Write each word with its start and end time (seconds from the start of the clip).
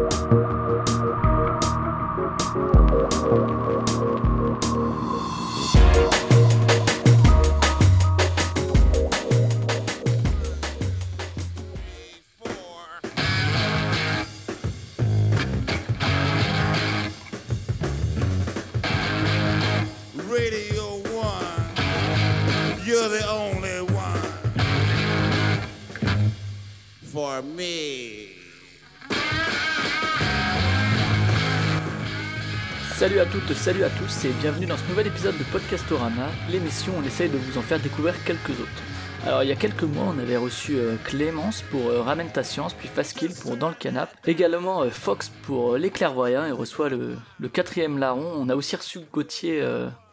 Radio 0.00 0.49
Salut 33.54 33.82
à 33.82 33.90
tous 33.90 34.24
et 34.24 34.32
bienvenue 34.40 34.66
dans 34.66 34.76
ce 34.76 34.88
nouvel 34.88 35.08
épisode 35.08 35.36
de 35.36 35.42
Podcastorama, 35.44 36.28
l'émission 36.50 36.92
on 36.96 37.02
essaye 37.02 37.28
de 37.28 37.36
vous 37.36 37.58
en 37.58 37.62
faire 37.62 37.80
découvrir 37.80 38.14
quelques 38.24 38.50
autres. 38.50 38.82
Alors 39.26 39.42
il 39.42 39.48
y 39.48 39.52
a 39.52 39.56
quelques 39.56 39.82
mois 39.82 40.14
on 40.16 40.18
avait 40.18 40.36
reçu 40.36 40.76
euh, 40.76 40.96
Clémence 41.04 41.62
pour 41.62 41.88
euh, 41.88 42.00
Ramène 42.00 42.30
ta 42.30 42.44
science, 42.44 42.74
puis 42.74 42.88
Faskill 42.88 43.32
pour 43.42 43.56
Dans 43.56 43.68
le 43.68 43.74
canap, 43.74 44.14
également 44.24 44.82
euh, 44.82 44.90
Fox 44.90 45.30
pour 45.42 45.76
Les 45.76 45.90
clairvoyants 45.90 46.46
et 46.46 46.52
reçoit 46.52 46.88
le, 46.88 47.16
le 47.38 47.48
quatrième 47.48 47.98
larron. 47.98 48.32
On 48.36 48.48
a 48.48 48.54
aussi 48.54 48.76
reçu 48.76 49.00
Gauthier 49.12 49.62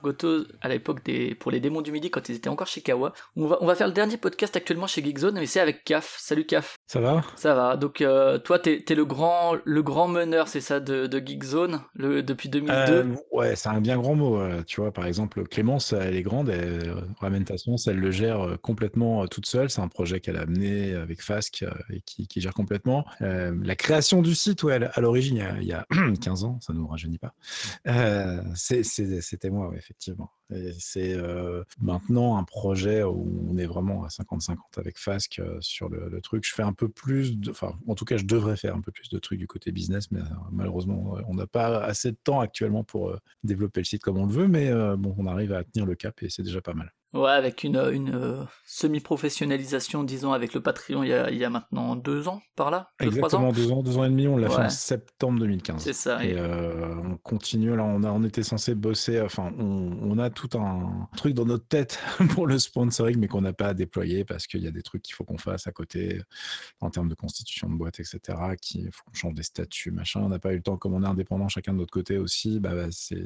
Goto 0.03 0.43
à 0.61 0.69
l'époque 0.69 1.03
des 1.03 1.35
pour 1.35 1.51
les 1.51 1.59
démons 1.59 1.81
du 1.81 1.91
midi 1.91 2.09
quand 2.09 2.29
ils 2.29 2.35
étaient 2.35 2.49
encore 2.49 2.67
chez 2.67 2.81
Kawa. 2.81 3.13
On 3.35 3.47
va, 3.47 3.57
on 3.61 3.65
va 3.65 3.75
faire 3.75 3.87
le 3.87 3.93
dernier 3.93 4.17
podcast 4.17 4.55
actuellement 4.55 4.87
chez 4.87 5.03
Geekzone 5.03 5.35
mais 5.35 5.45
c'est 5.45 5.59
avec 5.59 5.83
Caf. 5.83 6.15
Salut 6.19 6.45
Caf. 6.45 6.75
Ça 6.87 6.99
va? 6.99 7.23
Ça 7.35 7.53
va. 7.55 7.77
Donc 7.77 8.01
euh, 8.01 8.37
toi 8.39 8.59
t'es 8.59 8.83
es 8.87 8.95
le 8.95 9.05
grand 9.05 9.55
le 9.63 9.83
grand 9.83 10.07
meneur 10.07 10.47
c'est 10.47 10.61
ça 10.61 10.79
de, 10.79 11.07
de 11.07 11.19
Geekzone 11.25 11.81
le, 11.95 12.23
depuis 12.23 12.49
2002. 12.49 12.73
Euh, 12.93 13.03
Ouais, 13.31 13.55
c'est 13.55 13.69
un 13.69 13.81
bien 13.81 13.97
grand 13.97 14.15
mot. 14.15 14.39
euh, 14.39 14.63
Tu 14.65 14.81
vois, 14.81 14.91
par 14.91 15.05
exemple, 15.05 15.43
Clémence, 15.47 15.93
elle 15.93 16.15
est 16.15 16.23
grande, 16.23 16.49
elle 16.49 16.93
ramène 17.19 17.43
ta 17.45 17.55
elle 17.87 17.97
le 17.99 18.11
gère 18.11 18.57
complètement 18.61 19.27
toute 19.27 19.45
seule. 19.45 19.69
C'est 19.69 19.81
un 19.81 19.87
projet 19.87 20.19
qu'elle 20.19 20.37
a 20.37 20.41
amené 20.41 20.93
avec 20.95 21.21
Fasc 21.21 21.63
euh, 21.63 21.69
et 21.91 22.01
qui, 22.01 22.27
qui 22.27 22.41
gère 22.41 22.53
complètement. 22.53 23.05
Euh, 23.21 23.55
la 23.63 23.75
création 23.75 24.21
du 24.21 24.33
site, 24.35 24.63
ouais, 24.63 24.79
à 24.93 25.01
l'origine, 25.01 25.35
il 25.35 25.39
y 25.39 25.43
a- 25.43 25.57
il 25.61 25.67
y, 25.67 25.73
a 25.73 25.85
15 26.21 26.43
ans, 26.45 26.59
ça 26.61 26.73
ne 26.73 26.79
nous 26.79 26.87
rajeunit 26.87 27.19
pas. 27.19 27.33
C'était 28.55 29.49
moi, 29.49 29.69
ouais, 29.69 29.79
effectivement. 29.87 30.31
C'est 30.79 31.13
euh, 31.13 31.63
maintenant 31.81 32.37
un 32.37 32.43
projet 32.43 33.03
où 33.03 33.47
on 33.49 33.57
est 33.57 33.65
vraiment 33.65 34.03
à 34.03 34.07
50-50 34.07 34.57
avec 34.77 34.97
Fasc 34.97 35.39
euh, 35.39 35.57
sur 35.61 35.89
le, 35.89 36.21
truc. 36.21 36.45
Je 36.45 36.53
fais 36.53 36.63
un 36.63 36.73
peu 36.73 36.89
plus, 36.89 37.37
enfin, 37.49 37.73
en 37.87 37.95
tout 37.95 38.05
cas, 38.05 38.17
je 38.17 38.25
devrais 38.25 38.57
faire 38.57 38.75
un 38.75 38.81
peu 38.81 38.91
plus 38.91 39.09
de 39.09 39.19
trucs 39.19 39.39
du 39.39 39.47
côté 39.47 39.71
business, 39.71 40.11
mais 40.11 40.21
euh, 40.21 40.35
malheureusement, 40.51 41.17
on 41.27 41.33
n'a 41.33 41.47
pas 41.47 41.83
assez 41.83 42.11
de 42.11 42.17
temps 42.23 42.39
actuellement 42.39 42.83
pour 42.83 43.15
développer 43.43 43.81
le 43.81 43.85
site 43.85 44.01
comme 44.01 44.17
on 44.17 44.25
le 44.25 44.33
veut, 44.33 44.47
mais 44.47 44.71
bon, 44.97 45.15
on 45.17 45.25
arrive 45.27 45.53
à 45.53 45.63
tenir 45.63 45.85
le 45.85 45.95
cap 45.95 46.21
et 46.23 46.29
c'est 46.29 46.43
déjà 46.43 46.61
pas 46.61 46.73
mal. 46.73 46.91
Ouais, 47.13 47.31
avec 47.31 47.63
une, 47.63 47.77
une 47.77 48.13
euh, 48.13 48.43
semi-professionnalisation, 48.65 50.03
disons, 50.03 50.33
avec 50.33 50.53
le 50.53 50.61
Patreon 50.61 51.03
il 51.03 51.09
y 51.09 51.13
a, 51.13 51.31
il 51.31 51.37
y 51.37 51.45
a 51.45 51.49
maintenant 51.49 51.95
deux 51.95 52.27
ans, 52.27 52.41
par 52.55 52.69
là 52.69 52.91
deux, 52.99 53.07
trois 53.09 53.17
Exactement, 53.17 53.47
ans 53.49 53.51
deux 53.53 53.71
ans, 53.71 53.81
deux 53.81 53.97
ans 53.97 54.03
et 54.03 54.09
demi, 54.09 54.27
on 54.27 54.35
l'a 54.35 54.49
fait 54.49 54.63
en 54.63 54.69
septembre 54.69 55.39
2015. 55.39 55.81
C'est 55.81 55.93
ça. 55.93 56.23
Et 56.23 56.31
et- 56.31 56.37
euh, 56.37 56.93
on 57.03 57.15
continue, 57.17 57.75
là, 57.75 57.85
on, 57.85 58.03
a, 58.03 58.11
on 58.11 58.23
était 58.23 58.43
censé 58.43 58.75
bosser, 58.75 59.21
enfin, 59.21 59.53
on, 59.57 59.97
on 60.01 60.19
a 60.19 60.29
tout 60.29 60.49
un 60.59 61.07
truc 61.15 61.33
dans 61.33 61.45
notre 61.45 61.65
tête 61.67 61.97
pour 62.31 62.45
le 62.45 62.59
sponsoring, 62.59 63.17
mais 63.17 63.27
qu'on 63.27 63.41
n'a 63.41 63.53
pas 63.53 63.73
déployé 63.73 64.25
parce 64.25 64.45
qu'il 64.45 64.61
y 64.61 64.67
a 64.67 64.71
des 64.71 64.83
trucs 64.83 65.01
qu'il 65.01 65.15
faut 65.15 65.23
qu'on 65.23 65.37
fasse 65.37 65.65
à 65.65 65.71
côté 65.71 66.21
en 66.81 66.89
termes 66.89 67.07
de 67.07 67.15
constitution 67.15 67.69
de 67.69 67.75
boîte, 67.75 68.01
etc., 68.01 68.19
qu'il 68.61 68.91
faut 68.91 69.03
qu'on 69.05 69.13
change 69.13 69.33
des 69.33 69.43
statuts, 69.43 69.91
machin. 69.91 70.21
On 70.23 70.29
n'a 70.29 70.39
pas 70.39 70.51
eu 70.51 70.57
le 70.57 70.61
temps, 70.61 70.75
comme 70.77 70.93
on 70.93 71.03
est 71.03 71.07
indépendant 71.07 71.47
chacun 71.47 71.71
de 71.71 71.77
notre 71.77 71.93
côté 71.93 72.17
aussi, 72.17 72.59
bah, 72.59 72.75
bah, 72.75 72.87
c'est, 72.91 73.25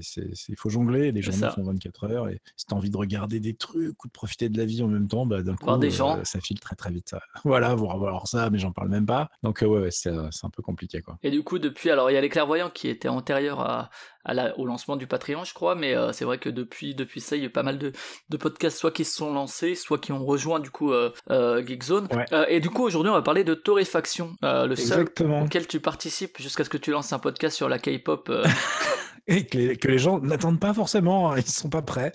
il 0.49 0.55
faut 0.55 0.69
jongler, 0.69 1.11
les 1.11 1.21
journées 1.23 1.49
font 1.55 1.63
24 1.63 2.03
heures, 2.05 2.29
et 2.29 2.39
si 2.55 2.67
tu 2.67 2.73
as 2.75 2.77
envie 2.77 2.91
de 2.91 2.97
regarder 2.97 3.39
des 3.39 3.55
trucs 3.55 3.70
ou 3.75 4.07
de 4.07 4.11
profiter 4.11 4.49
de 4.49 4.57
la 4.57 4.65
vie 4.65 4.83
en 4.83 4.87
même 4.87 5.07
temps, 5.07 5.25
bah, 5.25 5.41
d'un 5.41 5.55
coup, 5.55 5.77
des 5.77 5.87
euh, 5.87 5.89
gens. 5.89 6.19
ça 6.23 6.39
file 6.39 6.59
très 6.59 6.75
très 6.75 6.91
vite. 6.91 7.15
Voilà, 7.43 7.73
voir 7.75 7.97
voir 7.97 8.27
ça, 8.27 8.49
mais 8.49 8.57
j'en 8.59 8.71
parle 8.71 8.89
même 8.89 9.05
pas. 9.05 9.29
Donc, 9.43 9.63
euh, 9.63 9.67
ouais, 9.67 9.79
ouais, 9.81 9.91
c'est, 9.91 10.09
euh, 10.09 10.27
c'est 10.31 10.45
un 10.45 10.49
peu 10.49 10.61
compliqué, 10.61 11.01
quoi. 11.01 11.17
Et 11.23 11.31
du 11.31 11.43
coup, 11.43 11.59
depuis, 11.59 11.89
alors 11.89 12.09
il 12.11 12.13
y 12.13 12.17
a 12.17 12.21
les 12.21 12.29
clairvoyants 12.29 12.69
qui 12.69 12.87
étaient 12.87 13.07
antérieurs 13.09 13.59
à, 13.61 13.89
à 14.23 14.33
la- 14.33 14.57
au 14.59 14.65
lancement 14.65 14.95
du 14.95 15.07
Patreon, 15.07 15.43
je 15.43 15.53
crois, 15.53 15.73
mais 15.75 15.95
euh, 15.95 16.11
c'est 16.13 16.25
vrai 16.25 16.37
que 16.37 16.49
depuis, 16.49 16.93
depuis 16.95 17.21
ça, 17.21 17.35
il 17.35 17.39
y 17.39 17.43
a 17.43 17.47
eu 17.47 17.51
pas 17.51 17.63
mal 17.63 17.77
de, 17.79 17.91
de 18.29 18.37
podcasts, 18.37 18.77
soit 18.77 18.91
qui 18.91 19.03
se 19.05 19.15
sont 19.15 19.33
lancés, 19.33 19.75
soit 19.75 19.97
qui 19.97 20.11
ont 20.11 20.23
rejoint 20.25 20.59
du 20.59 20.69
coup 20.69 20.91
euh, 20.91 21.11
euh, 21.31 21.65
Geekzone. 21.65 22.07
Ouais. 22.13 22.25
Euh, 22.33 22.45
et 22.47 22.59
du 22.59 22.69
coup, 22.69 22.83
aujourd'hui, 22.83 23.09
on 23.09 23.15
va 23.15 23.21
parler 23.23 23.43
de 23.43 23.53
Torréfaction, 23.55 24.35
euh, 24.43 24.67
le 24.67 24.75
seul 24.75 25.01
Exactement. 25.01 25.43
auquel 25.43 25.67
tu 25.67 25.79
participes 25.79 26.37
jusqu'à 26.39 26.63
ce 26.63 26.69
que 26.69 26.77
tu 26.77 26.91
lances 26.91 27.11
un 27.13 27.19
podcast 27.19 27.55
sur 27.55 27.67
la 27.69 27.79
K-pop. 27.79 28.31
Et 29.27 29.45
que 29.45 29.87
les, 29.87 29.97
gens 29.97 30.19
n'attendent 30.19 30.59
pas 30.59 30.73
forcément, 30.73 31.31
hein, 31.31 31.37
ils 31.37 31.45
sont 31.45 31.69
pas 31.69 31.81
prêts. 31.81 32.11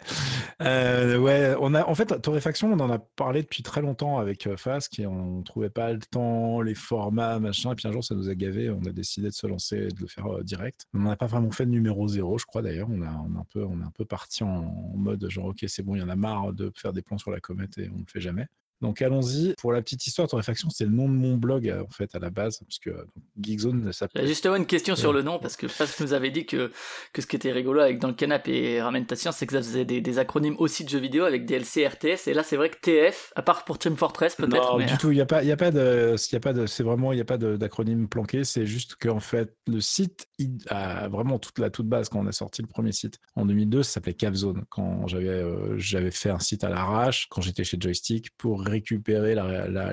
Euh, 0.63 1.19
ouais, 1.19 1.55
on 1.61 1.75
a 1.75 1.87
en 1.87 1.95
fait 1.95 2.21
torréfaction, 2.21 2.73
on 2.73 2.81
en 2.81 2.91
a 2.91 2.99
parlé 2.99 3.43
depuis 3.43 3.63
très 3.63 3.81
longtemps 3.81 4.19
avec 4.19 4.47
euh, 4.47 4.57
Fask 4.57 4.99
et 4.99 5.07
on 5.07 5.43
trouvait 5.43 5.71
pas 5.71 5.93
le 5.93 6.01
temps, 6.01 6.61
les 6.61 6.75
formats, 6.75 7.39
machin. 7.39 7.73
Et 7.73 7.75
puis 7.75 7.87
un 7.87 7.93
jour, 7.93 8.05
ça 8.05 8.15
nous 8.15 8.29
a 8.29 8.35
gavé, 8.35 8.71
on 8.71 8.85
a 8.87 8.93
décidé 8.93 9.29
de 9.29 9.35
se 9.35 9.47
lancer 9.47 9.77
et 9.77 9.89
de 9.89 10.01
le 10.01 10.09
faire 10.09 10.27
euh, 10.27 10.43
direct. 10.43 10.87
On 10.95 11.01
n'a 11.01 11.17
pas 11.17 11.27
vraiment 11.27 11.51
fait 11.51 11.67
de 11.67 11.71
numéro 11.71 12.09
zéro, 12.09 12.39
je 12.39 12.47
crois 12.47 12.63
d'ailleurs. 12.63 12.89
On 12.91 13.03
a, 13.03 13.11
on 13.11 13.37
a 13.37 13.41
un 13.41 13.47
peu, 13.51 13.65
on 13.65 13.81
est 13.81 13.85
un 13.85 13.93
peu 13.95 14.05
parti 14.05 14.43
en, 14.45 14.49
en 14.49 14.97
mode 14.97 15.29
genre 15.31 15.47
ok, 15.47 15.65
c'est 15.69 15.83
bon, 15.83 15.95
il 15.95 16.01
y 16.01 16.03
en 16.03 16.09
a 16.09 16.17
marre 16.17 16.53
de 16.53 16.73
faire 16.75 16.93
des 16.93 17.03
plans 17.03 17.19
sur 17.19 17.31
la 17.31 17.41
comète 17.41 17.79
et 17.79 17.89
on 17.95 17.99
le 17.99 18.05
fait 18.07 18.21
jamais. 18.21 18.47
Donc 18.81 19.01
allons-y. 19.01 19.55
Pour 19.59 19.73
la 19.73 19.81
petite 19.81 20.07
histoire, 20.07 20.29
Torréfaction, 20.29 20.69
c'est 20.71 20.85
le 20.85 20.91
nom 20.91 21.09
de 21.09 21.15
mon 21.15 21.37
blog 21.37 21.69
euh, 21.69 21.83
en 21.83 21.91
fait 21.91 22.15
à 22.15 22.19
la 22.19 22.31
base, 22.31 22.59
parce 22.59 22.79
que 22.79 22.91
euh, 22.91 23.05
donc, 23.15 23.25
Geekzone 23.41 23.93
s'appelle. 23.93 24.27
justement 24.27 24.57
une 24.57 24.67
question 24.67 24.97
sur 24.97 25.13
le 25.13 25.23
nom, 25.23 25.39
parce 25.39 25.57
que 25.57 25.69
Fast 25.69 26.01
nous 26.01 26.13
avait 26.13 26.31
dit 26.31 26.47
que, 26.47 26.71
que 27.13 27.23
ce 27.23 27.27
qui 27.27 27.37
était 27.37 27.53
rigolo 27.53 27.81
avec 27.81 27.99
Dans 27.99 28.09
le 28.09 28.15
canapé 28.15 28.73
et 28.73 28.83
Ramène 28.83 29.07
ta 29.07 29.17
science, 29.17 29.37
c'est 29.37 29.47
que 29.47 29.55
ça 29.55 29.63
faisait 29.63 29.85
des, 29.85 30.01
des 30.01 30.19
acronymes 30.19 30.57
aussi 30.59 30.85
de 30.85 30.91
jeux 30.91 30.99
vidéo 30.99 31.25
avec 31.25 31.47
DLC, 31.47 31.87
RTS, 31.87 32.29
et 32.29 32.35
là 32.35 32.43
c'est 32.43 32.57
vrai 32.57 32.71
que 32.71 32.77
TF, 32.81 33.33
à 33.35 33.43
part 33.43 33.65
pour 33.65 33.79
Team 33.79 33.97
Fortress 33.97 34.35
peut-être, 34.35 34.73
Non, 34.73 34.79
mais... 34.79 34.87
du 34.87 34.99
tout. 34.99 35.11
Il 35.11 35.15
n'y 35.15 35.21
a 35.21 35.27
pas, 35.27 35.43
il 35.43 35.49
y 35.49 35.53
a 35.53 35.57
pas 35.57 35.71
de, 35.71 36.15
il 36.17 36.33
y 36.33 36.37
a 36.37 36.41
pas 36.41 36.53
de, 36.53 36.67
c'est 36.67 36.83
vraiment, 36.83 37.13
il 37.13 37.19
y 37.19 37.23
a 37.23 37.25
pas 37.25 37.39
d'acronyme 37.39 38.09
planqué. 38.09 38.45
C'est 38.45 38.67
juste 38.67 38.97
qu'en 38.97 39.21
fait, 39.21 39.55
le 39.67 39.81
site, 39.81 40.29
a 40.69 41.09
vraiment 41.09 41.39
toute 41.39 41.59
la 41.59 41.71
toute 41.71 41.89
base 41.89 42.09
quand 42.09 42.21
on 42.21 42.27
a 42.27 42.33
sorti 42.33 42.63
le 42.63 42.69
premier 42.69 42.93
site 42.93 43.19
en 43.35 43.47
2002, 43.47 43.83
ça 43.83 43.93
s'appelait 43.93 44.15
Capzone. 44.15 44.65
Quand 44.69 45.07
j'avais, 45.07 45.29
euh, 45.29 45.79
j'avais 45.79 46.11
fait 46.11 46.31
un 46.31 46.39
site 46.39 46.65
à 46.65 46.69
l'arrache 46.69 47.27
quand 47.31 47.41
j'étais 47.41 47.65
chez 47.65 47.79
Joystick 47.81 48.31
pour 48.37 48.63
récupérer 48.63 49.35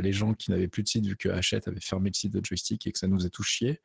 les 0.02 0.14
gens 0.14 0.34
qui 0.34 0.52
n'avaient 0.52 0.68
plus 0.68 0.84
de 0.84 0.88
site 0.90 1.06
vu 1.06 1.16
que 1.16 1.30
Hachette 1.30 1.68
avait 1.68 1.80
fermé 1.80 2.10
le 2.10 2.18
site 2.18 2.34
de 2.34 2.42
Joystick 2.44 2.88
et 2.88 2.92
que 2.92 3.00
ça 3.00 3.08
nous 3.08 3.18
faisait 3.18 3.30
tout 3.30 3.44
chier. 3.44 3.80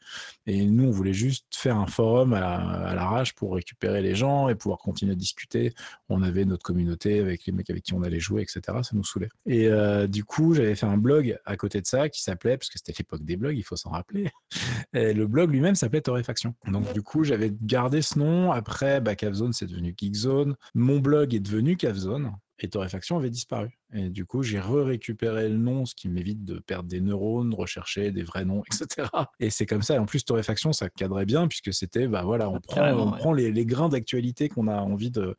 Et 0.46 0.66
nous, 0.66 0.84
on 0.84 0.90
voulait 0.90 1.12
juste 1.12 1.46
faire 1.54 1.76
un 1.76 1.86
forum 1.86 2.32
à, 2.32 2.56
à 2.56 2.94
l'arrache 2.94 3.34
pour 3.34 3.54
récupérer 3.54 4.02
les 4.02 4.14
gens 4.14 4.48
et 4.48 4.54
pouvoir 4.54 4.78
continuer 4.78 5.12
à 5.12 5.16
discuter. 5.16 5.72
On 6.08 6.22
avait 6.22 6.44
notre 6.44 6.62
communauté 6.62 7.20
avec 7.20 7.46
les 7.46 7.52
mecs 7.52 7.70
avec 7.70 7.84
qui 7.84 7.94
on 7.94 8.02
allait 8.02 8.20
jouer, 8.20 8.42
etc. 8.42 8.60
Ça 8.82 8.90
nous 8.94 9.04
saoulait. 9.04 9.28
Et 9.46 9.68
euh, 9.68 10.06
du 10.06 10.24
coup, 10.24 10.54
j'avais 10.54 10.74
fait 10.74 10.86
un 10.86 10.96
blog 10.96 11.38
à 11.44 11.56
côté 11.56 11.80
de 11.80 11.86
ça 11.86 12.08
qui 12.08 12.22
s'appelait, 12.22 12.56
parce 12.56 12.68
que 12.68 12.78
c'était 12.78 12.94
l'époque 12.98 13.24
des 13.24 13.36
blogs, 13.36 13.56
il 13.56 13.62
faut 13.62 13.76
s'en 13.76 13.90
rappeler. 13.90 14.30
Le 14.92 15.24
blog 15.26 15.50
lui-même 15.50 15.74
s'appelait 15.74 16.00
Torréfaction. 16.00 16.47
Donc 16.66 16.92
du 16.92 17.02
coup, 17.02 17.24
j'avais 17.24 17.52
gardé 17.62 18.02
ce 18.02 18.18
nom. 18.18 18.52
Après, 18.52 19.00
bah, 19.00 19.14
Cavzone, 19.14 19.52
c'est 19.52 19.66
devenu 19.66 19.94
Geekzone. 19.96 20.56
Mon 20.74 20.98
blog 20.98 21.34
est 21.34 21.40
devenu 21.40 21.76
Cavzone. 21.76 22.32
Et 22.60 22.68
Torréfaction 22.68 23.18
avait 23.18 23.30
disparu. 23.30 23.77
Et 23.94 24.10
du 24.10 24.26
coup, 24.26 24.42
j'ai 24.42 24.60
re-récupéré 24.60 25.48
le 25.48 25.56
nom, 25.56 25.86
ce 25.86 25.94
qui 25.94 26.08
m'évite 26.08 26.44
de 26.44 26.58
perdre 26.58 26.88
des 26.88 27.00
neurones, 27.00 27.50
de 27.50 27.56
rechercher 27.56 28.10
des 28.10 28.22
vrais 28.22 28.44
noms, 28.44 28.62
etc. 28.64 29.08
Et 29.40 29.50
c'est 29.50 29.66
comme 29.66 29.82
ça. 29.82 29.94
Et 29.94 29.98
en 29.98 30.04
plus, 30.04 30.24
Torréfaction, 30.24 30.72
ça 30.72 30.90
cadrait 30.90 31.24
bien, 31.24 31.48
puisque 31.48 31.72
c'était, 31.72 32.06
bah 32.06 32.22
voilà, 32.22 32.50
on 32.50 32.60
prend, 32.60 32.82
on 32.82 33.12
ouais. 33.12 33.18
prend 33.18 33.32
les, 33.32 33.50
les 33.50 33.64
grains 33.64 33.88
d'actualité 33.88 34.48
qu'on 34.48 34.68
a 34.68 34.80
envie 34.80 35.10
de, 35.10 35.36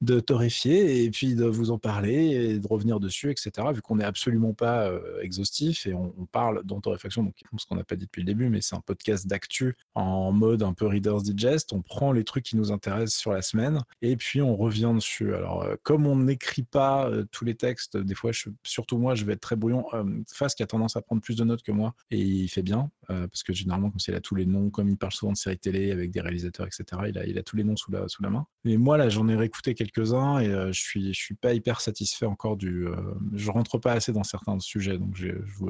de 0.00 0.20
torréfier 0.20 1.04
et 1.04 1.10
puis 1.10 1.34
de 1.34 1.44
vous 1.44 1.70
en 1.70 1.78
parler 1.78 2.14
et 2.14 2.58
de 2.58 2.66
revenir 2.66 3.00
dessus, 3.00 3.30
etc. 3.30 3.68
Vu 3.74 3.82
qu'on 3.82 3.96
n'est 3.96 4.04
absolument 4.04 4.54
pas 4.54 4.86
euh, 4.88 5.20
exhaustif 5.20 5.86
et 5.86 5.94
on, 5.94 6.14
on 6.18 6.26
parle 6.26 6.62
dans 6.64 6.80
Torréfaction, 6.80 7.22
donc 7.22 7.34
ce 7.56 7.66
qu'on 7.66 7.76
n'a 7.76 7.84
pas 7.84 7.96
dit 7.96 8.06
depuis 8.06 8.22
le 8.22 8.26
début, 8.26 8.48
mais 8.48 8.60
c'est 8.60 8.76
un 8.76 8.80
podcast 8.80 9.26
d'actu 9.26 9.76
en 9.94 10.32
mode 10.32 10.62
un 10.62 10.72
peu 10.72 10.86
Reader's 10.86 11.22
Digest. 11.22 11.72
On 11.72 11.82
prend 11.82 12.12
les 12.12 12.24
trucs 12.24 12.44
qui 12.44 12.56
nous 12.56 12.72
intéressent 12.72 13.18
sur 13.18 13.32
la 13.32 13.42
semaine 13.42 13.82
et 14.02 14.16
puis 14.16 14.40
on 14.40 14.56
revient 14.56 14.92
dessus. 14.94 15.34
Alors, 15.34 15.62
euh, 15.62 15.76
comme 15.82 16.06
on 16.06 16.16
n'écrit 16.16 16.62
pas 16.62 17.08
euh, 17.08 17.24
tous 17.30 17.44
les 17.44 17.54
textes, 17.54 17.89
des 17.96 18.14
fois, 18.14 18.30
surtout 18.64 18.98
moi, 18.98 19.14
je 19.14 19.24
vais 19.24 19.34
être 19.34 19.40
très 19.40 19.56
brouillon. 19.56 19.84
Euh, 19.94 20.04
Fast 20.32 20.56
qui 20.56 20.62
a 20.62 20.66
tendance 20.66 20.96
à 20.96 21.02
prendre 21.02 21.22
plus 21.22 21.36
de 21.36 21.44
notes 21.44 21.62
que 21.62 21.72
moi 21.72 21.94
et 22.10 22.18
il 22.18 22.48
fait 22.48 22.62
bien 22.62 22.90
euh, 23.10 23.26
parce 23.26 23.42
que 23.42 23.52
généralement, 23.52 23.90
comme 23.90 24.00
il 24.06 24.14
a 24.14 24.20
tous 24.20 24.34
les 24.34 24.46
noms, 24.46 24.70
comme 24.70 24.88
il 24.88 24.96
parle 24.96 25.12
souvent 25.12 25.32
de 25.32 25.36
séries 25.36 25.58
télé 25.58 25.90
avec 25.90 26.10
des 26.10 26.20
réalisateurs, 26.20 26.66
etc., 26.66 26.84
il 27.08 27.18
a, 27.18 27.26
il 27.26 27.38
a 27.38 27.42
tous 27.42 27.56
les 27.56 27.64
noms 27.64 27.76
sous 27.76 27.90
la, 27.90 28.08
sous 28.08 28.22
la 28.22 28.30
main. 28.30 28.46
Mais 28.64 28.76
moi, 28.76 28.96
là, 28.96 29.08
j'en 29.08 29.28
ai 29.28 29.36
réécouté 29.36 29.74
quelques-uns 29.74 30.38
et 30.38 30.48
euh, 30.48 30.72
je 30.72 30.80
suis, 30.80 31.12
je 31.12 31.18
suis 31.20 31.34
pas 31.34 31.54
hyper 31.54 31.80
satisfait 31.80 32.26
encore 32.26 32.56
du. 32.56 32.86
je 33.34 33.50
rentre 33.50 33.78
pas 33.78 33.92
assez 33.92 34.12
dans 34.12 34.24
certains 34.24 34.58
sujets, 34.60 34.98
donc 34.98 35.16
je 35.16 35.28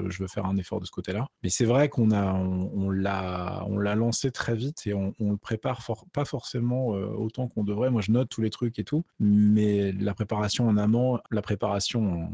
je 0.09 0.23
veux 0.23 0.29
faire 0.29 0.47
un 0.47 0.57
effort 0.57 0.81
de 0.81 0.87
ce 0.87 0.91
côté-là. 0.91 1.27
Mais 1.43 1.49
c'est 1.49 1.65
vrai 1.65 1.89
qu'on 1.89 2.11
a, 2.11 2.33
on, 2.33 2.91
l'a, 2.91 3.65
on 3.69 3.79
l'a 3.79 3.95
lancé 3.95 4.31
très 4.31 4.55
vite 4.55 4.87
et 4.87 4.95
on, 4.95 5.15
on 5.19 5.33
le 5.33 5.37
prépare 5.37 5.87
pas 6.13 6.25
forcément 6.25 6.89
autant 6.89 7.49
qu'on 7.49 7.65
devrait. 7.65 7.91
Moi, 7.91 8.03
je 8.03 8.13
note 8.13 8.29
tous 8.29 8.43
les 8.43 8.51
trucs 8.51 8.79
et 8.79 8.85
tout, 8.85 9.05
mais 9.19 9.93
la 9.93 10.15
préparation 10.15 10.69
en 10.69 10.77
amont, 10.77 11.19
la 11.31 11.43
préparation 11.43 12.10
amont, 12.11 12.29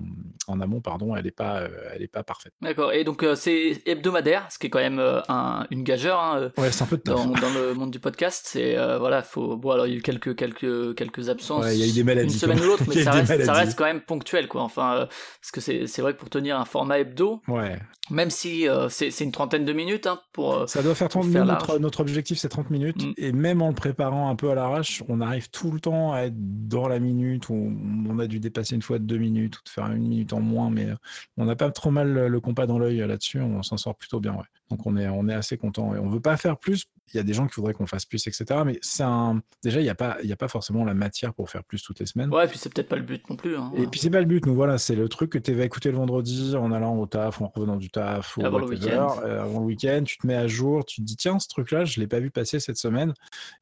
en, 0.46 0.60
amont 0.60 0.80
pardon, 0.80 1.16
elle 1.16 1.24
n'est 1.24 1.30
pas, 1.30 1.62
elle 1.94 2.02
est 2.02 2.08
pas 2.08 2.22
parfaite. 2.22 2.52
D'accord. 2.60 2.92
Et 2.92 3.04
donc 3.04 3.24
c'est 3.34 3.82
hebdomadaire, 3.86 4.46
ce 4.50 4.58
qui 4.58 4.66
est 4.66 4.70
quand 4.70 4.80
même 4.80 5.00
un, 5.28 5.66
une 5.70 5.82
gageure. 5.82 6.20
Hein, 6.20 6.50
ouais, 6.58 6.70
c'est 6.72 6.82
un 6.82 6.86
peu 6.86 6.96
de 6.96 7.02
dans, 7.02 7.26
dans, 7.26 7.50
le 7.50 7.74
monde 7.74 7.90
du 7.90 8.00
podcast. 8.00 8.46
C'est 8.48 8.76
voilà, 8.98 9.22
faut. 9.22 9.56
Bon, 9.56 9.70
alors 9.70 9.86
il 9.86 9.92
y 9.92 9.96
a 9.96 9.98
eu 9.98 10.02
quelques 10.02 10.36
quelques 10.36 10.94
quelques 10.94 11.28
absences. 11.28 11.66
il 11.72 11.78
y 11.78 11.82
a 11.82 11.86
eu 11.86 11.92
des 11.92 12.04
maladies. 12.04 12.32
Une 12.32 12.38
semaine 12.38 12.60
ou 12.60 12.64
l'autre, 12.64 12.84
mais 12.88 13.02
ça 13.02 13.12
reste, 13.12 13.44
ça 13.44 13.52
reste, 13.52 13.78
quand 13.78 13.84
même 13.84 14.00
ponctuel, 14.00 14.48
quoi. 14.48 14.62
Enfin, 14.62 15.08
parce 15.40 15.50
que 15.52 15.60
c'est 15.60 16.02
vrai 16.02 16.14
que 16.14 16.18
pour 16.18 16.30
tenir 16.30 16.58
un 16.58 16.64
format 16.64 16.98
hebdo. 16.98 17.40
Ouais. 17.48 17.78
Même 18.10 18.30
si 18.30 18.66
c'est 18.88 19.20
une 19.20 19.32
trentaine 19.32 19.64
de 19.64 19.72
minutes 19.72 20.06
hein, 20.06 20.20
pour. 20.32 20.68
ça 20.68 20.82
doit 20.82 20.94
faire 20.94 21.08
30 21.08 21.26
minutes. 21.26 21.44
Notre, 21.44 21.78
notre, 21.78 22.00
objectif 22.00 22.38
c'est 22.38 22.48
30 22.48 22.70
minutes. 22.70 23.04
Mm. 23.04 23.12
Et 23.16 23.32
même 23.32 23.62
en 23.62 23.68
le 23.68 23.74
préparant 23.74 24.30
un 24.30 24.36
peu 24.36 24.50
à 24.50 24.54
l'arrache, 24.54 25.02
on 25.08 25.20
arrive 25.20 25.50
tout 25.50 25.72
le 25.72 25.80
temps 25.80 26.12
à 26.12 26.22
être 26.22 26.36
dans 26.36 26.88
la 26.88 26.98
minute. 26.98 27.48
Où 27.48 27.72
on 28.08 28.18
a 28.18 28.26
dû 28.26 28.40
dépasser 28.40 28.74
une 28.74 28.82
fois 28.82 28.98
de 28.98 29.04
deux 29.04 29.18
minutes 29.18 29.60
de 29.66 29.70
faire 29.70 29.86
une 29.86 30.08
minute 30.08 30.32
en 30.32 30.40
moins, 30.40 30.70
mais 30.70 30.88
on 31.36 31.44
n'a 31.44 31.56
pas 31.56 31.70
trop 31.70 31.90
mal 31.90 32.26
le 32.26 32.40
compas 32.40 32.66
dans 32.66 32.78
l'œil 32.78 32.98
là-dessus. 32.98 33.40
On 33.40 33.62
s'en 33.62 33.76
sort 33.76 33.96
plutôt 33.96 34.20
bien. 34.20 34.36
Donc 34.70 34.86
on 34.86 34.96
est, 34.96 35.08
on 35.08 35.28
est 35.28 35.34
assez 35.34 35.56
content 35.56 35.94
et 35.94 35.98
on 35.98 36.08
veut 36.08 36.20
pas 36.20 36.36
faire 36.36 36.58
plus. 36.58 36.86
Il 37.14 37.16
y 37.16 37.20
a 37.20 37.22
des 37.22 37.34
gens 37.34 37.46
qui 37.46 37.54
voudraient 37.54 37.72
qu'on 37.72 37.86
fasse 37.86 38.04
plus, 38.04 38.26
etc. 38.26 38.44
Mais 38.64 38.78
c'est 38.82 39.04
un. 39.04 39.40
Déjà, 39.62 39.80
il 39.80 39.84
n'y 39.84 39.90
a 39.90 39.94
pas, 39.94 40.16
il 40.24 40.28
y 40.28 40.32
a 40.32 40.36
pas 40.36 40.48
forcément 40.48 40.84
la 40.84 40.92
matière 40.92 41.34
pour 41.34 41.48
faire 41.48 41.62
plus 41.62 41.80
toutes 41.82 42.00
les 42.00 42.06
semaines. 42.06 42.34
Ouais, 42.34 42.46
et 42.46 42.48
puis 42.48 42.58
c'est 42.58 42.72
peut-être 42.72 42.88
pas 42.88 42.96
le 42.96 43.02
but 43.02 43.28
non 43.30 43.36
plus. 43.36 43.56
Hein. 43.56 43.70
Et 43.76 43.86
puis 43.86 44.00
c'est 44.00 44.10
pas 44.10 44.18
le 44.18 44.26
but. 44.26 44.42
Donc 44.42 44.56
voilà, 44.56 44.76
c'est 44.76 44.96
le 44.96 45.08
truc 45.08 45.30
que 45.30 45.38
tu 45.38 45.52
vas 45.54 45.64
écouter 45.64 45.90
le 45.92 45.96
vendredi 45.96 46.56
en 46.56 46.72
allant 46.72 46.96
au 46.96 47.06
taf, 47.06 47.40
en 47.40 47.52
revenant 47.54 47.76
du 47.76 47.90
taf, 47.90 48.36
ou 48.36 48.44
avant 48.44 48.58
le 48.58 48.66
week-end. 48.66 49.14
Euh, 49.22 49.44
avant 49.44 49.60
le 49.60 49.66
week-end, 49.66 50.02
tu 50.04 50.18
te 50.18 50.26
mets 50.26 50.34
à 50.34 50.48
jour, 50.48 50.84
tu 50.84 51.00
te 51.00 51.06
dis 51.06 51.16
tiens, 51.16 51.38
ce 51.38 51.46
truc-là, 51.46 51.84
je 51.84 52.00
l'ai 52.00 52.08
pas 52.08 52.18
vu 52.18 52.32
passer 52.32 52.58
cette 52.58 52.76
semaine, 52.76 53.14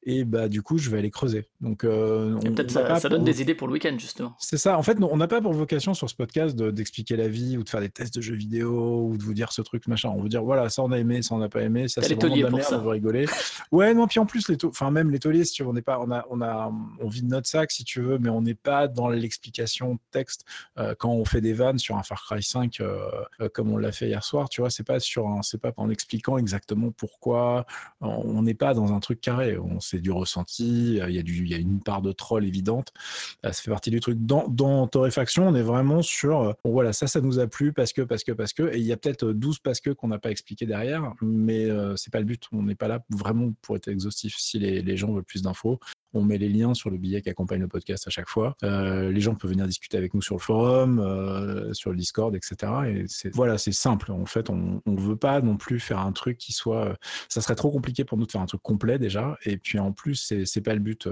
et 0.04 0.24
bah 0.24 0.48
du 0.48 0.62
coup, 0.62 0.78
je 0.78 0.88
vais 0.88 0.98
aller 0.98 1.10
creuser. 1.10 1.44
Donc 1.60 1.84
euh, 1.84 2.38
peut-être 2.40 2.70
ça, 2.70 2.98
ça 2.98 3.10
donne 3.10 3.24
des 3.24 3.42
idées 3.42 3.54
pour 3.54 3.68
le 3.68 3.74
week-end 3.74 3.96
justement. 3.98 4.34
C'est 4.38 4.58
ça. 4.58 4.78
En 4.78 4.82
fait, 4.82 4.96
on 5.02 5.16
n'a 5.18 5.28
pas 5.28 5.42
pour 5.42 5.52
vocation 5.52 5.92
sur 5.92 6.08
ce 6.08 6.14
podcast 6.14 6.56
d'expliquer 6.56 7.16
la 7.16 7.28
vie 7.28 7.58
ou 7.58 7.62
de 7.62 7.68
faire 7.68 7.80
des 7.80 7.90
tests 7.90 8.14
de 8.14 8.22
jeux 8.22 8.36
vidéo 8.36 9.06
ou 9.10 9.18
de 9.18 9.22
vous 9.22 9.34
dire 9.34 9.52
ce 9.52 9.60
truc 9.60 9.86
machin. 9.86 10.08
On 10.08 10.22
veut 10.22 10.30
dire 10.30 10.42
voilà, 10.42 10.70
ça 10.70 10.82
on 10.82 10.93
a 10.94 10.98
aimé, 10.98 11.22
ça 11.22 11.34
on 11.34 11.38
n'a 11.38 11.48
pas 11.48 11.62
aimé 11.62 11.88
ça 11.88 12.02
c'est 12.02 12.14
vraiment 12.14 12.36
de 12.36 12.42
la 12.42 12.50
merde, 12.50 12.72
on 12.72 12.78
veut 12.78 12.90
rigoler. 12.90 13.26
Ouais, 13.72 13.94
non, 13.94 14.06
puis 14.06 14.20
en 14.20 14.26
plus, 14.26 14.48
les 14.48 14.56
enfin 14.64 14.90
même 14.90 15.10
les 15.10 15.18
tauliers, 15.18 15.44
si 15.44 15.52
tu 15.52 15.62
veux, 15.62 15.68
on 15.68 15.72
n'est 15.72 15.82
pas, 15.82 15.98
on 16.00 16.10
a, 16.10 16.24
on 16.30 16.40
a, 16.40 16.72
on 17.00 17.08
vide 17.08 17.28
notre 17.28 17.48
sac 17.48 17.70
si 17.70 17.84
tu 17.84 18.00
veux, 18.00 18.18
mais 18.18 18.28
on 18.28 18.42
n'est 18.42 18.54
pas 18.54 18.88
dans 18.88 19.08
l'explication 19.08 19.98
texte 20.10 20.44
euh, 20.78 20.94
quand 20.98 21.10
on 21.10 21.24
fait 21.24 21.40
des 21.40 21.52
vannes 21.52 21.78
sur 21.78 21.96
un 21.96 22.02
Far 22.02 22.24
Cry 22.24 22.42
5 22.42 22.80
euh, 22.80 23.08
euh, 23.40 23.48
comme 23.48 23.70
on 23.70 23.76
l'a 23.76 23.92
fait 23.92 24.08
hier 24.08 24.24
soir, 24.24 24.48
tu 24.48 24.60
vois, 24.60 24.70
c'est 24.70 24.84
pas 24.84 25.00
sur 25.00 25.28
un, 25.28 25.42
c'est 25.42 25.60
pas 25.60 25.72
en 25.76 25.90
expliquant 25.90 26.38
exactement 26.38 26.90
pourquoi, 26.90 27.66
on 28.00 28.42
n'est 28.42 28.54
pas 28.54 28.74
dans 28.74 28.92
un 28.92 29.00
truc 29.00 29.20
carré, 29.20 29.58
on 29.58 29.80
c'est 29.80 30.00
du 30.00 30.10
ressenti, 30.10 30.96
il 30.96 31.14
y 31.14 31.18
a 31.18 31.22
du, 31.22 31.44
il 31.44 31.50
y 31.50 31.54
a 31.54 31.58
une 31.58 31.80
part 31.80 32.02
de 32.02 32.12
troll 32.12 32.44
évidente, 32.44 32.92
ça 33.42 33.52
fait 33.52 33.70
partie 33.70 33.90
du 33.90 34.00
truc. 34.00 34.18
Dans, 34.20 34.48
dans 34.48 34.86
Torréfaction, 34.86 35.48
on 35.48 35.54
est 35.54 35.62
vraiment 35.62 36.02
sur, 36.02 36.54
bon, 36.64 36.72
voilà, 36.72 36.92
ça, 36.92 37.06
ça 37.06 37.20
nous 37.20 37.38
a 37.38 37.46
plu 37.46 37.72
parce 37.72 37.92
que, 37.92 38.02
parce 38.02 38.24
que, 38.24 38.32
parce 38.32 38.52
que, 38.52 38.74
et 38.74 38.78
il 38.78 38.84
y 38.84 38.92
a 38.92 38.96
peut-être 38.96 39.32
12 39.32 39.58
parce 39.58 39.80
que 39.80 39.90
qu'on 39.90 40.08
n'a 40.08 40.18
pas 40.18 40.30
expliqué 40.30 40.66
derrière, 40.66 40.83
mais 41.22 41.70
euh, 41.70 41.96
c'est 41.96 42.12
pas 42.12 42.20
le 42.20 42.24
but. 42.24 42.44
On 42.52 42.62
n'est 42.62 42.74
pas 42.74 42.88
là 42.88 43.04
vraiment 43.10 43.52
pour 43.62 43.76
être 43.76 43.88
exhaustif. 43.88 44.36
Si 44.38 44.58
les, 44.58 44.82
les 44.82 44.96
gens 44.96 45.12
veulent 45.12 45.24
plus 45.24 45.42
d'infos, 45.42 45.78
on 46.14 46.22
met 46.22 46.38
les 46.38 46.48
liens 46.48 46.74
sur 46.74 46.90
le 46.90 46.96
billet 46.96 47.20
qui 47.20 47.28
accompagne 47.28 47.60
le 47.60 47.68
podcast 47.68 48.06
à 48.06 48.10
chaque 48.10 48.28
fois. 48.28 48.56
Euh, 48.62 49.10
les 49.10 49.20
gens 49.20 49.34
peuvent 49.34 49.50
venir 49.50 49.66
discuter 49.66 49.98
avec 49.98 50.14
nous 50.14 50.22
sur 50.22 50.36
le 50.36 50.40
forum, 50.40 51.00
euh, 51.00 51.72
sur 51.74 51.90
le 51.90 51.96
Discord, 51.96 52.34
etc. 52.34 52.72
Et 52.88 53.04
c'est 53.08 53.34
voilà, 53.34 53.58
c'est 53.58 53.72
simple. 53.72 54.12
En 54.12 54.26
fait, 54.26 54.48
on 54.48 54.80
ne 54.86 55.00
veut 55.00 55.16
pas 55.16 55.40
non 55.40 55.56
plus 55.56 55.80
faire 55.80 55.98
un 55.98 56.12
truc 56.12 56.38
qui 56.38 56.52
soit. 56.52 56.96
Ça 57.28 57.40
serait 57.40 57.56
trop 57.56 57.70
compliqué 57.70 58.04
pour 58.04 58.16
nous 58.16 58.26
de 58.26 58.30
faire 58.30 58.40
un 58.40 58.46
truc 58.46 58.62
complet 58.62 58.98
déjà. 58.98 59.36
Et 59.44 59.56
puis 59.56 59.78
en 59.78 59.92
plus, 59.92 60.14
c'est 60.14 60.46
c'est 60.46 60.60
pas 60.60 60.74
le 60.74 60.80
but. 60.80 61.08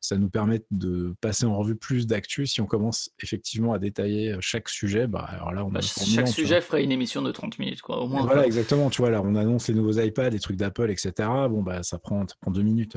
Ça 0.00 0.16
nous 0.16 0.28
permet 0.28 0.62
de 0.70 1.14
passer 1.20 1.46
en 1.46 1.56
revue 1.56 1.76
plus 1.76 2.06
d'actu. 2.06 2.46
Si 2.46 2.60
on 2.60 2.66
commence 2.66 3.10
effectivement 3.22 3.72
à 3.72 3.78
détailler 3.78 4.36
chaque 4.40 4.68
sujet, 4.68 5.06
bah 5.06 5.26
alors 5.30 5.52
là, 5.52 5.64
on 5.64 5.70
bah, 5.70 5.80
chaque 5.80 6.28
sujet 6.28 6.60
ferait 6.60 6.82
une 6.82 6.92
émission 6.92 7.22
de 7.22 7.30
30 7.30 7.58
minutes, 7.58 7.82
quoi. 7.82 8.02
Au 8.02 8.08
moins. 8.08 8.22
voilà, 8.22 8.46
exactement. 8.46 8.90
Tu 8.90 9.00
vois, 9.00 9.10
là, 9.10 9.22
on 9.24 9.36
annonce 9.36 9.68
les 9.68 9.74
nouveaux 9.74 10.00
iPads, 10.00 10.30
les 10.30 10.40
trucs 10.40 10.56
d'Apple, 10.56 10.90
etc. 10.90 11.12
Bon, 11.48 11.62
bah 11.62 11.82
ça 11.82 11.98
prend, 11.98 12.26
ça 12.26 12.34
prend 12.40 12.50
deux 12.50 12.62
minutes. 12.62 12.96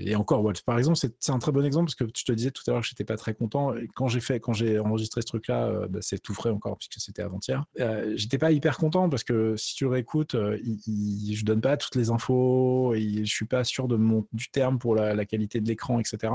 Et 0.00 0.16
encore, 0.16 0.42
par 0.64 0.78
exemple 0.78 0.87
c'est 0.96 1.30
un 1.30 1.38
très 1.38 1.52
bon 1.52 1.64
exemple 1.64 1.86
parce 1.86 1.94
que 1.94 2.04
tu 2.04 2.24
te 2.24 2.32
disais 2.32 2.50
tout 2.50 2.62
à 2.66 2.72
l'heure 2.72 2.80
que 2.80 2.86
j'étais 2.86 3.04
pas 3.04 3.16
très 3.16 3.34
content. 3.34 3.74
quand 3.94 4.08
j'ai 4.08 4.20
fait, 4.20 4.40
quand 4.40 4.52
j'ai 4.52 4.78
enregistré 4.78 5.20
ce 5.20 5.26
truc-là, 5.26 5.66
euh, 5.66 5.88
bah, 5.88 5.98
c'est 6.02 6.18
tout 6.18 6.34
frais 6.34 6.50
encore 6.50 6.76
puisque 6.76 7.00
c'était 7.00 7.22
avant-hier. 7.22 7.64
Euh, 7.80 8.12
j'étais 8.16 8.38
pas 8.38 8.52
hyper 8.52 8.76
content 8.78 9.08
parce 9.08 9.24
que 9.24 9.56
si 9.56 9.74
tu 9.74 9.86
réécoutes, 9.86 10.34
euh, 10.34 10.58
je 10.86 11.44
donne 11.44 11.60
pas 11.60 11.76
toutes 11.76 11.94
les 11.94 12.10
infos 12.10 12.94
et 12.94 13.24
je 13.24 13.30
suis 13.30 13.46
pas 13.46 13.64
sûr 13.64 13.88
de 13.88 13.96
mon, 13.96 14.26
du 14.32 14.50
terme 14.50 14.78
pour 14.78 14.94
la, 14.94 15.24
qualité 15.24 15.60
de 15.60 15.68
l'écran, 15.68 16.00
etc. 16.00 16.32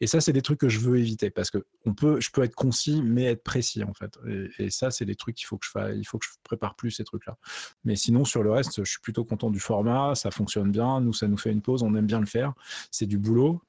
Et 0.00 0.06
ça, 0.06 0.20
c'est 0.20 0.32
des 0.32 0.42
trucs 0.42 0.58
que 0.58 0.68
je 0.68 0.78
veux 0.78 0.98
éviter 0.98 1.30
parce 1.30 1.50
que 1.50 1.64
on 1.84 1.92
peut, 1.92 2.20
je 2.20 2.30
peux 2.30 2.42
être 2.42 2.54
concis 2.54 3.02
mais 3.02 3.24
être 3.24 3.42
précis 3.42 3.84
en 3.84 3.92
fait. 3.92 4.18
Et, 4.58 4.70
ça, 4.70 4.90
c'est 4.90 5.04
des 5.04 5.16
trucs 5.16 5.36
qu'il 5.36 5.46
faut 5.46 5.58
que 5.58 5.66
je 5.66 5.70
fasse, 5.70 5.92
il 5.96 6.04
faut 6.04 6.18
que 6.18 6.24
je 6.24 6.30
prépare 6.44 6.74
plus 6.76 6.90
ces 6.90 7.04
trucs-là. 7.04 7.36
Mais 7.84 7.94
sinon, 7.96 8.24
sur 8.24 8.42
le 8.42 8.50
reste, 8.50 8.82
je 8.84 8.90
suis 8.90 9.00
plutôt 9.00 9.24
content 9.24 9.50
du 9.50 9.60
format, 9.60 10.14
ça 10.14 10.30
fonctionne 10.30 10.70
bien. 10.70 11.00
Nous, 11.00 11.12
ça 11.12 11.28
nous 11.28 11.36
fait 11.36 11.52
une 11.52 11.60
pause, 11.62 11.82
on 11.82 11.94
aime 11.94 12.06
bien 12.06 12.20
le 12.20 12.26
faire. 12.26 12.54
C'est 12.90 13.06
du 13.06 13.18
boulot, 13.18 13.60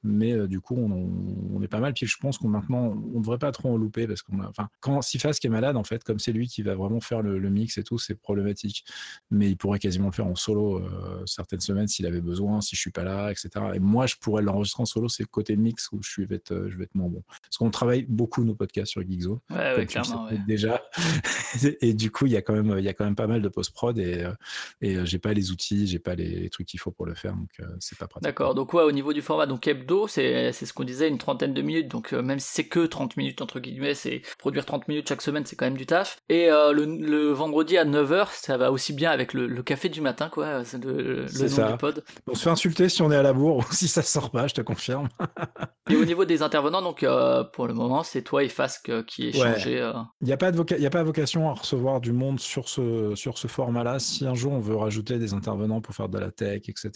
du 0.48 0.60
coup, 0.60 0.76
on, 0.76 1.62
est 1.62 1.68
pas 1.68 1.80
mal. 1.80 1.94
Puis 1.94 2.06
je 2.06 2.16
pense 2.18 2.38
qu'on 2.38 2.48
maintenant, 2.48 2.94
on 3.14 3.20
devrait 3.20 3.38
pas 3.38 3.52
trop 3.52 3.72
en 3.72 3.76
louper 3.76 4.06
parce 4.06 4.22
qu'on 4.22 4.40
a, 4.40 4.48
enfin, 4.48 4.68
quand 4.80 5.00
Sifas 5.02 5.32
qui 5.32 5.46
est 5.46 5.50
malade, 5.50 5.76
en 5.76 5.84
fait, 5.84 6.04
comme 6.04 6.18
c'est 6.18 6.32
lui 6.32 6.48
qui 6.48 6.62
va 6.62 6.74
vraiment 6.74 7.00
faire 7.00 7.22
le, 7.22 7.50
mix 7.50 7.78
et 7.78 7.84
tout, 7.84 7.98
c'est 7.98 8.14
problématique. 8.14 8.84
Mais 9.30 9.48
il 9.50 9.56
pourrait 9.56 9.78
quasiment 9.78 10.06
le 10.06 10.12
faire 10.12 10.26
en 10.26 10.34
solo 10.34 10.78
euh, 10.78 11.22
certaines 11.26 11.60
semaines 11.60 11.88
s'il 11.88 12.06
avait 12.06 12.20
besoin, 12.20 12.60
si 12.60 12.76
je 12.76 12.80
suis 12.80 12.90
pas 12.90 13.04
là, 13.04 13.30
etc. 13.30 13.50
Et 13.74 13.78
moi, 13.78 14.06
je 14.06 14.16
pourrais 14.20 14.42
l'enregistrer 14.42 14.82
en 14.82 14.86
solo, 14.86 15.08
c'est 15.08 15.24
côté 15.24 15.56
mix 15.56 15.90
où 15.92 16.02
je, 16.02 16.10
suis, 16.10 16.24
vais, 16.26 16.36
être, 16.36 16.52
euh, 16.52 16.70
je 16.70 16.76
vais 16.76 16.84
être 16.84 16.94
moins 16.94 17.08
bon. 17.08 17.22
Parce 17.42 17.58
qu'on 17.58 17.70
travaille 17.70 18.04
beaucoup 18.08 18.44
nos 18.44 18.54
podcasts 18.54 18.92
sur 18.92 19.02
Geekzo. 19.02 19.40
Ouais, 19.50 19.86
clairement, 19.86 20.28
Déjà. 20.46 20.82
et 21.80 21.94
du 21.94 22.10
coup, 22.10 22.26
il 22.26 22.32
y 22.32 22.36
a 22.36 22.42
quand 22.42 22.54
même, 22.54 22.78
il 22.78 22.84
y 22.84 22.88
a 22.88 22.94
quand 22.94 23.04
même 23.04 23.16
pas 23.16 23.26
mal 23.26 23.42
de 23.42 23.48
post-prod 23.48 23.98
et, 23.98 24.24
euh, 24.24 24.32
et 24.80 25.06
j'ai 25.06 25.18
pas 25.18 25.32
les 25.32 25.50
outils, 25.50 25.86
j'ai 25.86 25.98
pas 25.98 26.14
les, 26.14 26.50
trucs 26.50 26.66
qu'il 26.66 26.80
faut 26.80 26.90
pour 26.90 27.06
le 27.06 27.14
faire, 27.14 27.34
donc 27.34 27.50
c'est 27.80 27.98
pas 27.98 28.06
pratique. 28.06 28.24
D'accord. 28.24 28.54
Donc, 28.54 28.72
ouais, 28.74 28.82
au 28.82 28.92
niveau 28.92 29.12
du 29.12 29.22
format, 29.22 29.46
donc 29.46 29.66
hebdo, 29.66 30.03
c'est 30.08 30.52
c'est 30.52 30.66
ce 30.66 30.72
qu'on 30.72 30.84
disait, 30.84 31.08
une 31.08 31.18
trentaine 31.18 31.54
de 31.54 31.62
minutes. 31.62 31.88
Donc 31.88 32.12
euh, 32.12 32.22
même 32.22 32.38
si 32.38 32.48
c'est 32.52 32.68
que 32.68 32.86
30 32.86 33.16
minutes 33.16 33.42
entre 33.42 33.60
guillemets, 33.60 33.94
c'est 33.94 34.22
produire 34.38 34.64
30 34.64 34.88
minutes 34.88 35.08
chaque 35.08 35.22
semaine, 35.22 35.44
c'est 35.46 35.56
quand 35.56 35.66
même 35.66 35.76
du 35.76 35.86
taf. 35.86 36.18
Et 36.28 36.50
euh, 36.50 36.72
le, 36.72 37.32
vendredi 37.32 37.76
à 37.78 37.84
9h, 37.84 38.28
ça 38.32 38.56
va 38.56 38.70
aussi 38.70 38.92
bien 38.92 39.10
avec 39.10 39.34
le, 39.34 39.62
café 39.62 39.88
du 39.88 40.00
matin, 40.00 40.28
quoi. 40.28 40.64
C'est 40.64 40.82
le, 40.84 41.26
nom 41.26 41.70
du 41.70 41.76
pod. 41.78 42.04
On 42.26 42.34
se 42.34 42.42
fait 42.42 42.50
insulter 42.50 42.88
si 42.88 43.02
on 43.02 43.10
est 43.10 43.16
à 43.16 43.22
la 43.22 43.32
bourre 43.32 43.58
ou 43.58 43.64
si 43.72 43.88
ça 43.88 44.02
sort 44.02 44.30
pas, 44.30 44.46
je 44.46 44.54
te 44.54 44.60
confirme. 44.60 45.08
et 45.90 45.96
au 45.96 46.04
niveau 46.04 46.24
des 46.24 46.42
intervenants, 46.42 46.82
donc 46.82 47.02
euh, 47.02 47.44
pour 47.44 47.66
le 47.66 47.74
moment, 47.74 48.02
c'est 48.02 48.22
toi 48.22 48.44
et 48.44 48.48
Fasque 48.48 49.04
qui 49.06 49.28
échangez. 49.28 49.90
Il 50.20 50.26
n'y 50.26 50.32
a, 50.32 50.36
pas 50.36 50.48
a 50.48 50.90
pas 50.90 51.02
vocation 51.02 51.48
à 51.48 51.54
recevoir 51.54 52.00
du 52.00 52.12
monde 52.12 52.40
sur 52.40 52.68
ce, 52.68 53.14
sur 53.14 53.38
ce 53.38 53.48
format-là. 53.48 53.98
Si 53.98 54.26
un 54.26 54.34
jour 54.34 54.52
on 54.52 54.60
veut 54.60 54.76
rajouter 54.76 55.18
des 55.18 55.34
intervenants 55.34 55.80
pour 55.80 55.94
faire 55.94 56.08
de 56.08 56.18
la 56.18 56.30
tech, 56.30 56.68
etc., 56.68 56.90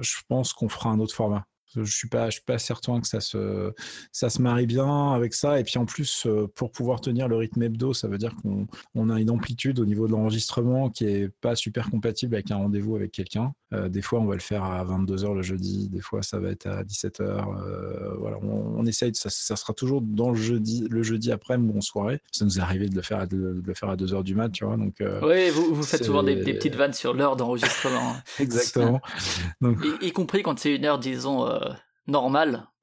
je 0.00 0.16
pense 0.28 0.52
qu'on 0.52 0.68
fera 0.68 0.90
un 0.90 0.98
autre 0.98 1.14
format. 1.14 1.44
Je 1.74 1.82
suis 1.82 2.08
suis 2.30 2.42
pas 2.42 2.58
certain 2.58 3.00
que 3.00 3.06
ça 3.06 3.20
se, 3.20 4.42
marie 4.42 4.66
bien 4.66 5.12
avec 5.12 5.34
ça. 5.34 5.58
Et 5.58 5.64
puis 5.64 5.78
en 5.78 5.86
plus, 5.86 6.26
euh, 6.26 6.46
pour 6.54 6.70
pouvoir 6.70 7.00
tenir 7.00 7.28
le 7.28 7.36
rythme 7.36 7.62
hebdo, 7.62 7.94
ça 7.94 8.08
veut 8.08 8.18
dire 8.18 8.34
qu'on 8.36 8.66
on 8.94 9.10
a 9.10 9.20
une 9.20 9.30
amplitude 9.30 9.80
au 9.80 9.86
niveau 9.86 10.06
de 10.06 10.12
l'enregistrement 10.12 10.90
qui 10.90 11.06
est 11.06 11.28
pas 11.40 11.56
super 11.56 11.90
compatible 11.90 12.34
avec 12.34 12.50
un 12.50 12.56
rendez-vous 12.56 12.96
avec 12.96 13.12
quelqu'un. 13.12 13.52
Euh, 13.74 13.88
des 13.88 14.02
fois, 14.02 14.20
on 14.20 14.26
va 14.26 14.34
le 14.34 14.40
faire 14.40 14.64
à 14.64 14.84
22h 14.84 15.34
le 15.34 15.42
jeudi, 15.42 15.88
des 15.88 16.00
fois, 16.00 16.22
ça 16.22 16.38
va 16.38 16.50
être 16.50 16.66
à 16.66 16.82
17h. 16.82 17.22
Euh, 17.22 18.14
voilà, 18.18 18.38
on, 18.42 18.84
essaye, 18.86 19.14
ça, 19.14 19.30
ça, 19.30 19.56
sera 19.56 19.72
toujours 19.72 20.00
dans 20.02 20.30
le 20.30 20.36
jeudi, 20.36 20.86
le 20.90 21.02
jeudi 21.02 21.32
après 21.32 21.56
ou 21.56 21.76
en 21.76 21.80
soirée. 21.80 22.20
Ça 22.32 22.44
nous 22.44 22.58
est 22.58 22.62
arrivé 22.62 22.88
de 22.88 22.94
le 22.94 23.02
faire 23.02 23.20
à, 23.20 23.26
de, 23.26 23.62
le 23.64 23.74
faire 23.74 23.90
à 23.90 23.96
2h 23.96 24.22
du 24.22 24.34
mat, 24.34 24.50
tu 24.50 24.64
vois. 24.64 24.76
Donc, 24.76 25.02
oui, 25.22 25.50
vous, 25.50 25.74
vous 25.74 25.82
faites 25.82 26.04
souvent 26.04 26.22
des, 26.22 26.36
petites 26.36 26.76
vannes 26.76 26.92
sur 26.92 27.14
l'heure 27.14 27.36
d'enregistrement. 27.36 28.16
Exactement. 28.38 29.00
Donc... 29.60 29.78
Y, 29.84 30.06
y, 30.06 30.12
compris 30.12 30.42
quand 30.42 30.58
c'est 30.58 30.74
une 30.74 30.84
heure, 30.84 30.98
disons, 30.98 31.48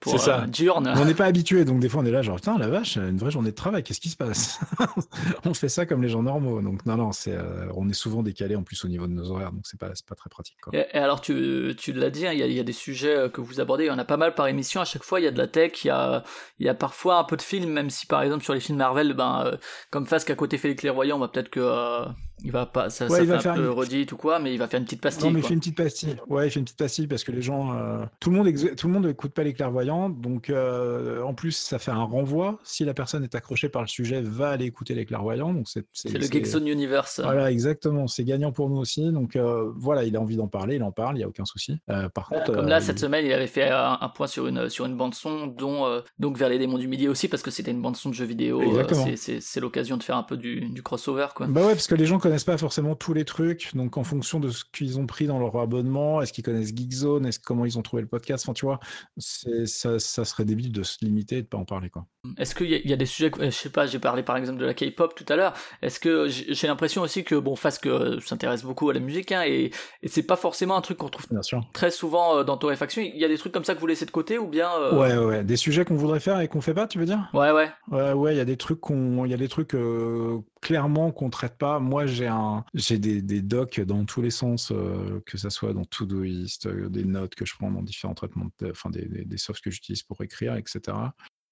c'est 0.05 0.17
ça. 0.17 0.45
Euh, 0.45 0.75
on 0.95 1.05
n'est 1.05 1.13
pas 1.13 1.25
habitué, 1.31 1.63
donc 1.63 1.79
des 1.79 1.89
fois 1.89 2.01
on 2.01 2.05
est 2.05 2.11
là 2.11 2.21
genre 2.21 2.37
putain 2.37 2.57
la 2.57 2.67
vache, 2.67 2.97
une 2.97 3.17
vraie 3.17 3.31
journée 3.31 3.51
de 3.51 3.55
travail, 3.55 3.83
qu'est-ce 3.83 4.01
qui 4.01 4.09
se 4.09 4.17
passe? 4.17 4.59
On 5.45 5.53
fait 5.53 5.69
ça 5.69 5.85
comme 5.85 6.01
les 6.01 6.09
gens 6.09 6.23
normaux, 6.23 6.61
donc 6.61 6.85
non 6.85 6.97
non, 6.97 7.11
c'est 7.11 7.35
euh, 7.35 7.67
on 7.75 7.87
est 7.89 7.93
souvent 7.93 8.23
décalé 8.23 8.55
en 8.55 8.63
plus 8.63 8.83
au 8.85 8.87
niveau 8.87 9.07
de 9.07 9.13
nos 9.13 9.29
horaires, 9.31 9.51
donc 9.51 9.61
c'est 9.63 9.79
pas 9.79 9.91
pas 10.07 10.15
très 10.15 10.29
pratique. 10.29 10.57
Quoi. 10.61 10.73
Et, 10.75 10.97
alors 10.97 11.21
tu, 11.21 11.75
tu 11.77 11.93
l'as 11.93 12.09
dit, 12.09 12.25
hein, 12.25 12.33
il 12.33 12.39
y, 12.39 12.59
a 12.59 12.63
des 12.63 12.73
sujets 12.73 13.15
euh, 13.15 13.29
que 13.29 13.41
vous 13.41 13.59
abordez, 13.59 13.85
il 13.85 13.87
y 13.87 13.91
en 13.91 13.99
a 13.99 14.05
pas 14.05 14.17
mal 14.17 14.33
par 14.33 14.47
émission. 14.47 14.81
À 14.81 14.85
chaque 14.85 15.03
fois 15.03 15.19
il 15.19 15.23
y 15.23 15.27
a 15.27 15.31
de 15.31 15.37
la 15.37 15.47
tech, 15.47 15.83
il 15.83 15.87
y 15.87 15.91
a 15.91 16.23
il 16.59 16.65
y 16.65 16.69
a 16.69 16.73
parfois 16.73 17.17
un 17.17 17.23
peu 17.23 17.37
de 17.37 17.41
films, 17.41 17.71
même 17.71 17.89
si 17.89 18.05
par 18.05 18.23
exemple 18.23 18.43
sur 18.43 18.53
les 18.53 18.59
films 18.59 18.77
Marvel, 18.77 19.13
ben 19.13 19.57
comme 19.91 20.05
face 20.05 20.23
qu'à 20.25 20.35
côté 20.35 20.57
fait 20.57 20.69
les 20.69 20.75
clairvoyants, 20.75 21.19
va 21.19 21.27
peut-être 21.27 21.49
que 21.49 22.05
il 22.43 22.51
va 22.51 22.65
pas 22.65 22.89
ça, 22.89 23.07
ça 23.07 23.23
fait 23.23 23.47
un 23.47 23.53
peu 23.53 23.69
redit 23.69 24.07
ou 24.11 24.17
quoi, 24.17 24.39
mais 24.39 24.53
il 24.53 24.57
va 24.57 24.67
faire 24.67 24.79
une 24.79 24.85
petite 24.85 25.01
pastille. 25.01 25.27
Non 25.27 25.33
mais 25.33 25.41
il 25.41 25.45
fait 25.45 25.53
une 25.53 25.59
petite 25.59 25.77
pastille. 25.77 26.15
Ouais, 26.27 26.47
il 26.47 26.51
fait 26.51 26.59
une 26.59 26.65
petite 26.65 26.79
pastille 26.79 27.07
parce 27.07 27.23
que 27.23 27.31
les 27.31 27.41
gens, 27.41 27.77
tout 28.19 28.31
le 28.31 28.37
monde 28.37 28.51
tout 28.75 28.87
le 28.87 28.93
monde 28.93 29.05
écoute 29.07 29.31
pas 29.31 29.43
les 29.43 29.53
clairvoyants 29.53 29.90
Donc, 30.09 30.49
euh, 30.49 31.21
en 31.23 31.33
plus, 31.33 31.51
ça 31.51 31.79
fait 31.79 31.91
un 31.91 32.03
renvoi. 32.03 32.59
Si 32.63 32.85
la 32.85 32.93
personne 32.93 33.23
est 33.23 33.35
accrochée 33.35 33.69
par 33.69 33.81
le 33.81 33.87
sujet, 33.87 34.21
va 34.21 34.49
aller 34.49 34.65
écouter 34.65 34.93
les 34.95 35.05
clairvoyants. 35.05 35.53
Donc, 35.53 35.67
c'est 35.67 35.85
C'est 35.93 36.09
le 36.09 36.21
Geekzone 36.21 36.67
Universe. 36.67 37.19
Voilà, 37.23 37.51
exactement. 37.51 38.07
C'est 38.07 38.23
gagnant 38.23 38.51
pour 38.51 38.69
nous 38.69 38.77
aussi. 38.77 39.11
Donc, 39.11 39.35
euh, 39.35 39.71
voilà, 39.75 40.03
il 40.03 40.15
a 40.15 40.21
envie 40.21 40.35
d'en 40.37 40.47
parler, 40.47 40.75
il 40.75 40.83
en 40.83 40.91
parle, 40.91 41.15
il 41.15 41.19
n'y 41.19 41.23
a 41.23 41.27
aucun 41.27 41.45
souci. 41.45 41.79
Euh, 41.89 42.09
par 42.09 42.29
contre, 42.29 42.53
Comme 42.53 42.67
là, 42.67 42.81
cette 42.81 42.99
semaine, 42.99 43.25
il 43.25 43.33
avait 43.33 43.47
fait 43.47 43.69
un, 43.69 43.97
un 44.01 44.09
point 44.09 44.27
sur 44.27 44.47
une, 44.47 44.69
sur 44.69 44.85
une 44.85 44.95
bande-son, 44.97 45.47
dont 45.47 46.01
donc 46.19 46.37
vers 46.37 46.49
les 46.49 46.57
démons 46.59 46.77
du 46.77 46.87
midi 46.87 47.07
aussi, 47.07 47.27
parce 47.27 47.43
que 47.43 47.51
c'était 47.51 47.71
une 47.71 47.81
bande-son 47.81 48.09
de 48.09 48.13
jeux 48.15 48.25
vidéo. 48.25 48.61
Exactement. 48.61 49.05
c'est- 49.05 49.15
c'est 49.17 49.41
c'est 49.41 49.59
l'occasion 49.59 49.97
de 49.97 50.03
faire 50.03 50.17
un 50.17 50.23
peu 50.23 50.37
du, 50.37 50.61
du 50.69 50.81
crossover, 50.83 51.27
quoi. 51.35 51.47
Bah 51.47 51.61
ouais, 51.61 51.73
parce 51.73 51.87
que 51.87 51.95
les 51.95 52.05
gens 52.05 52.19
connaissent 52.19 52.43
pas 52.43 52.57
forcément 52.57 52.95
tous 52.95 53.13
les 53.13 53.25
trucs. 53.25 53.75
Donc, 53.75 53.97
en 53.97 54.03
fonction 54.03 54.39
de 54.39 54.49
ce 54.49 54.63
qu'ils 54.71 54.99
ont 54.99 55.05
pris 55.07 55.27
dans 55.27 55.39
leur 55.39 55.55
abonnement, 55.57 56.21
est-ce 56.21 56.31
qu'ils 56.33 56.43
connaissent 56.43 56.73
Geekzone, 56.75 57.25
est-ce 57.25 57.39
comment 57.39 57.65
ils 57.65 57.77
ont 57.77 57.81
trouvé 57.81 58.01
le 58.01 58.07
podcast, 58.07 58.45
enfin, 58.45 58.53
tu 58.53 58.65
vois, 58.65 58.79
c'est 59.17 59.65
ça, 59.81 59.99
ça 59.99 60.25
serait 60.25 60.45
débile 60.45 60.71
de 60.71 60.83
se 60.83 61.03
limiter 61.03 61.37
et 61.37 61.41
de 61.41 61.47
pas 61.47 61.57
en 61.57 61.65
parler, 61.65 61.89
quoi. 61.89 62.05
Est-ce 62.37 62.53
qu'il 62.53 62.67
y, 62.71 62.87
y 62.87 62.93
a 62.93 62.95
des 62.95 63.05
sujets, 63.05 63.31
je 63.39 63.49
sais 63.49 63.69
pas, 63.71 63.87
j'ai 63.87 63.97
parlé 63.99 64.21
par 64.21 64.37
exemple 64.37 64.59
de 64.59 64.65
la 64.65 64.73
K-pop 64.75 65.15
tout 65.15 65.25
à 65.27 65.35
l'heure. 65.35 65.53
Est-ce 65.81 65.99
que 65.99 66.27
j'ai 66.27 66.67
l'impression 66.67 67.01
aussi 67.01 67.23
que 67.23 67.35
bon, 67.35 67.55
Fasque 67.55 67.87
euh, 67.87 68.19
s'intéresse 68.19 68.63
beaucoup 68.63 68.89
à 68.89 68.93
la 68.93 68.99
musique, 68.99 69.31
hein, 69.31 69.43
et, 69.45 69.71
et 70.03 70.07
c'est 70.07 70.23
pas 70.23 70.35
forcément 70.35 70.77
un 70.77 70.81
truc 70.81 70.99
qu'on 70.99 71.09
trouve 71.09 71.25
Bien 71.31 71.41
sûr. 71.41 71.61
très 71.73 71.89
souvent 71.91 72.37
euh, 72.37 72.43
dans 72.43 72.57
Torréfaction. 72.57 73.01
Il 73.01 73.17
y 73.19 73.25
a 73.25 73.27
des 73.27 73.37
trucs 73.37 73.51
comme 73.53 73.63
ça 73.65 73.73
que 73.73 73.79
vous 73.79 73.87
laissez 73.87 74.05
de 74.05 74.11
côté 74.11 74.37
ou 74.37 74.47
bien 74.47 74.69
euh, 74.79 74.97
Ouais, 74.97 75.17
ouais, 75.17 75.25
ouais. 75.25 75.43
Des 75.43 75.57
sujets 75.57 75.83
qu'on 75.83 75.95
voudrait 75.95 76.19
faire 76.19 76.39
et 76.41 76.47
qu'on 76.47 76.61
fait 76.61 76.73
pas, 76.75 76.85
tu 76.87 76.99
veux 76.99 77.05
dire? 77.05 77.29
Ouais, 77.33 77.51
ouais. 77.51 77.71
Ouais, 77.89 78.13
ouais, 78.13 78.33
il 78.35 78.37
y 78.37 78.41
a 78.41 78.45
des 78.45 78.57
trucs 78.57 78.79
qu'on, 78.79 79.25
il 79.25 79.31
y 79.31 79.33
a 79.33 79.37
des 79.37 79.47
trucs 79.49 79.73
euh, 79.73 80.39
clairement 80.61 81.11
qu'on 81.11 81.29
traite 81.29 81.57
pas. 81.57 81.79
Moi, 81.79 82.05
j'ai 82.05 82.27
un, 82.27 82.63
j'ai 82.73 82.99
des, 82.99 83.41
docs 83.41 83.81
dans 83.81 84.05
tous 84.05 84.21
les 84.21 84.29
sens, 84.29 84.71
euh, 84.71 85.21
que 85.25 85.37
ça 85.37 85.49
soit 85.49 85.73
dans 85.73 85.85
Todoist, 85.85 86.67
euh, 86.67 86.89
des 86.89 87.03
notes 87.03 87.35
que 87.35 87.45
je 87.45 87.55
prends 87.55 87.71
dans 87.71 87.81
différents 87.81 88.13
traitements, 88.13 88.47
de, 88.59 88.73
des, 88.91 89.05
des, 89.07 89.25
des 89.25 89.37
softs 89.37 89.63
que 89.63 89.71
j'utilise 89.71 90.03
pour 90.03 90.21
écrire, 90.21 90.55
etc. 90.55 90.97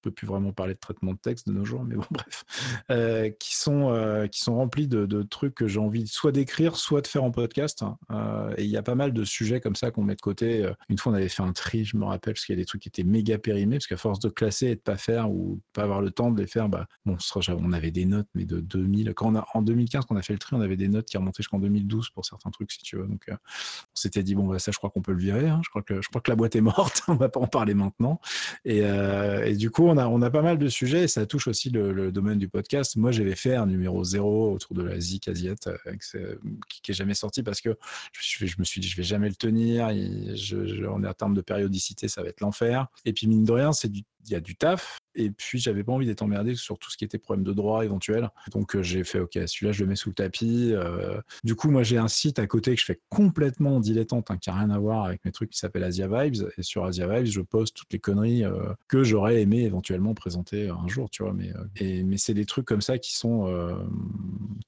Peut 0.02 0.10
plus 0.10 0.26
vraiment 0.26 0.52
parler 0.52 0.72
de 0.74 0.78
traitement 0.78 1.12
de 1.12 1.18
texte 1.18 1.46
de 1.46 1.52
nos 1.52 1.64
jours, 1.64 1.84
mais 1.84 1.94
bon, 1.94 2.04
bref, 2.10 2.44
euh, 2.90 3.28
qui 3.28 3.54
sont 3.54 3.90
euh, 3.92 4.26
qui 4.28 4.40
sont 4.40 4.54
remplis 4.54 4.88
de, 4.88 5.22
trucs 5.22 5.54
que 5.54 5.68
j'ai 5.68 5.78
envie 5.78 6.06
soit 6.06 6.32
d'écrire, 6.32 6.76
soit 6.76 7.02
de 7.02 7.06
faire 7.06 7.22
en 7.22 7.30
podcast. 7.30 7.82
hein. 7.82 7.98
Euh, 8.10 8.54
et 8.56 8.64
il 8.64 8.70
y 8.70 8.78
a 8.78 8.82
pas 8.82 8.94
mal 8.94 9.12
de 9.12 9.24
sujets 9.24 9.60
comme 9.60 9.76
ça 9.76 9.90
qu'on 9.90 10.02
met 10.02 10.14
de 10.14 10.20
côté. 10.20 10.66
Une 10.88 10.96
fois, 10.96 11.12
on 11.12 11.14
avait 11.14 11.28
fait 11.28 11.42
un 11.42 11.52
tri, 11.52 11.84
je 11.84 11.96
me 11.98 12.04
rappelle, 12.04 12.34
parce 12.34 12.46
qu'il 12.46 12.54
y 12.54 12.58
a 12.58 12.62
des 12.62 12.64
trucs 12.64 12.82
qui 12.82 12.88
étaient 12.88 13.04
méga 13.04 13.38
périmés, 13.38 13.76
parce 13.76 13.86
qu'à 13.86 13.98
force 13.98 14.20
de 14.20 14.30
classer 14.30 14.68
et 14.68 14.74
de 14.76 14.80
pas 14.80 14.96
faire 14.96 15.30
ou 15.30 15.56
de 15.56 15.62
pas 15.74 15.82
avoir 15.82 16.00
le 16.00 16.10
temps 16.10 16.30
de 16.30 16.40
les 16.40 16.46
faire, 16.46 16.68
bah, 16.68 16.86
bon, 17.04 17.16
on 17.48 17.72
avait 17.72 17.90
des 17.90 18.06
notes, 18.06 18.28
mais 18.34 18.46
de 18.46 18.60
2000. 18.60 19.12
Quand 19.14 19.32
on 19.32 19.36
a, 19.36 19.46
en 19.54 19.62
2015, 19.62 20.06
quand 20.06 20.14
on 20.14 20.18
a 20.18 20.22
fait 20.22 20.32
le 20.32 20.38
tri, 20.38 20.56
on 20.56 20.60
avait 20.62 20.76
des 20.76 20.88
notes 20.88 21.06
qui 21.06 21.18
remontaient 21.18 21.42
jusqu'en 21.42 21.58
2012 21.58 22.10
pour 22.10 22.24
certains 22.24 22.50
trucs, 22.50 22.72
si 22.72 22.78
tu 22.78 22.96
veux. 22.96 23.06
Donc, 23.06 23.26
on 23.28 23.36
s'était 23.94 24.22
dit, 24.22 24.34
bon, 24.34 24.46
bah, 24.46 24.58
ça, 24.58 24.72
je 24.72 24.78
crois 24.78 24.88
qu'on 24.90 25.02
peut 25.02 25.12
le 25.12 25.20
virer. 25.20 25.48
hein. 25.48 25.60
Je, 25.62 25.68
crois 25.68 25.82
que, 25.82 26.00
je 26.00 26.08
crois 26.08 26.22
que 26.22 26.30
la 26.30 26.36
boîte 26.36 26.56
est 26.56 26.62
morte. 26.62 27.02
on 27.08 27.14
va 27.14 27.28
pas 27.28 27.40
en 27.40 27.46
parler 27.46 27.74
maintenant. 27.74 28.20
Et, 28.64 28.78
et 28.78 29.56
du 29.56 29.70
coup, 29.70 29.89
on 29.90 29.96
a, 29.96 30.06
on 30.06 30.22
a 30.22 30.30
pas 30.30 30.42
mal 30.42 30.58
de 30.58 30.68
sujets 30.68 31.04
et 31.04 31.08
ça 31.08 31.26
touche 31.26 31.48
aussi 31.48 31.70
le, 31.70 32.10
domaine 32.12 32.38
du 32.38 32.48
podcast. 32.48 32.96
Moi, 32.96 33.12
j'avais 33.12 33.34
fait 33.34 33.54
un 33.54 33.66
numéro 33.66 34.02
zéro 34.04 34.52
autour 34.52 34.74
de 34.74 34.82
la 34.82 34.98
zik 35.00 35.28
asiate 35.28 35.66
euh, 35.66 35.76
ce- 36.00 36.38
qui, 36.68 36.82
qui 36.82 36.90
est 36.90 36.94
jamais 36.94 37.14
sorti 37.14 37.42
parce 37.42 37.60
que 37.60 37.76
je, 38.12 38.54
me 38.58 38.64
suis 38.64 38.80
dit, 38.80 38.88
je 38.88 38.96
vais 38.96 39.02
jamais 39.02 39.28
le 39.28 39.34
tenir. 39.34 39.90
et 39.90 40.36
je, 40.36 40.86
en 40.86 41.12
termes 41.12 41.34
de 41.34 41.40
périodicité, 41.40 42.08
ça 42.08 42.22
va 42.22 42.28
être 42.28 42.40
l'enfer. 42.40 42.86
Et 43.04 43.12
puis, 43.12 43.26
mine 43.26 43.44
de 43.44 43.52
rien, 43.52 43.72
c'est 43.72 43.88
du, 43.88 44.02
il 44.26 44.32
y 44.32 44.34
a 44.34 44.40
du 44.40 44.56
taf. 44.56 44.98
Et 45.14 45.30
puis, 45.30 45.58
j'avais 45.58 45.82
pas 45.82 45.92
envie 45.92 46.06
d'être 46.06 46.22
emmerdé 46.22 46.54
sur 46.54 46.78
tout 46.78 46.90
ce 46.90 46.96
qui 46.96 47.04
était 47.04 47.18
problème 47.18 47.44
de 47.44 47.52
droit 47.52 47.84
éventuel. 47.84 48.30
Donc, 48.52 48.76
euh, 48.76 48.82
j'ai 48.82 49.02
fait, 49.02 49.18
OK, 49.18 49.32
celui-là, 49.34 49.72
je 49.72 49.82
le 49.82 49.88
mets 49.88 49.96
sous 49.96 50.10
le 50.10 50.14
tapis. 50.14 50.70
Euh, 50.72 51.20
du 51.42 51.56
coup, 51.56 51.70
moi, 51.70 51.82
j'ai 51.82 51.98
un 51.98 52.08
site 52.08 52.38
à 52.38 52.46
côté 52.46 52.74
que 52.74 52.80
je 52.80 52.86
fais 52.86 53.00
complètement 53.08 53.76
en 53.76 53.80
dilettante, 53.80 54.30
hein, 54.30 54.38
qui 54.38 54.50
n'a 54.50 54.56
rien 54.56 54.70
à 54.70 54.78
voir 54.78 55.04
avec 55.04 55.24
mes 55.24 55.32
trucs 55.32 55.50
qui 55.50 55.58
s'appelle 55.58 55.82
Asia 55.82 56.06
Vibes. 56.06 56.48
Et 56.56 56.62
sur 56.62 56.84
Asia 56.84 57.08
Vibes, 57.08 57.26
je 57.26 57.40
poste 57.40 57.76
toutes 57.76 57.92
les 57.92 57.98
conneries 57.98 58.44
euh, 58.44 58.72
que 58.86 59.02
j'aurais 59.02 59.42
aimé 59.42 59.64
éventuellement 59.64 60.14
présenter 60.14 60.68
un 60.68 60.86
jour, 60.86 61.10
tu 61.10 61.24
vois. 61.24 61.32
Mais, 61.32 61.52
mais 62.04 62.16
c'est 62.16 62.34
des 62.34 62.46
trucs 62.46 62.66
comme 62.66 62.82
ça 62.82 62.98
qui 62.98 63.16
sont, 63.16 63.46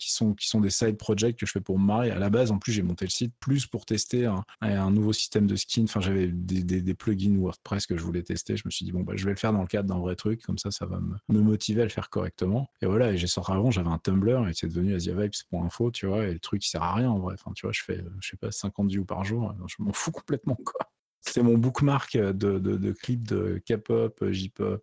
qui 0.03 0.13
sont, 0.13 0.35
qui 0.35 0.49
sont 0.49 0.61
des 0.61 0.71
side 0.71 0.97
projects 0.97 1.37
que 1.37 1.47
je 1.47 1.53
fais 1.53 1.61
pour 1.61 1.79
me 1.79 1.87
marrer. 1.87 2.11
À 2.11 2.19
la 2.19 2.31
base, 2.31 2.51
en 2.51 2.59
plus, 2.59 2.73
j'ai 2.73 2.83
monté 2.83 3.05
le 3.05 3.11
site 3.11 3.33
plus 3.39 3.67
pour 3.67 3.87
tester 3.87 4.27
un, 4.27 4.91
nouveau 4.91 5.13
système 5.13 5.47
de 5.47 5.55
skin. 5.55 5.85
Enfin, 5.85 6.01
j'avais 6.01 6.29
des, 6.29 6.63
des, 6.65 6.83
des 6.83 6.95
plugins 6.95 7.39
WordPress 7.39 7.87
que 7.87 7.97
je 7.97 8.03
voulais 8.03 8.23
tester. 8.23 8.57
Je 8.57 8.63
me 8.65 8.71
suis 8.71 8.85
dit, 8.85 8.93
bon, 8.93 9.03
bah, 9.03 9.13
je 9.17 9.25
vais 9.25 9.31
le 9.31 9.37
faire 9.37 9.53
dans 9.53 9.61
le 9.61 9.67
cadre 9.67 9.89
d'un 9.89 10.01
vrai 10.01 10.17
truc. 10.17 10.43
Comme 10.43 10.59
ça, 10.59 10.71
ça 10.71 10.87
va 10.87 10.99
me, 10.99 11.15
me 11.29 11.41
motiver 11.41 11.83
à 11.83 11.85
le 11.85 11.91
faire 11.91 12.11
correctement. 12.11 12.69
Et 12.81 12.87
voilà, 12.87 13.13
et 13.13 13.17
j'ai 13.17 13.27
sorti 13.27 13.53
avant, 13.53 13.71
j'avais 13.71 13.91
un 13.91 13.99
Tumblr 13.99 14.49
et 14.49 14.55
c'est 14.55 14.69
devenu 14.69 14.95
asiavibes.info, 14.95 15.91
tu 15.93 16.07
vois. 16.07 16.27
Et 16.27 16.33
le 16.33 16.41
truc, 16.41 16.65
il 16.65 16.69
sert 16.69 16.83
à 16.83 16.95
rien 16.95 17.11
en 17.11 17.19
vrai. 17.19 17.35
Enfin, 17.35 17.53
tu 17.55 17.67
vois, 17.67 17.73
je 17.73 17.83
fais, 17.83 18.05
je 18.21 18.29
sais 18.29 18.37
pas, 18.37 18.51
50 18.51 18.89
views 18.89 19.05
par 19.05 19.25
jour. 19.25 19.55
Je 19.69 19.77
m'en 19.79 19.93
fous 19.93 20.11
complètement, 20.13 20.57
quoi. 20.57 20.89
C'est 21.25 21.43
mon 21.43 21.57
bookmark 21.57 22.17
de, 22.17 22.33
de, 22.33 22.59
de 22.59 22.93
clips 22.93 23.27
de 23.29 23.61
K-pop, 23.67 24.25
J-pop 24.31 24.83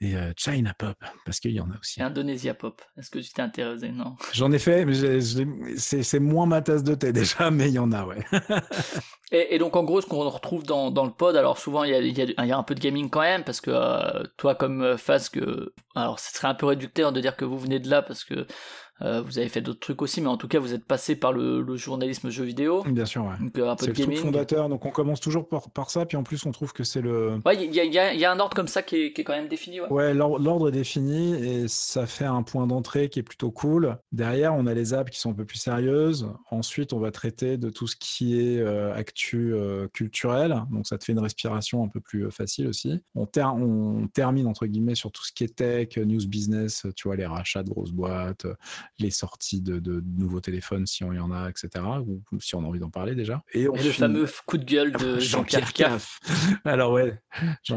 et 0.00 0.16
euh, 0.16 0.32
China 0.36 0.72
pop, 0.76 0.96
parce 1.26 1.38
qu'il 1.38 1.52
y 1.52 1.60
en 1.60 1.70
a 1.70 1.78
aussi. 1.78 2.00
Et 2.00 2.02
Indonesia 2.02 2.54
Pop. 2.54 2.80
Est-ce 2.96 3.10
que 3.10 3.18
tu 3.18 3.30
t'es 3.30 3.42
intéressé? 3.42 3.90
Non. 3.90 4.16
J'en 4.32 4.50
ai 4.52 4.58
fait, 4.58 4.84
mais 4.86 5.20
c'est 5.76 6.20
moins 6.20 6.46
ma 6.46 6.62
tasse 6.62 6.82
de 6.82 6.94
thé 6.94 7.12
déjà, 7.12 7.50
mais 7.50 7.68
il 7.68 7.74
y 7.74 7.78
en 7.78 7.92
a, 7.92 8.04
ouais. 8.06 8.24
Et, 9.32 9.54
et 9.54 9.58
donc 9.58 9.76
en 9.76 9.84
gros, 9.84 10.00
ce 10.00 10.06
qu'on 10.06 10.28
retrouve 10.28 10.64
dans, 10.64 10.90
dans 10.90 11.04
le 11.04 11.12
pod, 11.12 11.36
alors 11.36 11.56
souvent 11.56 11.84
il 11.84 11.90
y 11.90 11.94
a, 11.94 12.00
il 12.00 12.18
y 12.18 12.22
a- 12.22 12.24
il 12.44 12.48
y 12.48 12.52
a 12.52 12.58
un 12.58 12.64
peu 12.64 12.74
de 12.74 12.80
gaming 12.80 13.08
quand 13.10 13.20
même, 13.20 13.44
parce 13.44 13.60
que 13.60 13.70
euh, 13.70 14.24
toi 14.36 14.56
comme 14.56 14.82
euh, 14.82 14.96
Fasque, 14.96 15.38
alors 15.94 16.18
ce 16.18 16.34
serait 16.34 16.48
un 16.48 16.54
peu 16.54 16.66
réducteur 16.66 17.12
de 17.12 17.20
dire 17.20 17.36
que 17.36 17.44
vous 17.44 17.56
venez 17.58 17.78
de 17.78 17.88
là, 17.88 18.02
parce 18.02 18.24
que 18.24 18.46
euh, 19.02 19.22
vous 19.22 19.38
avez 19.38 19.48
fait 19.48 19.60
d'autres 19.60 19.80
trucs 19.80 20.02
aussi, 20.02 20.20
mais 20.20 20.28
en 20.28 20.36
tout 20.36 20.48
cas 20.48 20.58
vous 20.58 20.74
êtes 20.74 20.84
passé 20.84 21.16
par 21.16 21.32
le, 21.32 21.62
le 21.62 21.76
journalisme 21.76 22.30
jeu 22.30 22.44
vidéo, 22.44 22.82
Bien 22.84 23.04
sûr, 23.06 23.24
ouais. 23.24 23.36
donc 23.40 23.58
euh, 23.58 23.68
un 23.70 23.76
peu 23.76 23.86
C'est 23.86 23.86
de 23.86 23.90
le 23.90 23.94
truc 23.94 24.06
gaming. 24.08 24.22
fondateur, 24.22 24.68
donc 24.68 24.84
on 24.86 24.90
commence 24.90 25.20
toujours 25.20 25.48
par, 25.48 25.70
par 25.70 25.90
ça, 25.90 26.06
puis 26.06 26.16
en 26.16 26.22
plus 26.22 26.44
on 26.46 26.52
trouve 26.52 26.72
que 26.72 26.84
c'est 26.84 27.00
le... 27.00 27.38
Ouais, 27.44 27.56
il 27.64 27.74
y 27.74 27.80
a, 27.80 27.84
y 28.12 28.18
y 28.18 28.24
un 28.24 28.38
ordre 28.40 28.54
comme 28.54 28.68
ça 28.68 28.82
qui 28.82 28.96
est, 28.96 29.12
qui 29.12 29.20
est 29.20 29.24
quand 29.24 29.32
même 29.36 29.48
défini, 29.48 29.80
ouais. 29.80 29.88
Ouais, 29.90 30.14
l'or- 30.14 30.38
l'ordre 30.38 30.68
est 30.68 30.72
défini 30.72 31.34
et 31.34 31.68
ça 31.68 32.06
fait 32.06 32.24
un 32.24 32.42
point 32.42 32.66
d'entrée 32.66 33.08
qui 33.08 33.18
est 33.18 33.22
plutôt 33.22 33.50
cool. 33.50 33.96
Derrière, 34.12 34.54
on 34.54 34.66
a 34.66 34.74
les 34.74 34.94
apps 34.94 35.10
qui 35.10 35.18
sont 35.20 35.30
un 35.30 35.34
peu 35.34 35.44
plus 35.44 35.58
sérieuses. 35.58 36.28
Ensuite, 36.50 36.92
on 36.92 36.98
va 36.98 37.10
traiter 37.10 37.56
de 37.56 37.70
tout 37.70 37.86
ce 37.86 37.96
qui 37.96 38.38
est 38.40 38.58
euh, 38.60 38.94
actu 38.94 39.52
euh, 39.54 39.88
culturel. 39.88 40.62
Donc, 40.70 40.86
ça 40.86 40.98
te 40.98 41.04
fait 41.04 41.12
une 41.12 41.18
respiration 41.20 41.82
un 41.84 41.88
peu 41.88 42.00
plus 42.00 42.30
facile 42.30 42.66
aussi. 42.68 43.00
On, 43.14 43.26
ter- 43.26 43.54
on 43.54 44.06
termine, 44.12 44.46
entre 44.46 44.66
guillemets, 44.66 44.94
sur 44.94 45.10
tout 45.12 45.24
ce 45.24 45.32
qui 45.32 45.44
est 45.44 45.54
tech, 45.56 45.96
news 45.96 46.26
business, 46.26 46.86
tu 46.96 47.08
vois, 47.08 47.16
les 47.16 47.26
rachats 47.26 47.62
de 47.62 47.70
grosses 47.70 47.92
boîtes, 47.92 48.46
les 48.98 49.10
sorties 49.10 49.60
de, 49.60 49.78
de 49.78 50.02
nouveaux 50.18 50.40
téléphones, 50.40 50.86
si 50.86 51.04
on 51.04 51.12
y 51.12 51.18
en 51.18 51.30
a, 51.30 51.48
etc. 51.48 51.68
Ou, 52.06 52.22
ou 52.32 52.40
si 52.40 52.54
on 52.54 52.64
a 52.64 52.66
envie 52.66 52.80
d'en 52.80 52.90
parler 52.90 53.14
déjà. 53.14 53.42
Et, 53.52 53.68
on 53.68 53.74
Et 53.74 53.82
le 53.82 53.92
fameux 53.92 54.26
coup 54.46 54.58
de 54.58 54.64
gueule 54.64 54.92
de 54.92 55.18
Jean-Pierre 55.20 55.72
Caff. 55.72 56.20
Alors, 56.64 56.92
ouais. 56.92 57.20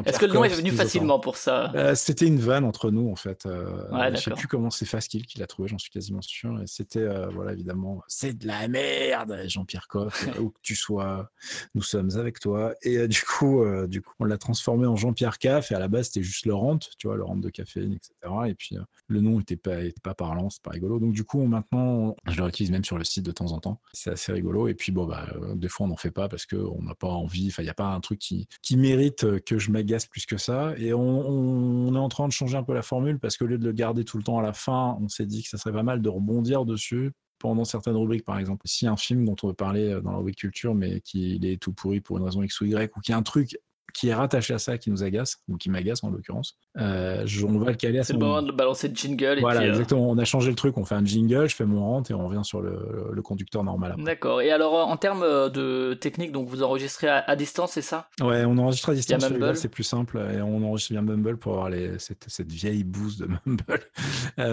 Est-ce 0.06 0.20
que 0.20 0.26
le 0.26 0.34
nom 0.34 0.44
est 0.44 0.50
venu 0.50 0.72
facilement 0.72 1.20
pour 1.20 1.38
ça? 1.38 1.72
Euh, 1.76 1.96
c'était 1.96 2.28
une 2.28 2.40
vanne 2.40 2.64
entre 2.66 2.92
nous 2.92 3.10
en 3.10 3.16
fait. 3.16 3.46
Euh, 3.46 3.84
Ouais, 3.92 4.16
je 4.16 4.22
sais 4.22 4.32
plus 4.32 4.48
comment 4.48 4.70
c'est 4.70 4.86
Faskill 4.86 5.26
qui 5.26 5.40
l'a 5.40 5.48
trouvé, 5.48 5.68
j'en 5.68 5.78
suis 5.78 5.92
quasiment 5.92 6.22
sûr. 6.22 6.62
Et 6.62 6.68
c'était 6.68 7.00
euh, 7.00 7.28
voilà 7.30 7.54
évidemment, 7.54 8.02
c'est 8.08 8.34
de 8.38 8.48
la 8.48 8.68
merde, 8.68 9.44
Jean-Pierre 9.48 9.88
Coff, 9.88 10.28
où 10.40 10.50
que 10.50 10.60
tu 10.62 10.76
sois, 10.76 11.30
nous 11.76 11.82
sommes 11.82 12.10
avec 12.18 12.40
toi. 12.40 12.74
Et 12.82 12.98
euh, 12.98 13.08
du 13.08 13.22
coup, 13.22 13.62
euh, 13.64 13.88
du 13.88 14.02
coup, 14.02 14.14
on 14.20 14.26
l'a 14.26 14.38
transformé 14.38 14.88
en 14.88 14.96
Jean-Pierre 14.96 15.38
Caff. 15.38 15.72
Et 15.72 15.76
à 15.76 15.80
la 15.80 15.88
base, 15.88 16.08
c'était 16.08 16.24
juste 16.24 16.46
Laurent, 16.46 16.78
tu 16.78 17.08
vois, 17.08 17.16
Laurent 17.18 17.36
de 17.36 17.50
caféine, 17.50 17.94
etc. 17.94 18.14
Et 18.48 18.56
puis 18.56 18.78
euh, 18.78 18.82
le 19.08 19.22
nom 19.22 19.40
était 19.40 19.56
pas, 19.56 19.82
était 19.82 20.02
pas 20.02 20.14
parlant, 20.14 20.50
c'est 20.50 20.62
pas 20.62 20.72
rigolo. 20.72 21.00
Donc 21.04 21.12
du 21.12 21.26
coup, 21.26 21.44
maintenant, 21.44 22.16
je 22.28 22.38
le 22.38 22.44
réutilise 22.44 22.72
même 22.72 22.86
sur 22.86 22.98
le 22.98 23.04
site 23.04 23.26
de 23.26 23.34
temps 23.34 23.52
en 23.52 23.60
temps. 23.60 23.82
C'est 23.92 24.12
assez 24.12 24.32
rigolo. 24.32 24.70
Et 24.70 24.74
puis 24.74 24.94
bon 24.94 25.06
bah, 25.06 25.28
euh, 25.36 25.54
des 25.54 25.68
fois, 25.68 25.86
on 25.86 25.90
n'en 25.90 25.98
fait 25.98 26.12
pas 26.12 26.30
parce 26.30 26.46
que 26.46 26.56
on 26.56 26.82
n'a 26.82 26.96
pas 26.96 27.10
envie. 27.10 27.48
Enfin, 27.50 27.62
il 27.62 27.66
n'y 27.66 27.72
a 27.72 27.74
pas 27.74 27.88
un 27.88 28.00
truc 28.00 28.20
qui, 28.20 28.48
mérite 28.78 29.26
euh, 29.26 29.40
que 29.40 29.60
je 29.60 29.70
m'agace 29.70 30.06
plus 30.06 30.26
que 30.26 30.38
ça. 30.38 30.74
Et 30.78 30.94
on, 30.94 31.02
on 31.02 31.94
est 31.94 32.00
en 32.00 32.08
train 32.08 32.26
de 32.26 32.32
changer 32.32 32.56
un 32.56 32.64
peu 32.64 32.74
la 32.74 32.84
formule 32.84 33.20
parce 33.20 33.36
qu'au 33.36 33.48
lieu 33.48 33.58
de 33.58 33.66
le 33.66 33.74
garder 33.74 34.06
tout 34.06 34.18
le 34.18 34.24
temps 34.24 34.40
à 34.40 34.42
la 34.42 34.54
fin, 34.54 34.98
on 35.02 35.10
s'est 35.10 35.26
dit 35.26 35.44
que 35.44 35.50
ça 35.50 35.58
serait 35.58 35.74
pas 35.74 35.84
mal 35.84 36.02
de 36.02 36.08
rebondir 36.08 36.64
dessus 36.64 37.12
pendant 37.40 37.66
certaines 37.66 37.98
rubriques, 37.98 38.24
par 38.24 38.40
exemple. 38.40 38.62
Si 38.66 38.88
un 38.88 38.96
film 38.96 39.26
dont 39.26 39.36
on 39.44 39.48
veut 39.50 39.54
parler 39.54 39.90
euh, 39.90 40.00
dans 40.00 40.12
la 40.12 40.18
rubrique 40.20 40.38
culture, 40.38 40.74
mais 40.74 41.02
qu'il 41.02 41.46
est 41.46 41.62
tout 41.62 41.74
pourri 41.74 42.00
pour 42.00 42.18
une 42.18 42.24
raison 42.24 42.42
X 42.42 42.62
ou 42.62 42.66
Y, 42.66 42.96
ou 42.96 43.02
qu'il 43.02 43.12
y 43.12 43.16
a 43.16 43.18
un 43.18 43.24
truc 43.24 43.58
qui 43.94 44.08
est 44.08 44.14
rattaché 44.14 44.54
à 44.54 44.60
ça 44.60 44.78
qui 44.78 44.90
nous 44.90 45.04
agace, 45.04 45.44
ou 45.50 45.58
qui 45.58 45.70
m'agace 45.70 46.02
en 46.06 46.10
l'occurrence, 46.10 46.58
euh, 46.78 47.22
je- 47.26 47.46
on 47.46 47.60
va 47.60 47.70
le 47.72 47.76
caler 47.76 48.00
à 48.00 48.04
ce 48.04 48.08
C'est 48.08 48.14
le 48.14 48.20
moment. 48.20 48.42
de 48.42 48.52
balancer 48.52 48.88
le 48.88 48.96
jingle. 48.96 49.40
Voilà, 49.42 49.60
puis, 49.60 49.70
euh, 49.70 49.74
exactement. 49.74 50.10
On 50.10 50.18
a 50.18 50.26
changé 50.26 50.50
le 50.50 50.56
truc, 50.56 50.78
on 50.78 50.86
fait 50.86 50.96
un 50.96 51.06
jingle, 51.06 51.48
je 51.48 51.56
fais 51.56 51.66
mon 51.66 51.84
rente 51.86 52.10
et 52.10 52.14
on 52.14 52.28
revient 52.28 52.44
sur 52.44 52.62
le, 52.62 53.10
le 53.12 53.22
conducteur 53.22 53.64
normal. 53.64 53.96
D'accord. 54.00 54.42
Et 54.42 54.52
alors, 54.52 54.74
en 54.74 54.98
termes 54.98 55.24
euh, 55.24 55.50
de 55.50 55.94
technique, 55.94 56.32
donc 56.32 56.48
vous 56.48 56.64
enregistrez 56.64 57.08
à, 57.08 57.24
à 57.28 57.36
distance, 57.36 57.74
c'est 57.74 57.82
ça? 57.82 58.08
Ouais, 58.22 58.44
on 58.46 58.58
enregistre 58.58 58.90
à 58.90 58.94
distance, 58.96 59.24
c'est 59.56 59.70
plus 59.70 59.84
simple. 59.84 60.18
Et 60.36 60.42
on 60.42 60.64
enregistre 60.64 60.94
bien 60.94 61.02
Mumble 61.04 61.38
pour 61.38 61.54
avoir 61.54 61.70
les, 61.70 62.00
cette, 62.00 62.26
cette 62.28 62.52
vieille 62.52 62.84
bouse 62.84 63.18
de 63.18 63.28
Mumble, 63.28 63.82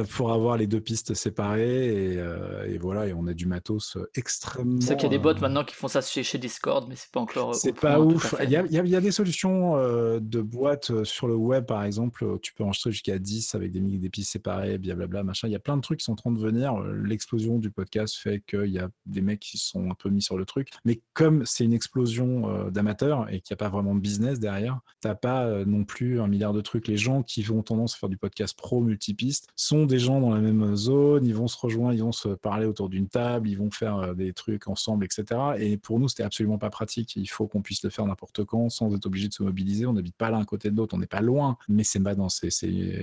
pour 0.11 0.33
avoir 0.33 0.57
les 0.57 0.67
deux 0.67 0.81
pistes 0.81 1.15
séparées. 1.15 1.87
Et, 2.12 2.19
euh, 2.19 2.67
et 2.69 2.79
voilà, 2.79 3.07
et 3.07 3.15
on 3.15 3.27
a 3.27 3.33
du 3.33 3.47
matos 3.47 3.97
extrêmement. 4.15 4.81
C'est 4.81 4.89
vrai 4.89 4.97
qu'il 4.97 5.05
y 5.05 5.15
a 5.15 5.17
des 5.17 5.19
bots 5.19 5.31
euh, 5.31 5.41
maintenant 5.41 5.65
qui 5.65 5.75
font 5.75 5.89
ça 5.89 6.00
chez, 6.03 6.23
chez 6.23 6.39
Discord, 6.39 6.87
mais 6.89 6.97
c'est 6.97 7.11
pas 7.11 7.21
encore. 7.21 7.55
C'est 7.55 7.73
pas 7.73 7.99
ouf. 7.99 8.35
Il 8.43 8.50
y 8.50 8.57
a, 8.57 8.65
il 8.71 8.89
y 8.95 9.00
des 9.00 9.11
solutions 9.11 9.77
de 10.21 10.41
boîtes 10.43 11.05
sur 11.05 11.27
le 11.27 11.35
web, 11.35 11.65
par 11.65 11.85
exemple, 11.85 12.10
euh, 12.23 12.38
tu 12.43 12.52
peux 12.55 12.64
enregistrer 12.64 12.93
jusqu'à 12.93 13.19
10 13.19 13.55
avec 13.55 13.73
des, 13.73 13.81
des 13.81 14.11
pistes 14.11 14.33
séparées, 14.33 14.79
blablabla, 14.79 15.23
machin. 15.23 15.49
Il 15.49 15.52
y 15.52 15.57
a 15.57 15.61
plein 15.61 15.76
de 15.76 15.83
trucs 15.83 16.00
qui 16.00 16.05
sont 16.05 16.12
en 16.12 16.17
train 16.17 16.33
de 16.33 16.38
venir. 16.38 16.79
L'explosion 16.81 17.59
du 17.59 17.71
podcast 17.71 18.17
fait 18.17 18.40
qu'il 18.40 18.71
y 18.71 18.79
a 18.79 18.88
des 19.07 19.21
mecs 19.21 19.40
qui 19.40 19.59
sont 19.59 19.90
un 19.90 19.95
peu 19.95 20.09
mis 20.09 20.23
sur 20.23 20.37
le 20.37 20.45
truc. 20.45 20.71
Mais 20.85 21.00
comme 21.12 21.45
c'est 21.45 21.64
une 21.64 21.73
explosion 21.73 22.71
d'amateurs 22.71 23.29
et 23.29 23.40
qu'il 23.40 23.55
n'y 23.55 23.55
a 23.55 23.64
pas 23.64 23.69
vraiment 23.69 23.95
de 23.95 24.00
business 24.00 24.38
derrière, 24.40 24.81
t'as 25.00 25.14
pas 25.14 25.64
non 25.64 25.85
plus 25.85 26.21
un 26.21 26.26
milliard 26.26 26.52
de 26.52 26.61
trucs. 26.61 26.88
Les 26.88 26.97
gens 26.97 27.23
qui 27.23 27.43
vont 27.43 27.62
tendance 27.62 27.95
à 27.95 27.99
faire 27.99 28.09
du 28.09 28.17
podcast 28.17 28.57
pro 28.57 28.81
multipiste 28.81 29.49
sont 29.57 29.87
des 29.87 29.99
gens 29.99 30.21
dans 30.21 30.35
la 30.35 30.40
même 30.40 30.76
zone, 30.76 31.26
ils 31.26 31.35
vont 31.35 31.49
se 31.49 31.59
rejoindre, 31.59 31.95
ils 31.95 32.02
vont 32.02 32.12
se 32.12 32.29
parler 32.29 32.67
autour 32.67 32.88
d'une 32.88 33.09
table, 33.09 33.49
ils 33.49 33.59
vont 33.59 33.71
faire 33.71 34.14
des 34.14 34.33
trucs 34.33 34.69
ensemble, 34.69 35.05
etc. 35.05 35.25
Et 35.59 35.76
pour 35.76 35.99
nous, 35.99 36.09
c'était 36.09 36.23
absolument 36.23 36.59
pas 36.59 36.71
pratique. 36.71 37.17
Il 37.17 37.26
faut 37.26 37.47
qu'on 37.47 37.62
puisse 37.62 37.83
le 37.83 37.90
faire 37.90 38.07
n'importe 38.07 38.45
quand 38.45 38.69
sans 38.69 38.95
être 38.95 39.07
obligé 39.07 39.29
de 39.29 39.33
se 39.33 39.43
mobiliser. 39.43 39.87
On 39.87 39.93
n'habite 39.93 40.17
pas 40.17 40.31
l'un 40.31 40.45
côté 40.45 40.71
de 40.71 40.76
l'autre, 40.76 40.95
on 40.95 40.99
n'est 40.99 41.07
pas 41.07 41.21
loin, 41.21 41.57
mais 41.69 41.85
c'est 41.85 42.00
pas 42.02 42.14
dans 42.14 42.28
c'est 42.28 42.49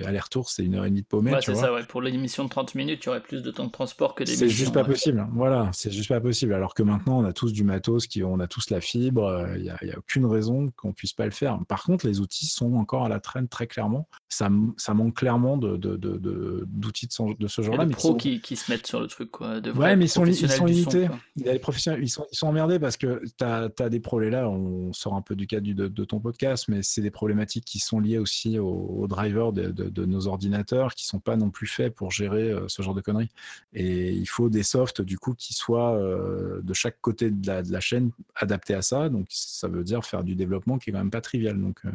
aller-retour, 0.04 0.48
c'est 0.48 0.64
une 0.64 0.74
heure 0.74 0.84
et 0.84 0.90
demie 0.90 1.02
de 1.02 1.06
paumée. 1.06 1.32
c'est 1.40 1.54
ça, 1.54 1.72
ouais. 1.72 1.84
Pour 1.84 2.02
l'émission 2.02 2.44
de 2.44 2.48
30 2.48 2.74
minutes, 2.74 3.00
il 3.04 3.06
y 3.06 3.08
aurait 3.10 3.22
plus 3.22 3.42
de 3.42 3.50
temps 3.50 3.66
de 3.66 3.70
transport 3.70 4.14
que 4.14 4.24
C'est 4.24 4.48
juste 4.48 4.74
pas 4.74 4.84
possible. 4.84 5.26
Voilà, 5.32 5.70
c'est 5.72 5.90
juste 5.90 6.08
pas 6.08 6.20
possible. 6.20 6.54
Alors 6.54 6.74
que 6.74 6.82
maintenant, 6.82 7.20
on 7.20 7.24
a 7.24 7.32
tous 7.32 7.52
du 7.52 7.64
matos, 7.64 8.06
qui, 8.06 8.22
on 8.22 8.40
a 8.40 8.46
tous 8.46 8.70
la 8.70 8.80
fibre, 8.80 9.24
euh, 9.24 9.56
il 9.56 9.62
n'y 9.62 9.70
a, 9.70 9.74
a, 9.74 9.98
aucune 9.98 10.26
raison 10.26 10.70
qu'on 10.76 10.92
puisse 10.92 11.12
pas 11.12 11.24
le 11.24 11.30
faire. 11.30 11.58
Par 11.68 11.82
contre, 11.82 12.06
les 12.06 12.20
outils 12.20 12.46
sont 12.46 12.74
encore 12.74 13.04
à 13.04 13.08
la 13.08 13.20
traîne 13.20 13.48
très 13.48 13.66
clairement. 13.66 14.08
Ça, 14.28 14.48
ça 14.76 14.94
manque 14.94 15.14
clairement 15.14 15.56
d'outils 15.56 15.88
de, 15.88 15.96
de, 15.96 16.18
de, 16.18 17.36
de, 17.38 17.48
ce 17.48 17.62
genre-là. 17.62 17.86
Des 17.86 17.94
pros 17.94 18.14
qui, 18.14 18.40
qui, 18.40 18.56
se 18.56 18.70
mettent 18.70 18.86
sur 18.86 19.00
le 19.00 19.06
truc, 19.06 19.30
quoi. 19.30 19.60
De 19.60 19.72
ouais, 19.72 19.96
mais 19.96 20.06
ils 20.06 20.08
sont, 20.08 20.24
ils 20.24 20.50
sont 20.50 20.66
limités. 20.66 21.08
il 21.36 21.46
y 21.46 21.48
a 21.48 21.52
les 21.52 21.58
professionnels, 21.58 22.02
ils 22.02 22.08
sont, 22.08 22.26
ils 22.32 22.36
sont 22.36 22.48
emmerdés 22.48 22.78
parce 22.78 22.96
que 22.96 23.22
tu 23.38 23.44
as, 23.44 23.70
as, 23.78 23.88
des 23.88 24.00
problèmes 24.00 24.32
là. 24.32 24.48
On 24.48 24.92
sort 24.92 25.14
un 25.14 25.22
peu 25.22 25.34
du 25.34 25.46
cadre 25.46 25.66
de, 25.72 26.04
ton 26.04 26.20
podcast, 26.20 26.66
mais 26.68 26.80
c'est 26.82 27.02
des 27.02 27.10
problématiques 27.10 27.64
qui 27.64 27.78
sont 27.78 28.00
liées 28.00 28.18
aussi 28.18 28.58
aux, 28.88 29.06
drivers 29.06 29.52
de, 29.52 30.04
nos 30.04 30.26
ordinateurs 30.26 30.94
qui 30.94 31.06
sont 31.06 31.20
pas 31.20 31.36
non 31.36 31.50
plus 31.50 31.66
faits 31.66 31.94
pour 31.94 32.10
gérer 32.10 32.50
euh, 32.50 32.64
ce 32.68 32.82
genre 32.82 32.94
de 32.94 33.00
conneries. 33.00 33.30
Et 33.72 34.10
il 34.12 34.26
faut 34.26 34.48
des 34.48 34.62
softs, 34.62 35.00
du 35.00 35.18
coup, 35.18 35.34
qui 35.34 35.54
soient 35.54 35.94
euh, 35.94 36.60
de 36.62 36.74
chaque 36.74 37.00
côté 37.00 37.30
de 37.30 37.46
la, 37.46 37.62
de 37.62 37.72
la, 37.72 37.80
chaîne 37.80 38.10
adaptés 38.34 38.74
à 38.74 38.82
ça. 38.82 39.08
Donc, 39.08 39.26
ça 39.30 39.68
veut 39.68 39.84
dire 39.84 40.04
faire 40.04 40.24
du 40.24 40.34
développement 40.34 40.78
qui 40.78 40.90
est 40.90 40.92
quand 40.92 40.98
même 40.98 41.10
pas 41.10 41.20
trivial. 41.20 41.60
Donc, 41.60 41.78
euh, 41.84 41.90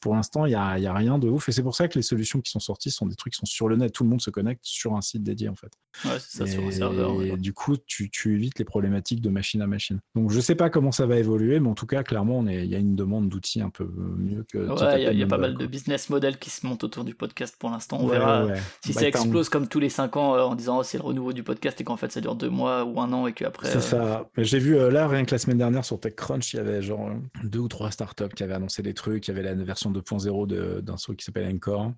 pour 0.00 0.14
l'instant, 0.14 0.46
il 0.46 0.50
n'y 0.50 0.54
a, 0.54 0.78
y 0.78 0.86
a 0.86 0.94
rien 0.94 1.18
de 1.18 1.28
ouf. 1.28 1.48
Et 1.48 1.52
c'est 1.52 1.62
pour 1.62 1.76
ça 1.76 1.88
que 1.88 1.98
les 1.98 2.02
solutions 2.02 2.40
qui 2.40 2.50
sont 2.50 2.60
sorties 2.60 2.90
sont 2.90 3.06
des 3.06 3.16
trucs 3.16 3.34
qui 3.34 3.38
sont 3.38 3.46
sur 3.46 3.68
le 3.68 3.76
net. 3.76 3.92
Tout 3.92 4.04
le 4.04 4.10
monde 4.10 4.22
se 4.22 4.30
connecte 4.30 4.64
sur 4.64 4.94
un 4.94 5.00
site 5.00 5.22
dédié, 5.22 5.48
en 5.48 5.56
fait. 5.56 5.72
Ouais, 6.04 6.18
c'est 6.18 6.38
ça, 6.38 6.44
et, 6.44 6.50
sur 6.50 6.66
un 6.66 6.70
serveur. 6.70 7.22
Et 7.22 7.36
du 7.36 7.52
coup, 7.52 7.76
tu, 7.86 8.10
tu, 8.10 8.34
évites 8.34 8.58
les 8.58 8.64
problématiques 8.64 9.20
de 9.20 9.28
machine 9.28 9.62
à 9.62 9.66
machine. 9.66 10.00
Donc, 10.14 10.30
je 10.30 10.40
sais 10.40 10.54
pas 10.54 10.70
comment 10.70 10.92
ça 10.92 11.06
va 11.06 11.18
évoluer, 11.18 11.60
mais 11.60 11.68
en 11.68 11.74
tout 11.74 11.86
cas, 11.86 12.02
clairement, 12.02 12.46
il 12.46 12.66
y 12.66 12.74
a 12.74 12.78
une 12.78 12.96
demande 12.96 13.28
d'outils 13.28 13.60
un 13.60 13.70
peu 13.70 13.84
mieux 14.16 14.44
que. 14.50 14.58
Ouais, 14.58 15.12
il 15.12 15.18
y, 15.18 15.22
a 15.22 15.26
pas 15.26 15.38
mal 15.38 15.56
de 15.56 15.66
business 15.66 16.08
qui 16.38 16.50
se 16.50 16.66
montent 16.66 16.84
autour 16.84 17.04
du 17.04 17.14
podcast 17.14 17.56
pour 17.58 17.70
l'instant. 17.70 17.98
On 18.00 18.06
verra 18.06 18.46
si 18.84 18.92
bah, 18.92 19.00
ça 19.00 19.08
explose 19.08 19.48
comme 19.48 19.68
tous 19.68 19.80
les 19.80 19.88
5 19.88 20.16
ans 20.16 20.34
euh, 20.34 20.42
en 20.42 20.54
disant 20.54 20.78
oh, 20.78 20.82
c'est 20.82 20.98
le 20.98 21.04
renouveau 21.04 21.32
du 21.32 21.42
podcast 21.42 21.80
et 21.80 21.84
qu'en 21.84 21.96
fait 21.96 22.12
ça 22.12 22.20
dure 22.20 22.34
2 22.34 22.48
mois 22.48 22.84
ou 22.84 23.00
un 23.00 23.12
an 23.12 23.26
et 23.26 23.32
qu'après. 23.32 23.70
C'est 23.70 23.80
ça. 23.80 24.28
J'ai 24.36 24.58
vu 24.58 24.76
euh, 24.76 24.90
là, 24.90 25.08
rien 25.08 25.24
que 25.24 25.32
la 25.32 25.38
semaine 25.38 25.58
dernière 25.58 25.84
sur 25.84 25.98
TechCrunch, 25.98 26.54
il 26.54 26.56
y 26.56 26.60
avait 26.60 26.82
genre 26.82 27.10
deux 27.44 27.60
ou 27.60 27.68
trois 27.68 27.90
startups 27.90 28.34
qui 28.34 28.42
avaient 28.42 28.54
annoncé 28.54 28.82
des 28.82 28.94
trucs. 28.94 29.26
Il 29.28 29.34
y 29.34 29.38
avait 29.38 29.42
la 29.42 29.54
version 29.54 29.90
2.0 29.90 30.80
d'un 30.80 30.96
truc 30.96 31.18
qui 31.18 31.24
s'appelle 31.24 31.52
Encore. 31.54 31.92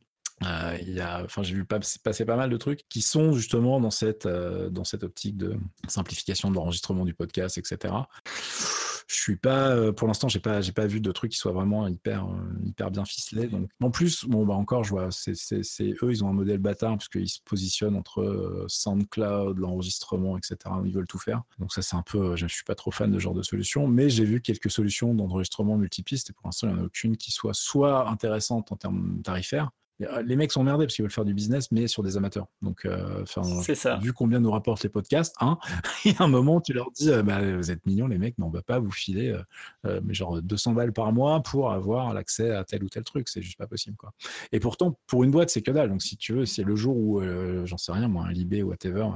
Euh, 0.44 0.76
il 0.82 1.00
enfin, 1.02 1.42
j'ai 1.42 1.54
vu 1.54 1.64
passer 1.64 2.24
pas 2.24 2.36
mal 2.36 2.50
de 2.50 2.56
trucs 2.56 2.88
qui 2.88 3.02
sont 3.02 3.32
justement 3.32 3.80
dans 3.80 3.90
cette, 3.90 4.26
euh, 4.26 4.70
dans 4.70 4.84
cette 4.84 5.04
optique 5.04 5.36
de 5.36 5.56
simplification 5.88 6.50
de 6.50 6.56
l'enregistrement 6.56 7.04
du 7.04 7.14
podcast, 7.14 7.58
etc. 7.58 7.94
Je 9.12 9.20
suis 9.20 9.36
pas, 9.36 9.70
euh, 9.70 9.92
pour 9.92 10.08
l'instant, 10.08 10.28
j'ai 10.28 10.40
pas, 10.40 10.60
j'ai 10.60 10.72
pas 10.72 10.86
vu 10.86 11.00
de 11.00 11.12
trucs 11.12 11.32
qui 11.32 11.38
soient 11.38 11.52
vraiment 11.52 11.86
hyper, 11.86 12.26
hyper 12.64 12.90
bien 12.90 13.04
ficelés. 13.04 13.46
Donc, 13.46 13.68
en 13.82 13.90
plus, 13.90 14.24
bon, 14.24 14.46
bah 14.46 14.54
encore, 14.54 14.84
je 14.84 14.90
vois, 14.90 15.08
c'est, 15.10 15.34
eux, 16.02 16.10
ils 16.10 16.24
ont 16.24 16.28
un 16.28 16.32
modèle 16.32 16.58
bâtard 16.58 16.96
puisqu'ils 16.96 17.28
se 17.28 17.40
positionnent 17.44 17.96
entre 17.96 18.64
SoundCloud, 18.68 19.58
l'enregistrement, 19.58 20.38
etc. 20.38 20.56
Ils 20.84 20.92
veulent 20.92 21.06
tout 21.06 21.18
faire. 21.18 21.42
Donc 21.58 21.72
ça, 21.72 21.82
c'est 21.82 21.96
un 21.96 22.02
peu, 22.02 22.36
je 22.36 22.46
suis 22.46 22.64
pas 22.64 22.74
trop 22.74 22.90
fan 22.90 23.10
de 23.10 23.18
ce 23.18 23.22
genre 23.22 23.34
de 23.34 23.42
solution, 23.42 23.86
mais 23.86 24.08
j'ai 24.08 24.24
vu 24.24 24.40
quelques 24.40 24.70
solutions 24.70 25.14
d'enregistrement 25.14 25.76
multipiste 25.76 26.30
et 26.30 26.32
pour 26.32 26.46
l'instant, 26.46 26.68
il 26.68 26.74
n'y 26.74 26.80
en 26.80 26.82
a 26.82 26.86
aucune 26.86 27.16
qui 27.16 27.30
soit 27.30 27.54
soit 27.54 28.08
intéressante 28.08 28.72
en 28.72 28.76
termes 28.76 29.20
tarifaires, 29.22 29.66
euh, 29.66 29.81
les 30.24 30.36
mecs 30.36 30.52
sont 30.52 30.64
merdés 30.64 30.86
parce 30.86 30.94
qu'ils 30.94 31.04
veulent 31.04 31.12
faire 31.12 31.24
du 31.24 31.34
business, 31.34 31.70
mais 31.70 31.86
sur 31.86 32.02
des 32.02 32.16
amateurs. 32.16 32.46
Donc, 32.62 32.84
euh, 32.84 33.24
ça. 33.26 33.96
vu 33.96 34.12
combien 34.12 34.40
nous 34.40 34.50
rapportent 34.50 34.82
les 34.82 34.88
podcasts, 34.88 35.34
hein, 35.40 35.58
il 36.04 36.12
y 36.12 36.16
a 36.18 36.22
un 36.22 36.28
moment, 36.28 36.60
tu 36.60 36.72
leur 36.72 36.90
dis 36.92 37.10
euh, 37.10 37.22
bah, 37.22 37.40
Vous 37.56 37.70
êtes 37.70 37.84
mignons, 37.86 38.06
les 38.06 38.18
mecs, 38.18 38.36
mais 38.38 38.44
on 38.44 38.50
va 38.50 38.62
pas 38.62 38.78
vous 38.78 38.90
filer 38.90 39.36
mais 39.84 40.14
genre 40.14 40.40
200 40.40 40.72
balles 40.72 40.92
par 40.92 41.12
mois 41.12 41.42
pour 41.42 41.72
avoir 41.72 42.14
l'accès 42.14 42.50
à 42.50 42.64
tel 42.64 42.84
ou 42.84 42.88
tel 42.88 43.02
truc. 43.02 43.28
C'est 43.28 43.42
juste 43.42 43.58
pas 43.58 43.66
possible. 43.66 43.96
Quoi. 43.96 44.12
Et 44.52 44.60
pourtant, 44.60 44.98
pour 45.06 45.24
une 45.24 45.30
boîte, 45.30 45.50
c'est 45.50 45.62
que 45.62 45.70
dalle. 45.70 45.90
Donc, 45.90 46.02
si 46.02 46.16
tu 46.16 46.32
veux, 46.32 46.46
c'est 46.46 46.62
le 46.62 46.76
jour 46.76 46.96
où, 46.96 47.22
j'en 47.64 47.78
sais 47.78 47.92
rien, 47.92 48.08
moi, 48.08 48.24
un 48.24 48.32
Libé 48.32 48.62
ou 48.62 48.68
whatever 48.68 49.08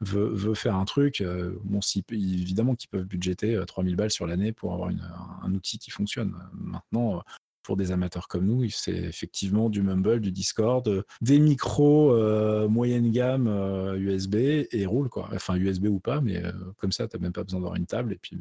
veut, 0.00 0.28
veut 0.28 0.54
faire 0.54 0.76
un 0.76 0.84
truc, 0.84 1.22
bon, 1.64 1.80
si, 1.80 2.04
évidemment 2.10 2.74
qu'ils 2.74 2.90
peuvent 2.90 3.04
budgéter 3.04 3.60
3000 3.66 3.96
balles 3.96 4.10
sur 4.10 4.26
l'année 4.26 4.52
pour 4.52 4.72
avoir 4.72 4.90
une, 4.90 5.02
un 5.42 5.52
outil 5.52 5.78
qui 5.78 5.90
fonctionne. 5.90 6.34
Maintenant, 6.52 7.22
pour 7.62 7.76
des 7.76 7.92
amateurs 7.92 8.28
comme 8.28 8.46
nous, 8.46 8.68
c'est 8.70 8.92
effectivement 8.92 9.68
du 9.70 9.82
Mumble, 9.82 10.20
du 10.20 10.32
Discord, 10.32 10.86
euh, 10.88 11.02
des 11.20 11.38
micros 11.38 12.12
euh, 12.12 12.68
moyenne 12.68 13.10
gamme 13.10 13.46
USB 13.96 14.34
euh, 14.34 14.64
et 14.70 14.86
roule 14.86 15.08
quoi. 15.08 15.28
Enfin 15.32 15.56
USB 15.56 15.86
ou 15.86 16.00
pas, 16.00 16.20
mais 16.20 16.42
comme 16.78 16.92
ça, 16.92 17.08
tu 17.08 17.16
n'as 17.16 17.22
même 17.22 17.32
pas 17.32 17.44
besoin 17.44 17.60
d'avoir 17.60 17.76
une 17.76 17.86
table 17.86 18.12
et 18.12 18.18
puis 18.18 18.36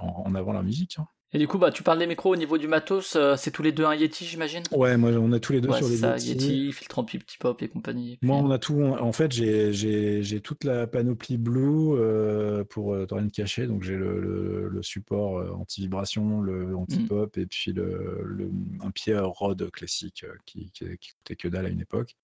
en, 0.00 0.34
avant 0.34 0.52
la 0.52 0.62
musique. 0.62 0.96
Hein. 0.98 1.06
Et 1.34 1.38
du 1.38 1.48
coup, 1.48 1.56
bah, 1.56 1.70
tu 1.70 1.82
parles 1.82 1.98
des 1.98 2.06
micros 2.06 2.30
au 2.30 2.36
niveau 2.36 2.58
du 2.58 2.68
matos, 2.68 3.16
euh, 3.16 3.36
c'est 3.36 3.50
tous 3.50 3.62
les 3.62 3.72
deux 3.72 3.86
un 3.86 3.94
Yeti, 3.94 4.26
j'imagine? 4.26 4.62
Ouais, 4.70 4.98
moi, 4.98 5.10
on 5.12 5.32
a 5.32 5.40
tous 5.40 5.54
les 5.54 5.62
deux 5.62 5.72
sur 5.72 5.88
les 5.88 5.96
ça, 5.96 6.18
Yeti. 6.18 6.72
filtre 6.72 7.02
petit 7.02 7.38
pop 7.38 7.62
et 7.62 7.68
compagnie. 7.68 8.18
Moi, 8.20 8.36
on 8.36 8.50
a 8.50 8.58
tout. 8.58 8.82
En 8.82 9.12
fait, 9.12 9.32
j'ai 9.32 10.40
toute 10.42 10.64
la 10.64 10.86
panoplie 10.86 11.38
Blue 11.38 11.94
euh, 11.94 12.64
pour 12.64 12.92
euh, 12.92 13.06
rien 13.10 13.24
de 13.24 13.30
cacher. 13.30 13.66
Donc, 13.66 13.82
j'ai 13.82 13.96
le, 13.96 14.68
le, 14.68 14.82
support 14.82 15.38
euh, 15.38 15.52
anti-vibration, 15.52 16.42
le 16.42 16.76
anti-pop 16.76 17.38
et 17.38 17.46
puis 17.46 17.72
le, 17.72 18.50
un 18.82 18.90
pied 18.90 19.16
Rode 19.18 19.70
classique 19.70 20.26
qui, 20.44 20.70
qui, 20.72 20.84
coûtait 21.14 21.36
que 21.36 21.48
dalle 21.48 21.66
à 21.66 21.68
une 21.70 21.80
époque. 21.80 22.16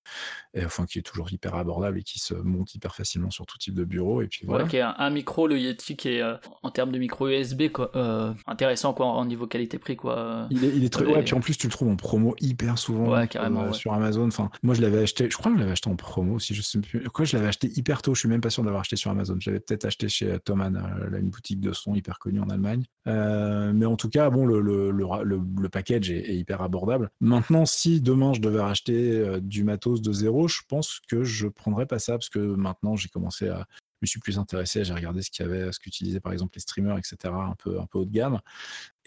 Et 0.53 0.65
enfin, 0.65 0.85
qui 0.85 0.99
est 0.99 1.03
toujours 1.03 1.33
hyper 1.33 1.55
abordable 1.55 1.99
et 1.99 2.03
qui 2.03 2.19
se 2.19 2.35
monte 2.35 2.75
hyper 2.75 2.95
facilement 2.95 3.31
sur 3.31 3.47
tout 3.47 3.57
type 3.57 3.75
de 3.75 3.85
bureau. 3.85 4.21
Et 4.21 4.27
puis 4.27 4.45
voilà. 4.45 4.65
Ouais, 4.65 4.71
qui 4.71 4.77
est 4.77 4.83
un, 4.83 5.11
micro, 5.11 5.47
le 5.47 5.59
Yeti, 5.59 5.97
qui 5.97 6.09
est 6.09 6.23
en 6.63 6.71
termes 6.71 6.93
de 6.93 6.99
micro 6.99 7.29
USB 7.29 7.69
quoi, 7.73 7.91
intéressant 8.47 8.93
en 9.07 9.25
niveau 9.25 9.47
qualité-prix 9.47 9.97
quoi. 9.97 10.47
Il 10.51 10.65
est, 10.65 10.77
il 10.77 10.85
est 10.85 10.93
très 10.93 11.05
ouais, 11.07 11.23
puis 11.23 11.35
en 11.35 11.41
plus 11.41 11.57
tu 11.57 11.67
le 11.67 11.73
trouves 11.73 11.89
en 11.89 11.97
promo 11.97 12.35
hyper 12.41 12.79
souvent 12.79 13.13
ouais, 13.13 13.29
carrément, 13.29 13.65
euh, 13.65 13.73
sur 13.73 13.93
Amazon. 13.93 14.27
Enfin, 14.27 14.51
moi 14.63 14.75
je 14.75 14.83
l'avais 14.83 15.03
acheté, 15.03 15.29
je 15.31 15.37
crois 15.37 15.51
que 15.51 15.57
je 15.57 15.61
l'avais 15.61 15.73
acheté 15.73 15.91
en 15.91 15.97
promo 15.97 16.39
si 16.39 16.55
je 16.55 16.63
sais 16.63 16.81
plus. 16.81 17.09
Quoi, 17.09 17.25
je 17.25 17.37
l'avais 17.37 17.49
acheté 17.49 17.69
hyper 17.77 18.03
tôt. 18.03 18.15
Je 18.15 18.21
suis 18.21 18.29
même 18.29 18.41
pas 18.41 18.51
sûr 18.51 18.63
d'avoir 18.63 18.81
acheté 18.81 18.97
sur 18.97 19.11
Amazon. 19.11 19.37
J'avais 19.39 19.61
peut-être 19.61 19.85
acheté 19.85 20.09
chez 20.09 20.33
euh, 20.33 20.39
Thomann, 20.39 20.77
euh, 20.77 21.19
une 21.19 21.31
boutique 21.31 21.61
de 21.61 21.73
son 21.73 21.95
hyper 21.95 22.19
connue 22.19 22.41
en 22.41 22.49
Allemagne. 22.49 22.85
mais 23.07 23.87
en 23.87 23.97
tout 23.97 24.09
cas, 24.09 24.31
bon, 24.31 24.47
le, 24.47 24.61
le, 24.61 24.91
le, 24.91 25.41
le 25.61 25.69
package 25.69 26.11
est, 26.11 26.37
hyper 26.37 26.63
abordable. 26.63 27.11
Maintenant, 27.21 27.67
si 27.67 28.01
demain 28.01 28.33
je 28.33 28.41
devais 28.41 28.61
racheter 28.61 29.41
du 29.41 29.65
matos 29.65 30.01
de 30.01 30.13
zéro, 30.13 30.49
je 30.49 30.61
pense 30.69 31.01
que 31.09 31.25
je 31.25 31.49
prendrais 31.49 31.87
pas 31.87 31.99
ça 31.99 32.13
parce 32.13 32.29
que 32.29 32.39
maintenant 32.39 32.97
j'ai 32.97 33.09
commencé 33.09 33.49
à 33.49 33.67
je 34.01 34.05
me 34.05 34.07
suis 34.07 34.21
plus 34.21 34.39
intéressé, 34.39 34.85
j'ai 34.85 34.95
regardé 34.95 35.23
ce 35.23 35.31
qu'il 35.31 35.45
y 35.45 35.49
avait, 35.49 35.73
ce 35.73 35.81
qu'utilisaient 35.81 36.21
par 36.21 36.33
exemple 36.33 36.53
les 36.55 36.61
streamers, 36.61 36.99
etc., 36.99 37.17
un 37.25 37.57
peu, 37.57 37.81
un 37.81 37.87
peu 37.87 37.99
haut 37.99 38.05
de 38.05 38.13
gamme. 38.13 38.41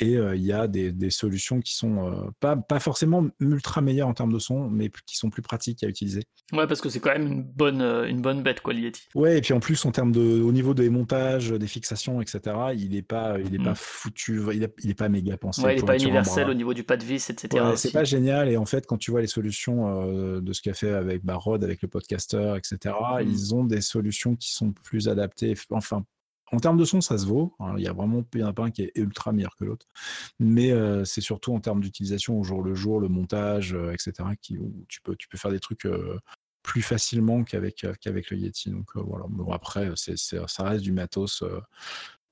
Et 0.01 0.13
il 0.13 0.41
y 0.41 0.51
a 0.51 0.67
des, 0.67 1.09
solutions 1.09 1.59
qui 1.61 1.75
sont 1.75 2.31
pas, 2.39 2.55
pas 2.55 2.79
forcément 2.79 3.27
ultra 3.39 3.81
meilleures 3.81 4.07
en 4.07 4.13
termes 4.13 4.33
de 4.33 4.39
son, 4.39 4.69
mais 4.69 4.89
qui 5.05 5.15
sont 5.15 5.29
plus 5.29 5.41
pratiques 5.41 5.83
à 5.83 5.87
utiliser. 5.87 6.23
Ouais, 6.53 6.67
parce 6.67 6.81
que 6.81 6.89
c'est 6.89 6.99
quand 6.99 7.11
même 7.11 7.27
une 7.27 7.43
bonne, 7.43 7.81
une 7.81 8.21
bonne 8.21 8.43
bête, 8.43 8.61
quoi, 8.61 8.73
l'Yeti. 8.73 9.03
Ouais, 9.15 9.37
et 9.37 9.41
puis 9.41 9.53
en 9.53 9.59
plus, 9.59 9.85
en 9.85 9.91
termes 9.91 10.11
de, 10.11 10.41
au 10.41 10.51
niveau 10.51 10.73
des 10.73 10.89
montages, 10.89 11.51
des 11.51 11.67
fixations, 11.67 12.21
etc., 12.21 12.41
il 12.75 12.91
n'est 12.91 13.01
pas, 13.01 13.37
il 13.39 13.55
est 13.55 13.63
pas 13.63 13.71
mmh. 13.71 13.75
foutu, 13.75 14.41
il, 14.53 14.63
est, 14.63 14.93
pas 14.93 15.07
méga 15.07 15.37
pensé. 15.37 15.61
Ouais, 15.61 15.75
il 15.75 15.79
n'est 15.79 15.85
pas 15.85 15.97
universel 15.97 16.49
au 16.49 16.53
niveau 16.53 16.73
du 16.73 16.83
pas 16.83 16.97
de 16.97 17.05
vis, 17.05 17.29
etc. 17.29 17.63
Ouais, 17.63 17.77
c'est 17.77 17.91
pas 17.91 18.03
génial. 18.03 18.49
Et 18.49 18.57
en 18.57 18.65
fait, 18.65 18.85
quand 18.85 18.97
tu 18.97 19.11
vois 19.11 19.21
les 19.21 19.27
solutions 19.27 20.41
de 20.41 20.53
ce 20.53 20.61
qu'a 20.61 20.73
fait 20.73 20.91
avec 20.91 21.23
Barod, 21.23 21.63
avec 21.63 21.81
le 21.81 21.87
podcaster, 21.87 22.55
etc., 22.57 22.95
mmh. 22.95 23.21
ils 23.27 23.55
ont 23.55 23.63
des 23.63 23.81
solutions 23.81 24.35
qui 24.35 24.51
sont 24.51 24.71
plus 24.71 25.07
adaptées. 25.07 25.55
Enfin, 25.69 26.03
en 26.51 26.59
termes 26.59 26.77
de 26.77 26.85
son, 26.85 27.01
ça 27.01 27.17
se 27.17 27.25
vaut. 27.25 27.53
Hein, 27.59 27.75
il 27.77 27.83
y 27.83 27.87
a 27.87 27.93
vraiment 27.93 28.23
un 28.35 28.71
qui 28.71 28.83
est 28.83 28.91
ultra 28.95 29.31
meilleur 29.31 29.55
que 29.55 29.63
l'autre. 29.63 29.87
Mais 30.39 30.71
euh, 30.71 31.05
c'est 31.05 31.21
surtout 31.21 31.53
en 31.53 31.59
termes 31.59 31.81
d'utilisation 31.81 32.39
au 32.39 32.43
jour 32.43 32.61
le 32.61 32.75
jour, 32.75 32.99
le 32.99 33.07
montage, 33.07 33.73
euh, 33.73 33.93
etc., 33.93 34.29
qui, 34.41 34.57
où 34.57 34.85
tu 34.87 35.01
peux, 35.01 35.15
faire 35.35 35.51
des 35.51 35.59
trucs 35.59 35.85
euh, 35.85 36.19
plus 36.61 36.81
facilement 36.81 37.43
qu'avec 37.43 37.81
le 37.83 38.37
Yeti. 38.37 38.71
Donc 38.71 38.95
voilà. 38.95 39.25
Bon, 39.29 39.51
après, 39.51 39.91
ça 39.95 40.63
reste 40.63 40.83
du 40.83 40.91
matos 40.91 41.43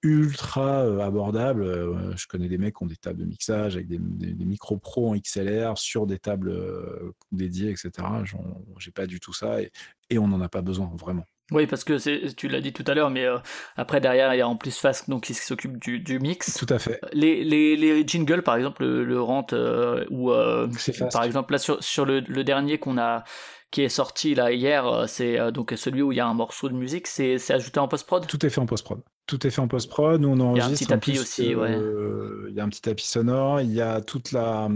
ultra 0.02 0.82
abordable. 1.04 2.16
je 2.16 2.28
connais 2.28 2.48
des 2.48 2.58
mecs 2.58 2.78
qui 2.78 2.84
ont 2.84 2.88
des 2.88 2.96
tables 2.96 3.20
de 3.20 3.26
mixage 3.26 3.76
avec 3.76 3.88
des, 3.88 3.98
des, 3.98 4.46
micros 4.46 4.78
pro 4.78 5.10
en 5.10 5.18
XLR 5.18 5.78
sur 5.78 6.08
des 6.08 6.20
tables 6.20 6.56
dédiées, 7.32 7.72
etc. 7.72 8.08
J'ai 8.78 8.92
pas 8.92 9.08
du 9.08 9.20
tout 9.20 9.34
ça 9.34 9.62
et, 9.62 9.72
et 10.10 10.20
on 10.20 10.28
n'en 10.28 10.40
a 10.42 10.48
pas 10.48 10.62
besoin 10.62 10.90
vraiment. 10.96 11.26
Oui, 11.52 11.68
parce 11.68 11.84
que 11.84 12.30
tu 12.34 12.48
l'as 12.48 12.62
dit 12.62 12.74
tout 12.74 12.84
à 12.88 12.94
l'heure, 12.94 13.10
mais 13.10 13.26
après 13.76 14.00
derrière 14.00 14.34
il 14.34 14.38
y 14.38 14.42
a 14.42 14.48
en 14.48 14.56
plus 14.56 14.78
Fast 14.78 15.10
donc 15.10 15.24
qui 15.24 15.34
s'occupe 15.34 15.78
du, 15.78 16.00
du, 16.00 16.20
mix. 16.20 16.58
Tout 16.58 16.72
à 16.74 16.80
fait. 16.80 17.00
Les, 17.14 17.44
les, 17.44 17.76
les 17.76 18.08
jingles 18.08 18.44
par 18.44 18.56
exemple 18.56 18.84
le, 18.84 19.04
le 19.04 19.22
rent 19.22 19.48
ou 20.10 20.32
par 21.12 21.24
exemple 21.24 21.54
là 21.54 21.58
sur, 21.58 21.84
sur 21.84 22.06
le, 22.06 22.20
le 22.20 22.44
dernier 22.44 22.78
qu'on 22.78 22.98
a 22.98 23.24
qui 23.72 23.82
est 23.84 23.90
sorti 23.90 24.36
là 24.36 24.52
hier, 24.52 25.06
c'est 25.08 25.52
donc 25.52 25.74
celui 25.76 26.02
où 26.02 26.12
il 26.12 26.16
y 26.18 26.22
a 26.22 26.28
un 26.28 26.34
morceau 26.34 26.70
de 26.70 26.74
musique, 26.74 27.08
c'est 27.08 27.38
ajouté 27.52 27.80
en 27.80 27.88
post-prod? 27.88 28.26
Tout 28.28 28.46
est 28.46 28.50
fait 28.50 28.62
en 28.62 28.66
post-prod. 28.66 29.02
Tout 29.30 29.46
est 29.46 29.52
fait 29.52 29.62
en 29.62 29.68
post-prod. 29.68 30.20
Nous, 30.20 30.28
on 30.28 30.40
enregistre. 30.40 30.58
Il 30.58 30.90
y 30.90 30.92
a 30.92 30.96
un 30.96 30.98
petit 30.98 31.14
tapis 31.14 31.20
aussi, 31.20 31.54
ouais. 31.54 31.76
Euh, 31.76 32.48
il 32.50 32.56
y 32.56 32.60
a 32.60 32.64
un 32.64 32.70
petit 32.70 32.82
tapis 32.82 33.06
sonore. 33.06 33.62
Il 33.62 33.72
y 33.72 33.80
a 33.80 34.02
toute 34.02 34.32
la, 34.32 34.68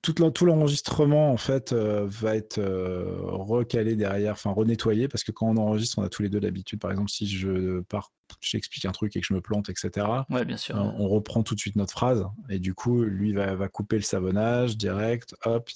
toute 0.00 0.32
tout 0.32 0.46
l'enregistrement, 0.46 1.30
en 1.30 1.36
fait, 1.36 1.74
euh, 1.74 2.06
va 2.08 2.34
être 2.34 2.56
euh, 2.56 3.04
recalé 3.20 3.96
derrière, 3.96 4.32
enfin, 4.32 4.50
renettoyé, 4.50 5.08
parce 5.08 5.24
que 5.24 5.32
quand 5.32 5.48
on 5.48 5.58
enregistre, 5.58 5.98
on 5.98 6.04
a 6.04 6.08
tous 6.08 6.22
les 6.22 6.30
deux 6.30 6.40
l'habitude. 6.40 6.80
Par 6.80 6.90
exemple, 6.90 7.10
si 7.10 7.28
je 7.28 7.80
pars 7.80 8.10
j'explique 8.40 8.84
un 8.84 8.92
truc 8.92 9.16
et 9.16 9.20
que 9.20 9.26
je 9.26 9.34
me 9.34 9.40
plante, 9.40 9.68
etc. 9.68 10.06
Ouais, 10.30 10.44
bien 10.44 10.56
sûr. 10.56 10.76
On, 10.76 11.08
reprend 11.08 11.42
tout 11.42 11.54
de 11.54 11.60
suite 11.60 11.76
notre 11.76 11.92
phrase 11.92 12.26
et 12.50 12.58
du 12.58 12.74
coup, 12.74 13.02
lui 13.02 13.32
va, 13.32 13.54
va 13.54 13.68
couper 13.68 13.96
le 13.96 14.02
savonnage 14.02 14.76
direct, 14.76 15.34
hop, 15.44 15.70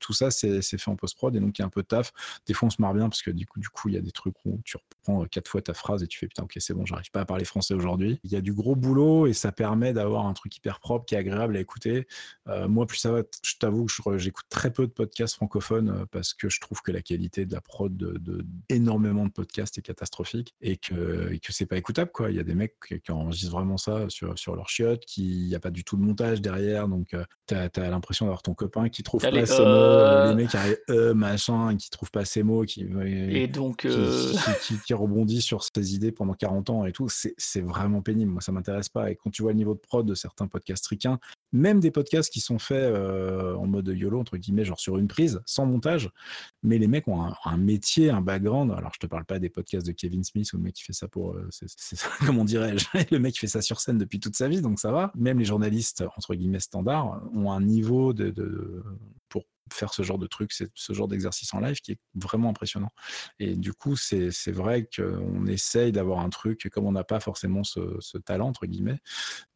tout 0.00 0.12
ça 0.12 0.30
c'est 0.30 0.62
fait 0.62 0.90
en 0.90 0.96
post-prod 0.96 1.34
et 1.34 1.40
donc 1.40 1.58
il 1.58 1.62
y 1.62 1.64
a 1.64 1.66
un 1.66 1.70
peu 1.70 1.82
de 1.82 1.86
taf. 1.86 2.12
Des 2.46 2.54
fois, 2.54 2.68
on 2.68 2.70
se 2.70 2.80
marre 2.80 2.94
bien 2.94 3.08
parce 3.08 3.22
que 3.22 3.30
du 3.30 3.46
coup, 3.46 3.58
du 3.58 3.68
coup, 3.68 3.88
il 3.88 3.94
y 3.94 3.98
a 3.98 4.00
des 4.00 4.12
trucs 4.12 4.36
où 4.44 4.60
tu 4.64 4.76
reprends 4.76 5.24
quatre 5.26 5.48
fois 5.48 5.62
ta 5.62 5.74
phrase 5.74 6.02
et 6.02 6.06
tu 6.06 6.18
fais 6.18 6.28
putain, 6.28 6.44
ok, 6.44 6.54
c'est 6.58 6.74
bon, 6.74 6.86
j'arrive 6.86 7.10
pas 7.10 7.20
à 7.20 7.24
parler 7.24 7.44
français 7.44 7.74
aujourd'hui. 7.74 8.20
Il 8.24 8.30
y 8.30 8.36
a 8.36 8.40
du 8.40 8.52
gros 8.52 8.76
boulot 8.76 9.26
et 9.26 9.32
ça 9.32 9.52
permet 9.52 9.92
d'avoir 9.92 10.26
un 10.26 10.32
truc 10.32 10.56
hyper 10.56 10.80
propre 10.80 11.06
qui 11.06 11.14
est 11.14 11.18
agréable 11.18 11.56
à 11.56 11.60
écouter. 11.60 12.06
Euh, 12.48 12.68
moi, 12.68 12.86
plus 12.86 12.98
ça 12.98 13.10
va, 13.10 13.22
je 13.42 13.54
t'avoue 13.58 13.86
que 13.86 14.18
j'écoute 14.18 14.46
très 14.48 14.72
peu 14.72 14.86
de 14.86 14.92
podcasts 14.92 15.34
francophones 15.34 15.90
euh, 15.90 16.06
parce 16.10 16.34
que 16.34 16.48
je 16.48 16.60
trouve 16.60 16.82
que 16.82 16.92
la 16.92 17.02
qualité 17.02 17.46
de 17.46 17.52
la 17.52 17.60
prod 17.60 17.94
de, 17.96 18.46
énormément 18.68 19.26
de 19.26 19.30
podcasts 19.30 19.78
est 19.78 19.82
catastrophique 19.82 20.54
et 20.60 20.76
que, 20.76 21.32
et 21.32 21.38
que 21.38 21.52
c'est 21.52 21.66
pas 21.66 21.76
écoutable 21.96 22.10
Quoi. 22.12 22.30
Il 22.30 22.36
y 22.36 22.40
a 22.40 22.44
des 22.44 22.54
mecs 22.54 22.74
qui, 23.02 23.12
enregistrent 23.12 23.52
vraiment 23.52 23.76
ça 23.76 24.08
sur, 24.08 24.38
sur 24.38 24.56
leur 24.56 24.68
chiotte, 24.68 25.04
qui 25.06 25.46
n'y 25.48 25.54
a 25.54 25.60
pas 25.60 25.70
du 25.70 25.84
tout 25.84 25.96
de 25.96 26.02
montage 26.02 26.40
derrière, 26.40 26.88
donc 26.88 27.14
euh, 27.14 27.24
tu 27.46 27.54
as, 27.54 27.90
l'impression 27.90 28.26
d'avoir 28.26 28.42
ton 28.42 28.54
copain 28.54 28.88
qui 28.88 29.02
trouve 29.02 29.20
pas 29.20 29.46
ses 29.46 29.58
mots, 29.58 29.64
euh, 29.64 30.28
les 30.28 30.34
mecs 30.34 30.50
qui 30.50 30.56
arrivent 30.56 30.78
euh, 30.90 31.14
machin, 31.14 31.76
qui 31.76 31.90
trouvent 31.90 32.10
pas 32.10 32.24
ses 32.24 32.42
mots, 32.42 32.64
qui, 32.64 32.86
et 33.06 33.48
donc, 33.48 33.86
qui, 33.86 34.78
qui, 34.84 34.94
rebondit 34.94 35.40
sur 35.40 35.62
ses 35.62 35.94
idées 35.94 36.12
pendant 36.12 36.34
40 36.34 36.70
ans 36.70 36.86
et 36.86 36.92
tout. 36.92 37.08
C'est 37.08 37.60
vraiment 37.60 38.02
pénible. 38.02 38.30
Moi, 38.30 38.40
ça 38.40 38.52
m'intéresse 38.52 38.88
pas. 38.88 39.10
Et 39.10 39.16
quand 39.16 39.30
tu 39.30 39.42
vois 39.42 39.52
le 39.52 39.58
niveau 39.58 39.74
de 39.74 39.80
prod 39.80 40.06
de 40.06 40.14
certains 40.14 40.46
podcasts 40.46 40.86
ricains, 40.86 41.18
même 41.52 41.80
des 41.80 41.90
podcasts 41.90 42.32
qui 42.32 42.40
sont 42.40 42.58
faits 42.58 42.94
en 42.94 43.66
mode 43.66 43.88
YOLO, 43.88 44.20
entre 44.20 44.36
guillemets, 44.36 44.64
genre 44.64 44.80
sur 44.80 44.98
une 44.98 45.08
prise, 45.08 45.40
sans 45.46 45.66
montage, 45.66 46.10
mais 46.62 46.78
les 46.78 46.88
mecs 46.88 47.08
ont 47.08 47.30
un, 47.44 47.56
métier, 47.56 48.10
un 48.10 48.20
background. 48.20 48.72
Alors, 48.72 48.92
je 48.94 48.98
te 48.98 49.06
parle 49.06 49.24
pas 49.24 49.38
des 49.38 49.48
podcasts 49.48 49.86
de 49.86 49.92
Kevin 49.92 50.24
Smith 50.24 50.52
ou 50.52 50.56
le 50.58 50.62
mec 50.64 50.74
qui 50.74 50.82
fait 50.82 50.92
ça 50.92 51.08
pour, 51.08 51.36
comment 52.26 52.44
dirais-je, 52.44 52.86
le 53.10 53.18
mec 53.18 53.38
fait 53.38 53.46
ça 53.46 53.62
sur 53.62 53.80
scène 53.80 53.98
depuis 53.98 54.20
toute 54.20 54.36
sa 54.36 54.48
vie, 54.48 54.60
donc 54.60 54.78
ça 54.78 54.92
va. 54.92 55.12
Même 55.14 55.38
les 55.38 55.44
journalistes, 55.44 56.04
entre 56.16 56.34
guillemets, 56.34 56.60
standards, 56.60 57.22
ont 57.34 57.50
un 57.50 57.60
niveau 57.60 58.12
de, 58.12 58.30
de 58.30 58.82
pour 59.28 59.44
faire 59.72 59.92
ce 59.92 60.02
genre 60.02 60.18
de 60.18 60.26
truc, 60.26 60.52
ce 60.52 60.92
genre 60.92 61.08
d'exercice 61.08 61.52
en 61.54 61.60
live 61.60 61.80
qui 61.80 61.92
est 61.92 61.98
vraiment 62.14 62.50
impressionnant. 62.50 62.90
Et 63.38 63.56
du 63.56 63.72
coup, 63.72 63.96
c'est 63.96 64.30
vrai 64.52 64.88
qu'on 64.94 65.46
essaye 65.46 65.92
d'avoir 65.92 66.20
un 66.20 66.30
truc, 66.30 66.68
comme 66.72 66.86
on 66.86 66.92
n'a 66.92 67.04
pas 67.04 67.20
forcément 67.20 67.64
ce, 67.64 68.18
talent, 68.18 68.48
entre 68.48 68.66
guillemets, 68.66 68.98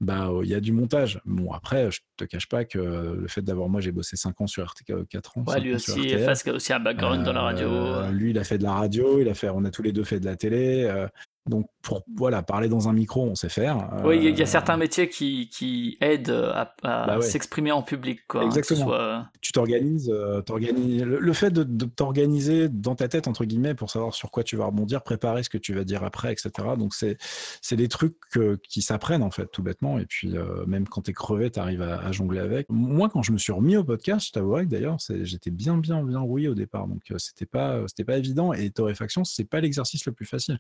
bah 0.01 0.31
il 0.43 0.49
y 0.49 0.55
a 0.55 0.61
du 0.61 0.73
montage. 0.73 1.21
Bon, 1.25 1.53
après, 1.53 1.91
je 1.91 2.01
te 2.17 2.25
cache 2.25 2.49
pas 2.49 2.65
que 2.65 2.79
le 2.79 3.29
fait 3.29 3.43
d'avoir, 3.43 3.69
moi 3.69 3.81
j'ai 3.81 3.93
bossé 3.93 4.17
5 4.17 4.41
ans 4.41 4.47
sur 4.47 4.65
RTK, 4.65 5.07
4 5.09 5.39
ans. 5.39 5.45
Ouais, 5.47 5.61
lui 5.61 5.75
aussi, 5.75 6.01
il 6.01 6.25
a 6.25 6.35
aussi 6.53 6.73
un 6.73 6.81
background 6.81 7.25
dans 7.25 7.33
la 7.33 7.43
radio. 7.43 7.69
Euh, 7.69 8.11
lui, 8.11 8.31
il 8.31 8.39
a 8.39 8.45
fait 8.45 8.59
de 8.59 8.65
la 8.65 8.75
radio, 8.75 9.21
il 9.21 9.29
a 9.29 9.35
fait, 9.35 9.49
on 9.49 9.65
a 9.65 9.71
tous 9.71 9.83
les 9.83 9.93
deux 9.93 10.05
fait 10.05 10.21
de 10.21 10.27
la 10.27 10.37
télé. 10.37 10.85
Euh, 10.85 11.07
donc, 11.47 11.67
pour 11.83 12.05
voilà, 12.17 12.43
parler 12.43 12.69
dans 12.69 12.89
un 12.89 12.93
micro, 12.93 13.25
on 13.25 13.35
sait 13.35 13.49
faire. 13.49 13.91
Oui, 14.05 14.19
il 14.19 14.37
y, 14.37 14.41
a 14.41 14.43
euh, 14.43 14.47
certains 14.47 14.77
métiers 14.77 15.09
qui, 15.09 15.49
qui 15.49 15.97
aident 16.03 16.31
à, 16.31 16.75
bah 16.83 17.21
s'exprimer 17.23 17.73
en 17.73 17.83
public. 17.83 18.21
Quoi, 18.29 18.45
Exactement. 18.45 19.25
Tu 19.41 19.53
t'organises, 19.53 20.11
euh, 20.11 20.43
le, 20.47 21.33
fait 21.33 21.51
de, 21.51 21.85
t'organiser 21.87 22.69
dans 22.69 22.95
ta 22.95 23.09
tête, 23.09 23.27
entre 23.27 23.47
guillemets, 23.47 23.75
pour 23.75 23.91
savoir 23.91 24.15
sur 24.15 24.31
quoi 24.31 24.45
tu 24.45 24.57
vas 24.57 24.67
rebondir, 24.67 25.03
préparer 25.03 25.43
ce 25.43 25.49
que 25.49 25.57
tu 25.57 25.73
vas 25.73 25.85
dire 25.85 26.05
après, 26.05 26.31
etc. 26.31 26.51
Donc, 26.79 26.95
c'est, 26.95 27.17
c'est 27.63 27.77
des 27.77 27.89
trucs 27.89 28.17
qui 28.69 28.83
s'apprennent, 28.83 29.23
en 29.23 29.31
fait, 29.31 29.47
tout 29.47 29.63
bêtement. 29.63 29.99
Et 29.99 30.05
puis, 30.05 30.37
euh, 30.37 30.67
même 30.67 30.87
quand 30.87 31.03
tu 31.03 31.11
es 31.11 31.15
crevé, 31.15 31.51
tu 31.51 31.59
arrives 31.59 31.83
à, 31.83 32.13
jongler 32.13 32.41
avec. 32.41 32.67
Moi, 32.69 33.09
quand 33.09 33.23
je 33.23 33.33
me 33.33 33.39
suis 33.39 33.53
remis 33.53 33.79
au 33.79 33.85
podcast, 33.85 34.27
je 34.27 34.33
t'avouerais 34.33 34.67
que 34.67 34.71
d'ailleurs, 34.71 34.99
j'étais 35.23 35.51
bien, 35.51 35.79
bien, 35.79 36.03
bien 36.05 36.21
rouillé 36.21 36.49
au 36.49 36.55
départ. 36.55 36.87
Donc, 36.87 37.01
c'était 37.17 37.47
pas, 37.47 37.81
c'était 37.89 38.05
pas 38.05 38.19
évident. 38.19 38.53
Et 38.53 38.71
torréfaction, 38.71 39.25
c'est 39.25 39.45
pas 39.45 39.61
l'exercice 39.61 40.05
le 40.05 40.13
plus 40.13 40.27
facile 40.27 40.59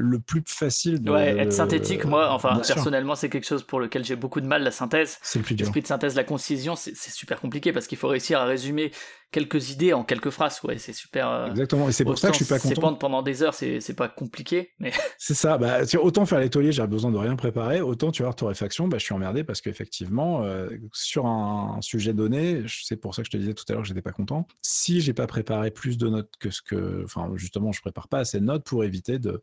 le 0.00 0.18
plus 0.18 0.42
facile 0.46 1.02
de. 1.02 1.10
Ouais, 1.10 1.36
être 1.38 1.52
synthétique, 1.52 2.04
moi, 2.04 2.30
enfin, 2.32 2.60
personnellement, 2.66 3.14
c'est 3.14 3.28
quelque 3.28 3.46
chose 3.46 3.62
pour 3.62 3.80
lequel 3.80 4.04
j'ai 4.04 4.16
beaucoup 4.16 4.40
de 4.40 4.46
mal, 4.46 4.62
la 4.62 4.70
synthèse. 4.70 5.18
C'est 5.22 5.38
le 5.38 5.44
plus 5.44 5.54
dur. 5.54 5.64
L'esprit 5.64 5.82
de 5.82 5.86
synthèse, 5.86 6.14
la 6.14 6.24
concision, 6.24 6.74
c'est 6.74 6.94
super 6.96 7.40
compliqué 7.40 7.72
parce 7.72 7.86
qu'il 7.86 7.98
faut 7.98 8.08
réussir 8.08 8.40
à 8.40 8.44
résumer 8.44 8.92
quelques 9.30 9.70
idées 9.70 9.92
en 9.92 10.04
quelques 10.04 10.30
phrases. 10.30 10.60
Ouais, 10.64 10.78
c'est 10.78 10.92
super. 10.92 11.28
Euh, 11.28 11.46
Exactement. 11.48 11.88
Et 11.88 11.92
c'est 11.92 12.04
pour 12.04 12.18
ça 12.18 12.28
que 12.28 12.34
je 12.34 12.44
suis 12.44 12.52
pas 12.52 12.58
content. 12.58 12.94
pendant 12.94 13.22
des 13.22 13.42
heures, 13.42 13.54
c'est 13.54 13.96
pas 13.96 14.08
compliqué. 14.08 14.72
Mais... 14.78 14.92
C'est 15.18 15.34
ça. 15.34 15.58
Bah, 15.58 15.80
autant 16.00 16.24
faire 16.26 16.40
l'étolier, 16.40 16.72
j'ai 16.72 16.86
besoin 16.86 17.10
de 17.10 17.16
rien 17.16 17.36
préparer. 17.36 17.80
Autant 17.80 18.10
tu 18.10 18.22
vois, 18.22 18.32
torréfaction, 18.32 18.88
bah, 18.88 18.98
je 18.98 19.04
suis 19.04 19.14
emmerdé 19.14 19.44
parce 19.44 19.60
qu'effectivement, 19.60 20.42
euh, 20.42 20.68
sur 20.92 21.26
un, 21.26 21.78
sujet 21.82 22.12
donné, 22.12 22.62
c'est 22.68 22.96
pour 22.96 23.14
ça 23.14 23.22
que 23.22 23.26
je 23.26 23.30
te 23.30 23.36
disais 23.36 23.54
tout 23.54 23.64
à 23.68 23.72
l'heure 23.72 23.82
que 23.82 23.88
j'étais 23.88 24.02
pas 24.02 24.12
content. 24.12 24.46
Si 24.62 25.00
j'ai 25.00 25.12
pas 25.12 25.26
préparé 25.26 25.70
plus 25.70 25.98
de 25.98 26.08
notes 26.08 26.32
que 26.38 26.50
ce 26.50 26.62
que. 26.62 27.02
Enfin, 27.04 27.30
justement, 27.36 27.72
je 27.72 27.80
prépare 27.80 28.08
pas 28.08 28.18
assez 28.18 28.40
de 28.40 28.44
notes 28.44 28.64
pour 28.64 28.84
éviter 28.84 29.18
de, 29.18 29.42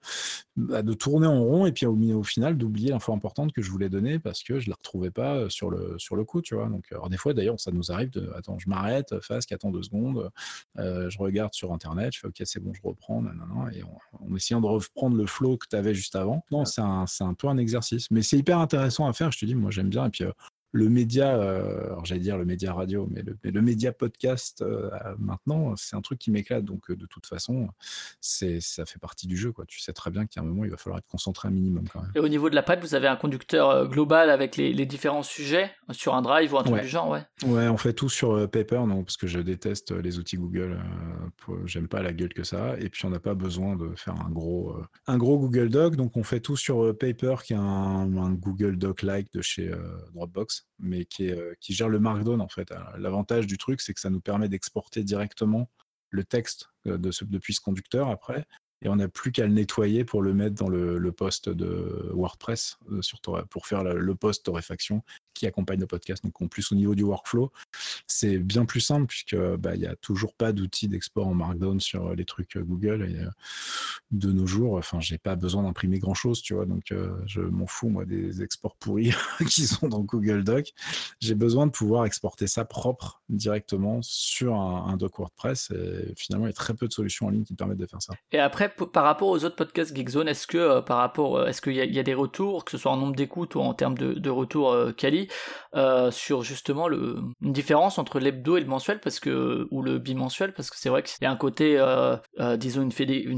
bah, 0.55 0.81
de 0.81 0.93
tourner 0.93 1.27
en 1.27 1.41
rond 1.41 1.65
et 1.65 1.71
puis 1.71 1.85
au, 1.85 1.95
au 1.95 2.23
final 2.23 2.57
d'oublier 2.57 2.91
l'info 2.91 3.13
importante 3.13 3.53
que 3.53 3.61
je 3.61 3.71
voulais 3.71 3.89
donner 3.89 4.19
parce 4.19 4.43
que 4.43 4.59
je 4.59 4.69
la 4.69 4.75
retrouvais 4.75 5.11
pas 5.11 5.35
euh, 5.35 5.49
sur 5.49 5.69
le, 5.69 5.95
sur 5.97 6.15
le 6.15 6.23
coup, 6.23 6.41
tu 6.41 6.55
vois. 6.55 6.67
Donc, 6.67 6.85
alors 6.91 7.09
des 7.09 7.17
fois, 7.17 7.33
d'ailleurs, 7.33 7.59
ça 7.59 7.71
nous 7.71 7.91
arrive 7.91 8.09
de. 8.11 8.31
Attends, 8.35 8.59
je 8.59 8.69
m'arrête, 8.69 9.19
face, 9.21 9.45
qu'attends 9.45 9.71
secondes, 9.83 10.29
euh, 10.77 11.09
je 11.09 11.17
regarde 11.17 11.53
sur 11.53 11.73
Internet, 11.73 12.13
je 12.13 12.19
fais 12.19 12.27
OK, 12.27 12.41
c'est 12.43 12.59
bon, 12.59 12.73
je 12.73 12.81
reprends, 12.83 13.23
et 13.71 13.83
en, 13.83 14.35
essayant 14.35 14.61
de 14.61 14.67
reprendre 14.67 15.17
le 15.17 15.25
flow 15.25 15.57
que 15.57 15.67
tu 15.69 15.75
avais 15.75 15.93
juste 15.93 16.15
avant. 16.15 16.43
Non, 16.51 16.65
c'est 16.65 16.81
un, 16.81 17.05
un, 17.19 17.33
peu 17.33 17.47
un 17.47 17.57
exercice, 17.57 18.09
mais 18.11 18.21
c'est 18.21 18.37
hyper 18.37 18.59
intéressant 18.59 19.07
à 19.07 19.13
faire, 19.13 19.31
je 19.31 19.39
te 19.39 19.45
dis, 19.45 19.55
moi 19.55 19.71
j'aime 19.71 19.89
bien, 19.89 20.05
et 20.05 20.09
puis 20.09 20.23
euh, 20.23 20.31
le 20.71 20.89
média, 20.89 21.35
euh, 21.35 21.85
alors 21.85 22.05
j'allais 22.05 22.21
dire 22.21 22.37
le 22.37 22.45
média 22.45 22.73
radio, 22.73 23.07
mais 23.09 23.23
le, 23.51 23.61
média 23.61 23.91
podcast 23.91 24.61
euh, 24.61 24.89
maintenant, 25.17 25.75
c'est 25.75 25.95
un 25.95 26.01
truc 26.01 26.19
qui 26.19 26.29
m'éclate. 26.29 26.65
Donc 26.65 26.91
euh, 26.91 26.95
de 26.95 27.05
toute 27.05 27.25
façon, 27.25 27.69
c'est 28.19 28.59
ça 28.59 28.85
fait 28.85 28.99
partie 28.99 29.27
du 29.27 29.37
jeu. 29.37 29.51
Quoi. 29.51 29.65
Tu 29.65 29.79
sais 29.79 29.93
très 29.93 30.11
bien 30.11 30.25
qu'à 30.25 30.41
un 30.41 30.43
moment, 30.43 30.65
il 30.65 30.71
va 30.71 30.77
falloir 30.77 30.99
être 30.99 31.07
concentré 31.07 31.47
un 31.47 31.51
minimum 31.51 31.87
quand 31.87 32.01
même. 32.01 32.11
Et 32.15 32.19
au 32.19 32.27
niveau 32.27 32.49
de 32.49 32.55
la 32.55 32.63
pad, 32.63 32.81
vous 32.81 32.95
avez 32.95 33.07
un 33.07 33.15
conducteur 33.15 33.87
global 33.87 34.29
avec 34.29 34.57
les, 34.57 34.87
différents 34.87 35.23
sujets 35.23 35.71
sur 35.91 36.15
un 36.15 36.21
drive 36.21 36.53
ou 36.53 36.57
un 36.57 36.63
truc 36.63 36.81
du 36.81 36.87
genre, 36.87 37.09
ouais. 37.09 37.23
Ouais, 37.45 37.67
on 37.67 37.75
fait 37.75 37.91
tout 37.91 38.07
sur 38.07 38.49
Paper, 38.49 38.83
non, 38.87 39.03
parce 39.03 39.17
que 39.17 39.27
je 39.27 39.39
déteste 39.39 39.91
les 39.91 40.17
outils 40.17 40.37
Google. 40.37 40.79
J'aime 41.65 41.89
pas 41.89 42.01
la 42.01 42.13
gueule 42.13 42.33
que 42.33 42.43
ça. 42.43 42.77
Et 42.79 42.89
puis 42.89 43.05
on 43.05 43.09
n'a 43.09 43.19
pas 43.19 43.33
besoin 43.33 43.75
de 43.75 43.93
faire 43.95 44.15
un 44.21 44.29
gros, 44.29 44.77
un 45.07 45.17
gros 45.17 45.37
Google 45.37 45.69
Doc. 45.69 45.95
Donc 45.95 46.15
on 46.15 46.23
fait 46.23 46.39
tout 46.39 46.55
sur 46.55 46.97
Paper, 46.97 47.35
qui 47.43 47.53
est 47.53 47.57
un, 47.57 48.17
un 48.17 48.31
Google 48.31 48.77
Doc-like 48.77 49.33
de 49.33 49.41
chez 49.41 49.71
Dropbox 50.13 50.56
mais 50.79 51.07
euh, 51.21 51.53
qui 51.59 51.73
gère 51.73 51.89
le 51.89 51.99
Markdown 51.99 52.41
en 52.41 52.47
fait. 52.47 52.71
L'avantage 52.97 53.47
du 53.47 53.57
truc, 53.57 53.81
c'est 53.81 53.93
que 53.93 53.99
ça 53.99 54.09
nous 54.09 54.21
permet 54.21 54.49
d'exporter 54.49 55.03
directement 55.03 55.69
le 56.09 56.23
texte 56.23 56.69
euh, 56.87 56.97
de 56.97 57.11
ce, 57.11 57.25
depuis 57.25 57.53
ce 57.53 57.61
conducteur 57.61 58.09
après, 58.09 58.45
et 58.81 58.89
on 58.89 58.95
n'a 58.97 59.07
plus 59.07 59.31
qu'à 59.31 59.45
le 59.45 59.53
nettoyer 59.53 60.03
pour 60.03 60.21
le 60.21 60.33
mettre 60.33 60.55
dans 60.55 60.69
le, 60.69 60.97
le 60.97 61.11
post 61.11 61.49
de 61.49 62.09
WordPress 62.13 62.77
euh, 62.91 63.01
sur, 63.01 63.19
pour 63.49 63.67
faire 63.67 63.83
le 63.83 64.15
post 64.15 64.45
torréfaction 64.45 65.03
qui 65.33 65.45
accompagne 65.45 65.79
le 65.79 65.87
podcast. 65.87 66.23
Donc 66.23 66.41
en 66.41 66.47
plus 66.47 66.71
au 66.71 66.75
niveau 66.75 66.95
du 66.95 67.03
workflow, 67.03 67.51
c'est 68.07 68.39
bien 68.39 68.65
plus 68.65 68.81
simple 68.81 69.07
puisque 69.07 69.35
bah, 69.35 69.75
il 69.75 69.81
n'y 69.81 69.87
a 69.87 69.95
toujours 69.95 70.33
pas 70.33 70.51
d'outil 70.51 70.87
d'export 70.87 71.27
en 71.27 71.33
Markdown 71.33 71.79
sur 71.79 72.15
les 72.15 72.25
trucs 72.25 72.57
Google. 72.57 73.03
Et 73.03 73.17
de 74.11 74.31
nos 74.31 74.47
jours, 74.47 74.77
enfin 74.77 74.99
j'ai 74.99 75.17
pas 75.17 75.35
besoin 75.35 75.63
d'imprimer 75.63 75.99
grand 75.99 76.15
chose, 76.15 76.41
tu 76.41 76.53
vois. 76.53 76.65
Donc 76.65 76.93
je 77.25 77.41
m'en 77.41 77.67
fous 77.67 77.89
moi 77.89 78.05
des 78.05 78.41
exports 78.41 78.75
pourris 78.75 79.13
qui 79.49 79.67
sont 79.67 79.87
dans 79.87 80.01
Google 80.01 80.43
Doc. 80.43 80.73
J'ai 81.19 81.35
besoin 81.35 81.67
de 81.67 81.71
pouvoir 81.71 82.05
exporter 82.05 82.47
ça 82.47 82.65
propre 82.65 83.21
directement 83.29 83.99
sur 84.01 84.55
un, 84.55 84.97
doc 84.97 85.17
WordPress. 85.17 85.71
Et 85.71 86.13
finalement, 86.15 86.47
il 86.47 86.49
y 86.49 86.51
a 86.51 86.55
très 86.55 86.73
peu 86.73 86.87
de 86.87 86.93
solutions 86.93 87.27
en 87.27 87.29
ligne 87.29 87.43
qui 87.43 87.53
permettent 87.53 87.77
de 87.77 87.85
faire 87.85 88.01
ça. 88.01 88.13
Et 88.31 88.39
après, 88.39 88.66
par 88.67 89.03
rapport 89.03 89.29
aux 89.29 89.43
autres 89.45 89.55
podcasts 89.55 89.95
Geekzone, 89.95 90.27
est-ce 90.27 90.47
que 90.47 90.79
par 90.81 90.97
rapport, 90.97 91.47
est-ce 91.47 91.61
qu'il 91.61 91.73
y, 91.73 91.99
a 91.99 92.03
des 92.03 92.13
retours, 92.13 92.65
que 92.65 92.71
ce 92.71 92.77
soit 92.77 92.91
en 92.91 92.97
nombre 92.97 93.15
d'écoutes 93.15 93.55
ou 93.55 93.59
en 93.61 93.73
termes 93.73 93.97
de, 93.97 94.29
retours 94.29 94.71
euh, 95.75 96.11
sur 96.11 96.43
justement 96.43 96.87
le, 96.87 97.19
une 97.41 97.53
différence 97.53 97.97
entre 97.97 98.19
l'hebdo 98.19 98.57
et 98.57 98.61
le 98.61 98.67
mensuel? 98.67 98.99
Parce 98.99 99.19
que 99.19 99.67
ou 99.71 99.81
le 99.81 99.99
bimensuel 99.99 100.53
parce 100.53 100.69
que 100.69 100.77
c'est 100.77 100.89
vrai 100.89 101.03
qu'il 101.03 101.17
y 101.21 101.25
a 101.25 101.31
un 101.31 101.35
côté 101.35 101.77
euh, 101.77 102.17
euh, 102.39 102.57
disons 102.57 102.81
une, 102.81 102.91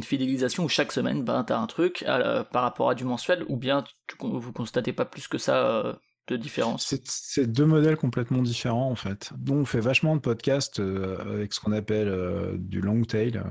fidélisation 0.04 0.64
où 0.64 0.70
chaque 0.70 0.92
semaine 0.92 1.24
ben 1.24 1.44
t'as 1.44 1.58
un 1.58 1.68
truc 1.68 2.04
par 2.06 2.64
rapport 2.64 2.90
à 2.90 2.96
du 2.96 3.04
mensuel 3.04 3.46
ou 3.48 3.58
bien 3.58 3.84
vous 4.20 4.54
constatez 4.54 4.94
pas 4.94 5.06
plus 5.06 5.28
que 5.28 5.38
ça 5.38 6.00
de 6.30 6.38
différence 6.38 6.96
C'est 7.04 7.52
deux 7.52 7.66
modèles 7.66 7.98
complètement 7.98 8.42
différents 8.42 8.90
en 8.90 8.96
fait. 8.96 9.32
Nous, 9.46 9.54
on 9.54 9.66
fait 9.66 9.80
vachement 9.80 10.16
de 10.16 10.22
podcasts 10.22 10.80
euh, 10.80 11.18
avec 11.22 11.54
ce 11.54 11.60
qu'on 11.60 11.72
appelle 11.72 12.08
euh, 12.08 12.56
du 12.58 12.82
long 12.82 13.04
tail. 13.04 13.38
Euh, 13.38 13.42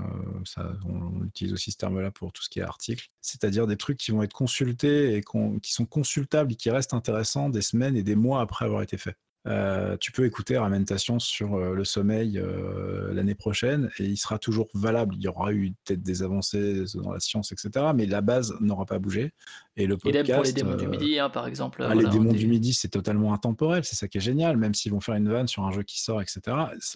ça, 0.44 0.72
on, 0.86 1.24
utilise 1.24 1.52
aussi 1.52 1.72
ce 1.72 1.76
terme-là 1.76 2.10
pour 2.10 2.32
tout 2.32 2.42
ce 2.42 2.48
qui 2.48 2.60
est 2.60 2.62
article. 2.62 3.08
C'est-à-dire 3.20 3.66
des 3.66 3.76
trucs 3.76 3.98
qui 3.98 4.10
vont 4.10 4.22
être 4.22 4.32
consultés 4.32 5.16
et 5.16 5.22
qui 5.62 5.72
sont 5.72 5.86
consultables 5.86 6.52
et 6.52 6.56
qui 6.56 6.70
restent 6.70 6.94
intéressants 6.94 7.50
des 7.50 7.62
semaines 7.62 7.96
et 7.96 8.02
des 8.02 8.16
mois 8.16 8.40
après 8.40 8.64
avoir 8.64 8.82
été 8.82 8.96
faits. 8.96 9.16
Euh, 9.46 9.96
tu 9.98 10.12
peux 10.12 10.26
écouter 10.26 10.58
Ramentation 10.58 11.18
sur 11.18 11.54
euh, 11.54 11.74
le 11.74 11.84
sommeil 11.84 12.38
euh, 12.38 13.12
l'année 13.14 13.34
prochaine 13.34 13.88
et 13.98 14.04
il 14.04 14.16
sera 14.16 14.38
toujours 14.38 14.68
valable. 14.74 15.14
Il 15.16 15.22
y 15.22 15.28
aura 15.28 15.52
eu 15.52 15.72
peut-être 15.84 16.02
des 16.02 16.22
avancées 16.22 16.84
dans 16.94 17.12
la 17.12 17.20
science, 17.20 17.52
etc. 17.52 17.86
Mais 17.94 18.06
la 18.06 18.20
base 18.20 18.54
n'aura 18.60 18.84
pas 18.84 18.98
bougé. 18.98 19.32
Et 19.76 19.86
le 19.86 19.96
podcast. 19.96 20.32
pour 20.32 20.42
les 20.42 20.52
démons 20.52 20.74
du 20.74 20.88
midi, 20.88 21.18
hein, 21.20 21.30
par 21.30 21.46
exemple. 21.46 21.86
Ah, 21.88 21.94
les 21.94 22.06
démons 22.06 22.32
du 22.32 22.48
midi, 22.48 22.72
c'est 22.72 22.88
totalement 22.88 23.32
intemporel. 23.32 23.84
C'est 23.84 23.94
ça 23.94 24.08
qui 24.08 24.18
est 24.18 24.22
génial. 24.22 24.56
Même 24.56 24.74
s'ils 24.74 24.90
vont 24.90 25.00
faire 25.00 25.14
une 25.14 25.28
vanne 25.28 25.46
sur 25.46 25.64
un 25.64 25.70
jeu 25.70 25.84
qui 25.84 26.00
sort, 26.02 26.20
etc. 26.20 26.40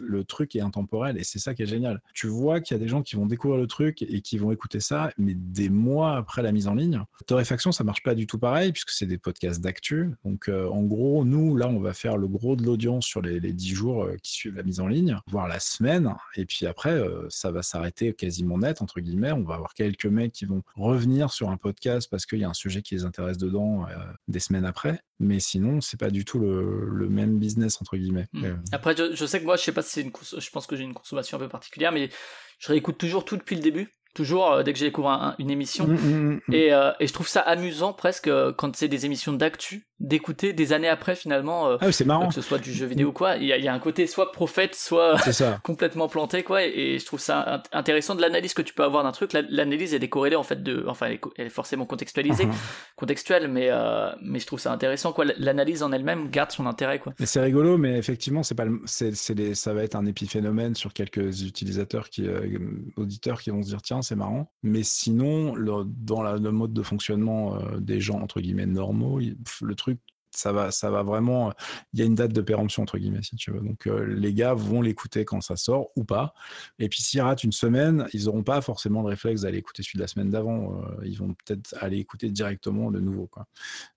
Le 0.01 0.25
truc 0.25 0.57
est 0.57 0.61
intemporel 0.61 1.17
et 1.17 1.25
c'est 1.25 1.39
ça 1.39 1.55
qui 1.55 1.63
est 1.63 1.67
génial. 1.67 2.03
Tu 2.13 2.27
vois 2.27 2.61
qu'il 2.61 2.77
y 2.77 2.81
a 2.81 2.83
des 2.83 2.89
gens 2.89 3.03
qui 3.03 3.15
vont 3.15 3.27
découvrir 3.27 3.61
le 3.61 3.69
truc 3.69 4.03
et 4.03 4.21
qui 4.21 4.37
vont 4.37 4.51
écouter 4.51 4.81
ça, 4.81 5.13
mais 5.17 5.35
des 5.35 5.69
mois 5.69 6.17
après 6.17 6.43
la 6.43 6.51
mise 6.51 6.67
en 6.67 6.75
ligne. 6.75 7.01
Torréfaction, 7.27 7.71
ça 7.71 7.85
marche 7.85 8.03
pas 8.03 8.17
du 8.17 8.27
tout 8.27 8.39
pareil 8.39 8.73
puisque 8.73 8.91
c'est 8.91 9.07
des 9.07 9.19
podcasts 9.19 9.61
d'actu. 9.61 10.11
Donc, 10.25 10.49
en 10.49 10.83
gros, 10.83 11.25
nous, 11.25 11.57
là, 11.57 11.69
on 11.69 11.79
va 11.79 11.93
faire 11.93 12.17
le 12.17 12.27
gros 12.33 12.57
de 12.57 12.65
l'audience 12.65 13.07
sur 13.07 13.23
les, 13.23 13.39
les 13.39 13.53
10 13.53 13.75
jours 13.75 14.05
euh, 14.05 14.17
qui 14.23 14.33
suivent 14.33 14.57
la 14.57 14.65
mise 14.65 14.81
en 14.81 14.89
ligne, 14.89 15.19
voire 15.29 15.47
la 15.47 15.61
semaine. 15.61 16.13
Et 16.37 16.45
puis 16.45 16.67
après, 16.67 16.91
euh, 16.91 17.27
ça 17.29 17.53
va 17.53 17.63
s'arrêter 17.63 18.13
quasiment 18.15 18.59
net, 18.59 18.83
entre 18.83 19.01
guillemets. 19.01 19.33
On 19.33 19.45
va 19.45 19.55
avoir 19.55 19.75
quelques 19.75 20.07
mecs 20.07 20.33
qui 20.33 20.45
vont 20.45 20.63
revenir 20.75 21.33
sur 21.33 21.51
un 21.51 21.57
podcast 21.57 22.09
parce 22.11 22.27
qu'il 22.27 22.41
y 22.41 22.45
a 22.45 22.49
un 22.49 22.55
sujet 22.55 22.83
qui 22.83 22.95
les 22.95 23.05
intéresse 23.05 23.39
dedans 23.39 23.87
euh, 23.87 23.95
des 24.27 24.41
semaines 24.41 24.65
après. 24.65 25.01
Mais 25.21 25.39
sinon, 25.39 25.81
c'est 25.81 26.01
pas 26.01 26.11
du 26.11 26.25
tout 26.25 26.41
le, 26.41 27.09
même 27.09 27.39
business, 27.39 27.81
entre 27.81 27.97
guillemets. 27.97 28.27
Hmm. 28.33 28.57
Après, 28.73 28.97
je, 28.97 29.27
sais 29.27 29.39
que 29.39 29.45
moi, 29.45 29.57
je 29.57 29.63
sais 29.63 29.73
pas 29.73 29.83
si 29.83 29.91
c'est 29.91 30.03
une 30.03 30.13
je 30.39 30.51
pense 30.51 30.67
que 30.67 30.75
j'ai 30.75 30.83
une 30.83 30.95
consommation 30.95 31.37
un 31.37 31.41
peu 31.41 31.49
particulière, 31.49 31.93
mais 31.93 32.11
je 32.59 32.69
réécoute 32.69 32.99
toujours 32.99 33.25
tout 33.25 33.37
depuis 33.37 33.55
le 33.55 33.63
début 33.63 33.93
toujours 34.15 34.63
dès 34.65 34.73
que 34.73 34.79
j'ai 34.79 34.87
découvert 34.87 35.35
une 35.39 35.51
émission. 35.51 35.87
Mmh, 35.87 35.95
mmh, 35.95 36.41
mmh, 36.49 36.55
et, 36.55 36.67
et, 37.01 37.07
je 37.07 37.13
trouve 37.13 37.29
ça 37.29 37.41
amusant 37.41 37.93
presque 37.93 38.31
quand 38.57 38.77
c'est 38.77 38.89
des 38.89 39.07
émissions 39.07 39.33
d'actu 39.33 39.87
d'écouter 40.03 40.53
des 40.53 40.73
années 40.73 40.89
après 40.89 41.15
finalement 41.15 41.69
euh, 41.69 41.77
ah 41.81 41.93
c'est 41.93 42.05
marrant. 42.05 42.29
que 42.29 42.35
ce 42.35 42.41
soit 42.43 42.59
du 42.59 42.73
jeu 42.73 42.87
vidéo 42.87 43.11
ou 43.11 43.13
quoi. 43.13 43.37
Il 43.37 43.47
y, 43.47 43.69
a, 43.69 43.73
un 43.73 43.79
côté 43.79 44.07
soit 44.09 44.33
prophète 44.33 44.75
soit 44.75 45.17
complètement 45.63 46.09
planté 46.09 46.43
quoi. 46.43 46.65
Et, 46.65 46.99
je 46.99 47.07
trouve 47.07 47.21
ça 47.21 47.63
intéressant 47.73 48.15
de 48.17 48.21
l'analyse 48.21 48.53
que 48.53 48.63
tu 48.63 48.75
peux 48.75 48.83
avoir 48.83 49.05
d'un 49.05 49.13
truc. 49.13 49.33
L'analyse 49.33 49.95
elle 49.95 50.03
est 50.03 50.09
corrélée 50.09 50.37
en 50.37 50.43
fait 50.43 50.63
de 50.63 50.85
enfin 50.89 51.07
elle 51.07 51.47
est, 51.47 51.49
forcément 51.49 51.87
contextualisée 51.87 52.47
uh-huh. 52.47 52.97
contextuelle 52.97 53.49
mais 53.49 53.69
euh, 53.71 54.11
mais 54.21 54.41
je 54.41 54.47
trouve 54.47 54.59
ça 54.59 54.73
intéressant 54.73 55.13
quoi. 55.13 55.25
L'analyse 55.39 55.85
en 55.85 55.93
elle-même 55.93 56.31
garde 56.31 56.51
son 56.51 56.67
intérêt 56.67 56.99
quoi. 56.99 57.13
C'est 57.25 57.41
rigolo 57.41 57.79
mais 57.79 57.97
effectivement 57.97 58.43
c'est 58.43 58.57
pas 58.57 58.67
c'est 58.87 59.15
ça 59.15 59.73
va 59.73 59.85
être 59.85 59.95
un 59.95 60.07
épiphénomène 60.07 60.75
sur 60.75 60.93
quelques 60.93 61.43
utilisateurs 61.43 62.11
qui 62.11 62.27
euh, 62.27 62.59
auditeurs 62.97 63.41
qui 63.41 63.51
vont 63.51 63.63
se 63.63 63.69
dire 63.69 63.83
tiens 63.83 64.02
c'est 64.03 64.17
marrant. 64.17 64.53
Mais 64.63 64.83
sinon 64.83 65.55
dans 65.87 66.23
le 66.23 66.51
mode 66.51 66.73
de 66.73 66.83
fonctionnement 66.83 67.59
des 67.79 68.01
gens 68.01 68.21
entre 68.21 68.41
guillemets 68.41 68.67
normaux 68.67 69.21
le 69.21 69.75
truc 69.75 69.99
ça 70.35 70.53
va, 70.53 70.71
ça 70.71 70.91
va 70.91 71.03
vraiment. 71.03 71.53
Il 71.93 72.01
y 72.01 72.03
a 72.03 72.07
une 72.07 72.15
date 72.15 72.33
de 72.33 72.41
péremption 72.41 72.83
entre 72.83 72.99
guillemets, 72.99 73.23
si 73.23 73.37
tu 73.37 73.51
veux. 73.51 73.61
Donc 73.61 73.87
euh, 73.87 74.05
les 74.05 74.33
gars 74.33 74.55
vont 74.55 74.81
l'écouter 74.81 75.25
quand 75.25 75.41
ça 75.41 75.57
sort 75.57 75.91
ou 75.95 76.05
pas. 76.05 76.35
Et 76.79 76.89
puis 76.89 77.03
s'ils 77.03 77.21
ratent 77.21 77.45
une 77.45 77.53
semaine, 77.53 78.07
ils 78.13 78.25
n'auront 78.25 78.43
pas 78.43 78.61
forcément 78.61 79.03
le 79.03 79.09
réflexe 79.09 79.43
d'aller 79.43 79.59
écouter 79.59 79.83
celui 79.83 79.99
de 79.99 80.03
la 80.03 80.09
semaine 80.09 80.31
d'avant. 80.31 80.83
Euh, 80.83 81.05
ils 81.05 81.19
vont 81.19 81.35
peut-être 81.35 81.75
aller 81.81 81.99
écouter 81.99 82.31
directement 82.31 82.89
le 82.89 83.01
nouveau. 83.01 83.27
Quoi. 83.27 83.47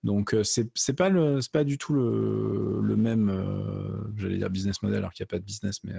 Donc 0.04 0.34
euh, 0.34 0.42
c'est 0.44 0.92
pas 0.92 1.10
pas 1.52 1.64
du 1.64 1.78
tout 1.78 1.94
le, 1.94 2.80
le 2.82 2.96
même, 2.96 4.12
j'allais 4.16 4.38
dire 4.38 4.50
business 4.50 4.82
model 4.82 4.98
alors 4.98 5.12
qu'il 5.12 5.22
n'y 5.22 5.28
a 5.28 5.30
pas 5.30 5.38
de 5.38 5.44
business, 5.44 5.82
mais 5.84 5.92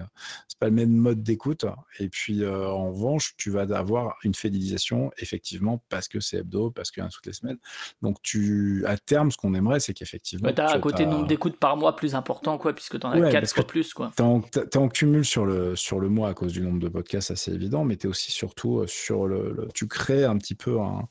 c'est 0.47 0.59
pas 0.59 0.67
le 0.67 0.73
même 0.73 0.91
mode 0.91 1.23
d'écoute. 1.23 1.65
Et 1.99 2.09
puis 2.09 2.45
en 2.45 2.91
revanche, 2.91 3.35
tu 3.37 3.49
vas 3.49 3.61
avoir 3.61 4.17
une 4.23 4.35
fidélisation 4.35 5.11
effectivement 5.17 5.81
parce 5.89 6.07
que 6.07 6.19
c'est 6.19 6.37
hebdo, 6.37 6.71
parce 6.71 6.91
qu'il 6.91 7.01
y 7.01 7.03
a 7.03 7.07
un 7.07 7.09
toutes 7.09 7.25
les 7.25 7.33
semaines. 7.33 7.57
Donc 8.01 8.21
tu, 8.21 8.83
à 8.85 8.97
terme, 8.97 9.31
ce 9.31 9.37
qu'on 9.37 9.53
aimerait, 9.53 9.79
c'est 9.79 9.93
qu'effectivement 9.93 10.26
effectivement. 10.33 10.67
as 10.67 10.75
un 10.75 10.79
côté 10.79 11.05
nombre 11.05 11.27
d'écoutes 11.27 11.57
par 11.57 11.77
mois 11.77 11.95
plus 11.95 12.15
important, 12.15 12.57
quoi, 12.57 12.73
puisque 12.73 12.99
tu 12.99 13.05
en 13.05 13.11
as 13.11 13.31
4 13.31 13.53
fois 13.53 13.63
plus. 13.65 13.93
Tu 13.93 14.23
es, 14.23 14.77
en 14.77 14.89
cumul 14.89 15.25
sur 15.25 15.45
le, 15.45 15.75
sur 15.75 15.99
le 15.99 16.09
mois 16.09 16.29
à 16.29 16.33
cause 16.33 16.53
du 16.53 16.61
nombre 16.61 16.79
de 16.79 16.89
podcasts, 16.89 17.31
assez 17.31 17.51
évident, 17.51 17.83
mais 17.83 17.97
tu 17.97 18.07
es 18.07 18.09
aussi 18.09 18.31
surtout 18.31 18.79
euh, 18.79 18.87
sur 18.87 19.27
le, 19.27 19.67
Tu 19.73 19.87
crées 19.87 20.25
un 20.25 20.37
petit 20.37 20.55
peu 20.55 20.79
un, 20.79 21.07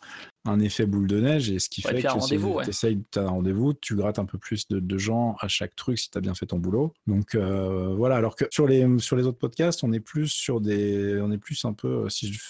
un 0.47 0.61
effet 0.61 0.87
boule 0.87 1.07
de 1.07 1.21
neige 1.21 1.51
et 1.51 1.59
ce 1.59 1.69
qui 1.69 1.83
fait 1.83 2.03
que 2.03 2.21
si 2.21 2.39
tu 2.39 2.69
essayes, 2.69 3.03
tu 3.11 3.19
as 3.19 3.23
un 3.23 3.29
rendez-vous, 3.29 3.75
tu 3.75 3.97
grattes 3.97 4.19
un 4.19 4.25
peu 4.25 4.39
plus 4.39 4.69
de, 4.69 4.99
gens 4.99 5.37
à 5.41 5.49
chaque 5.49 5.77
truc 5.77 5.99
si 5.99 6.11
tu 6.11 6.17
as 6.17 6.21
bien 6.21 6.35
fait 6.35 6.47
ton 6.47 6.59
boulot. 6.59 6.95
Donc 7.07 7.35
euh, 7.35 7.95
voilà, 7.97 8.17
alors 8.17 8.35
que 8.35 8.47
sur 8.51 8.67
les, 8.67 8.99
sur 8.99 9.17
les 9.17 9.27
autres 9.27 9.39
podcasts, 9.39 9.85
on 9.85 9.93
est 9.93 10.01
plus 10.01 10.29
sur 10.29 10.61
des. 10.61 11.21
On 11.21 11.31
est 11.31 11.39
plus 11.39 11.65
un 11.65 11.73
peu, 11.73 12.09
si 12.09 12.33
je, 12.33 12.41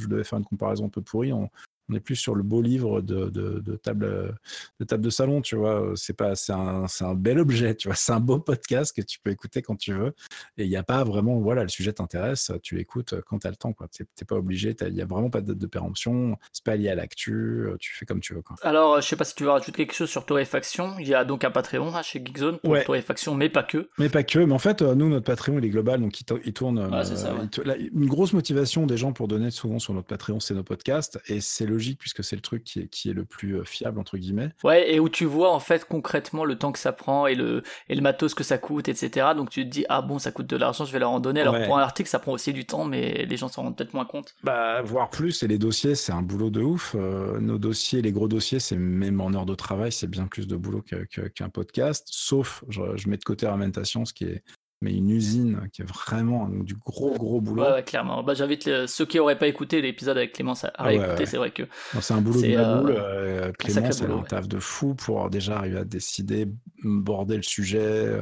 je 0.00 0.08
devais 0.08 0.24
faire 0.24 0.38
une 0.38 0.44
comparaison 0.44 0.86
un 0.86 0.88
peu 0.88 1.00
pourrie, 1.00 1.32
on, 1.32 1.48
on 1.88 1.94
est 1.94 2.00
plus 2.00 2.16
sur 2.16 2.34
le 2.34 2.42
beau 2.42 2.62
livre 2.62 3.00
de, 3.00 3.28
de, 3.30 3.76
table, 3.76 4.34
de 4.80 4.84
table 4.84 5.04
de 5.04 5.10
salon, 5.10 5.40
tu 5.40 5.56
vois. 5.56 5.92
C'est 5.96 6.16
pas, 6.16 6.34
c'est 6.34 6.52
un, 6.52 6.86
un, 7.00 7.14
bel 7.14 7.38
objet, 7.38 7.74
tu 7.74 7.88
vois. 7.88 7.96
C'est 8.02 8.12
un 8.12 8.20
beau 8.20 8.40
podcast 8.40 8.94
que 8.96 9.02
tu 9.02 9.20
peux 9.20 9.30
écouter 9.30 9.62
quand 9.62 9.76
tu 9.76 9.92
veux. 9.92 10.14
Et 10.58 10.64
il 10.64 10.68
n'y 10.68 10.76
a 10.76 10.82
pas 10.82 11.04
vraiment, 11.04 11.38
voilà, 11.40 11.62
le 11.62 11.68
sujet 11.68 11.92
t'intéresse, 11.92 12.50
tu 12.62 12.76
l'écoutes 12.76 13.14
quand 13.26 13.38
tu 13.40 13.46
as 13.46 13.50
le 13.50 13.56
temps, 13.56 13.72
quoi. 13.72 13.86
Tu 13.88 14.02
n'es 14.02 14.26
pas 14.26 14.36
obligé, 14.36 14.74
il 14.80 14.94
n'y 14.94 15.02
a 15.02 15.06
vraiment 15.06 15.30
pas 15.30 15.40
de 15.40 15.46
date 15.46 15.58
de 15.58 15.66
péremption, 15.66 16.36
c'est 16.52 16.64
pas 16.64 16.76
lié 16.76 16.88
à 16.88 16.94
l'actu, 16.94 17.66
tu 17.78 17.94
fais 17.94 18.06
comme 18.06 18.20
tu 18.20 18.34
veux, 18.34 18.42
quoi. 18.42 18.56
Alors, 18.62 19.00
je 19.00 19.06
sais 19.06 19.16
pas 19.16 19.24
si 19.24 19.34
tu 19.34 19.44
veux 19.44 19.50
rajouter 19.50 19.72
quelque 19.72 19.94
chose 19.94 20.10
sur 20.10 20.26
Torréfaction. 20.26 20.96
Il 20.98 21.08
y 21.08 21.14
a 21.14 21.24
donc 21.24 21.44
un 21.44 21.50
Patreon 21.50 21.94
hein, 21.94 22.02
chez 22.02 22.22
Geekzone 22.24 22.58
pour 22.58 22.82
Torréfaction, 22.82 23.34
mais 23.34 23.48
pas 23.48 23.62
que. 23.62 23.88
Mais 23.98 24.08
pas 24.08 24.22
que. 24.22 24.38
Mais 24.38 24.52
en 24.52 24.58
fait, 24.58 24.82
nous, 24.82 25.08
notre 25.08 25.26
Patreon, 25.26 25.58
il 25.58 25.64
est 25.64 25.70
global, 25.70 26.00
donc 26.00 26.20
il, 26.20 26.52
tourne. 26.52 26.78
Euh, 26.78 27.78
une 27.94 28.06
grosse 28.06 28.32
motivation 28.32 28.86
des 28.86 28.96
gens 28.96 29.12
pour 29.12 29.28
donner 29.28 29.50
souvent 29.50 29.78
sur 29.78 29.94
notre 29.94 30.06
Patreon, 30.06 30.40
c'est 30.40 30.54
nos 30.54 30.62
podcasts. 30.62 31.20
Et 31.28 31.40
c'est 31.40 31.66
logique 31.72 31.98
puisque 31.98 32.22
c'est 32.22 32.36
le 32.36 32.42
truc 32.42 32.64
qui 32.64 32.80
est, 32.80 32.88
qui 32.88 33.10
est 33.10 33.14
le 33.14 33.24
plus 33.24 33.56
euh, 33.58 33.64
fiable 33.64 33.98
entre 33.98 34.18
guillemets. 34.18 34.50
Ouais, 34.64 34.92
et 34.92 35.00
où 35.00 35.08
tu 35.08 35.24
vois 35.24 35.52
en 35.52 35.60
fait 35.60 35.84
concrètement 35.84 36.44
le 36.44 36.56
temps 36.56 36.72
que 36.72 36.78
ça 36.78 36.92
prend 36.92 37.26
et 37.26 37.34
le 37.34 37.62
et 37.88 37.94
le 37.94 38.00
matos 38.00 38.34
que 38.34 38.44
ça 38.44 38.58
coûte, 38.58 38.88
etc. 38.88 39.28
Donc 39.36 39.50
tu 39.50 39.64
te 39.64 39.68
dis 39.68 39.84
ah 39.88 40.02
bon 40.02 40.18
ça 40.18 40.32
coûte 40.32 40.46
de 40.46 40.56
l'argent, 40.56 40.84
je 40.84 40.92
vais 40.92 40.98
leur 40.98 41.10
en 41.10 41.20
donner. 41.20 41.40
Alors 41.40 41.60
pour 41.64 41.78
un 41.78 41.82
article 41.82 42.08
ça 42.08 42.18
prend 42.18 42.32
aussi 42.32 42.52
du 42.52 42.64
temps, 42.64 42.84
mais 42.84 43.24
les 43.24 43.36
gens 43.36 43.48
s'en 43.48 43.62
rendent 43.62 43.76
peut-être 43.76 43.94
moins 43.94 44.04
compte. 44.04 44.34
Bah 44.44 44.82
voire 44.82 45.10
plus. 45.10 45.42
Et 45.42 45.48
les 45.48 45.58
dossiers 45.58 45.94
c'est 45.94 46.12
un 46.12 46.22
boulot 46.22 46.50
de 46.50 46.60
ouf. 46.60 46.94
Euh, 46.94 47.40
nos 47.40 47.58
dossiers, 47.58 48.02
les 48.02 48.12
gros 48.12 48.28
dossiers, 48.28 48.60
c'est 48.60 48.76
même 48.76 49.20
en 49.20 49.32
heure 49.32 49.46
de 49.46 49.54
travail, 49.54 49.92
c'est 49.92 50.08
bien 50.08 50.26
plus 50.26 50.46
de 50.46 50.56
boulot 50.56 50.82
qu'un 51.34 51.48
podcast. 51.48 52.06
Sauf 52.10 52.64
je, 52.68 52.80
je, 52.96 53.08
mets 53.08 53.16
de 53.16 53.24
côté 53.24 53.46
Ramentation, 53.46 54.04
ce 54.04 54.12
qui 54.12 54.24
est 54.24 54.42
mais 54.82 54.92
une 54.92 55.10
usine 55.10 55.68
qui 55.72 55.82
est 55.82 55.84
vraiment 55.84 56.48
du 56.48 56.74
gros 56.74 57.12
gros 57.12 57.40
boulot. 57.40 57.62
Ouais, 57.62 57.82
clairement. 57.82 58.22
Bah, 58.22 58.34
j'invite 58.34 58.86
ceux 58.86 59.06
qui 59.06 59.16
n'auraient 59.16 59.38
pas 59.38 59.46
écouté 59.46 59.80
l'épisode 59.80 60.16
avec 60.16 60.32
Clémence 60.32 60.64
à, 60.64 60.72
ah 60.74 60.92
écouter. 60.92 61.24
C'est 61.24 61.36
vrai 61.36 61.52
que 61.52 61.62
c'est 62.00 62.14
un 62.14 62.20
boulot 62.20 62.42
de 62.42 62.80
boule. 62.80 62.90
Euh, 62.90 63.48
euh, 63.48 63.52
Clémence, 63.52 64.02
elle 64.02 64.10
a 64.10 64.14
un 64.14 64.22
taf 64.22 64.48
de 64.48 64.58
fou 64.58 64.94
pour 64.94 65.30
déjà 65.30 65.58
arriver 65.58 65.78
à 65.78 65.84
décider, 65.84 66.48
border 66.82 67.36
le 67.36 67.42
sujet, 67.42 68.20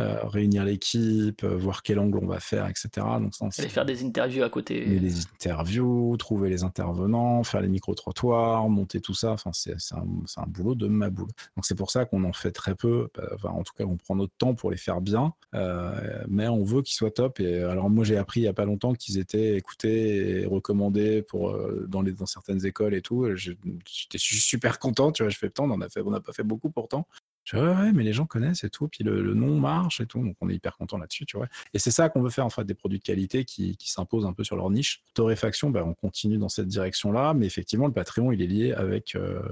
euh, 0.00 0.18
réunir 0.24 0.64
l'équipe, 0.64 1.44
voir 1.44 1.82
quel 1.82 1.98
angle 1.98 2.18
on 2.22 2.26
va 2.26 2.40
faire, 2.40 2.66
etc. 2.68 2.88
Donc 3.20 3.32
aller 3.58 3.68
faire 3.68 3.84
des 3.84 4.04
interviews 4.04 4.42
à 4.42 4.50
côté. 4.50 4.84
Les 4.84 5.20
interviews, 5.20 6.16
trouver 6.16 6.50
les 6.50 6.64
intervenants, 6.64 7.42
faire 7.44 7.60
les 7.60 7.68
micro 7.68 7.94
trottoirs, 7.94 8.68
monter 8.68 9.00
tout 9.00 9.14
ça. 9.14 9.32
Enfin, 9.32 9.50
c'est 9.52 9.74
un, 9.92 10.04
un, 10.36 10.46
boulot 10.46 10.74
de 10.74 10.86
ma 10.86 11.10
boule. 11.10 11.30
Donc 11.56 11.64
c'est 11.64 11.74
pour 11.74 11.90
ça 11.90 12.04
qu'on 12.04 12.24
en 12.24 12.32
fait 12.32 12.52
très 12.52 12.74
peu. 12.74 13.08
Enfin, 13.34 13.50
en 13.50 13.62
tout 13.62 13.74
cas, 13.76 13.84
on 13.84 13.96
prend 13.96 14.16
notre 14.16 14.34
temps 14.38 14.54
pour 14.54 14.70
les 14.70 14.76
faire 14.76 15.00
bien. 15.00 15.32
Euh, 15.54 16.24
mais 16.28 16.48
on 16.48 16.64
veut 16.64 16.82
qu'ils 16.82 16.96
soient 16.96 17.10
top. 17.10 17.40
Et 17.40 17.62
alors 17.62 17.90
moi 17.90 18.04
j'ai 18.04 18.16
appris 18.16 18.40
il 18.40 18.44
y 18.44 18.48
a 18.48 18.52
pas 18.52 18.64
longtemps 18.64 18.92
qu'ils 18.92 19.18
étaient 19.18 19.56
écoutés 19.56 20.40
et 20.40 20.46
recommandés 20.46 21.22
pour 21.22 21.50
euh, 21.50 21.86
dans 21.88 22.02
les 22.02 22.12
dans 22.12 22.26
certaines 22.26 22.64
écoles 22.66 22.94
et 22.94 23.02
tout. 23.02 23.26
J'étais 23.34 24.18
super 24.18 24.78
content, 24.78 25.12
tu 25.12 25.22
vois. 25.22 25.30
Je 25.30 25.38
fais 25.38 25.50
tant, 25.50 25.64
on 25.64 25.74
en 25.74 25.80
a 25.80 25.88
fait, 25.88 26.00
on 26.02 26.10
n'a 26.10 26.20
pas 26.20 26.32
fait 26.32 26.42
beaucoup 26.42 26.70
pourtant. 26.70 27.06
Je 27.44 27.58
ouais, 27.58 27.92
mais 27.92 28.04
les 28.04 28.14
gens 28.14 28.24
connaissent 28.24 28.64
et 28.64 28.70
tout, 28.70 28.88
puis 28.88 29.04
le, 29.04 29.34
nom 29.34 29.58
marche 29.58 30.00
et 30.00 30.06
tout, 30.06 30.18
donc 30.18 30.36
on 30.40 30.48
est 30.48 30.54
hyper 30.54 30.76
content 30.76 30.96
là-dessus, 30.96 31.26
tu 31.26 31.36
vois. 31.36 31.46
Et 31.74 31.78
c'est 31.78 31.90
ça 31.90 32.08
qu'on 32.08 32.22
veut 32.22 32.30
faire, 32.30 32.46
en 32.46 32.50
fait, 32.50 32.64
des 32.64 32.74
produits 32.74 32.98
de 32.98 33.04
qualité 33.04 33.44
qui, 33.44 33.76
qui 33.76 33.90
s'imposent 33.90 34.24
un 34.24 34.32
peu 34.32 34.44
sur 34.44 34.56
leur 34.56 34.70
niche. 34.70 35.02
Torréfaction, 35.12 35.68
ben, 35.68 35.82
on 35.82 35.92
continue 35.92 36.38
dans 36.38 36.48
cette 36.48 36.68
direction-là, 36.68 37.34
mais 37.34 37.44
effectivement, 37.44 37.86
le 37.86 37.92
Patreon, 37.92 38.32
il 38.32 38.40
est 38.40 38.46
lié 38.46 38.72
avec, 38.72 39.14
euh, 39.14 39.42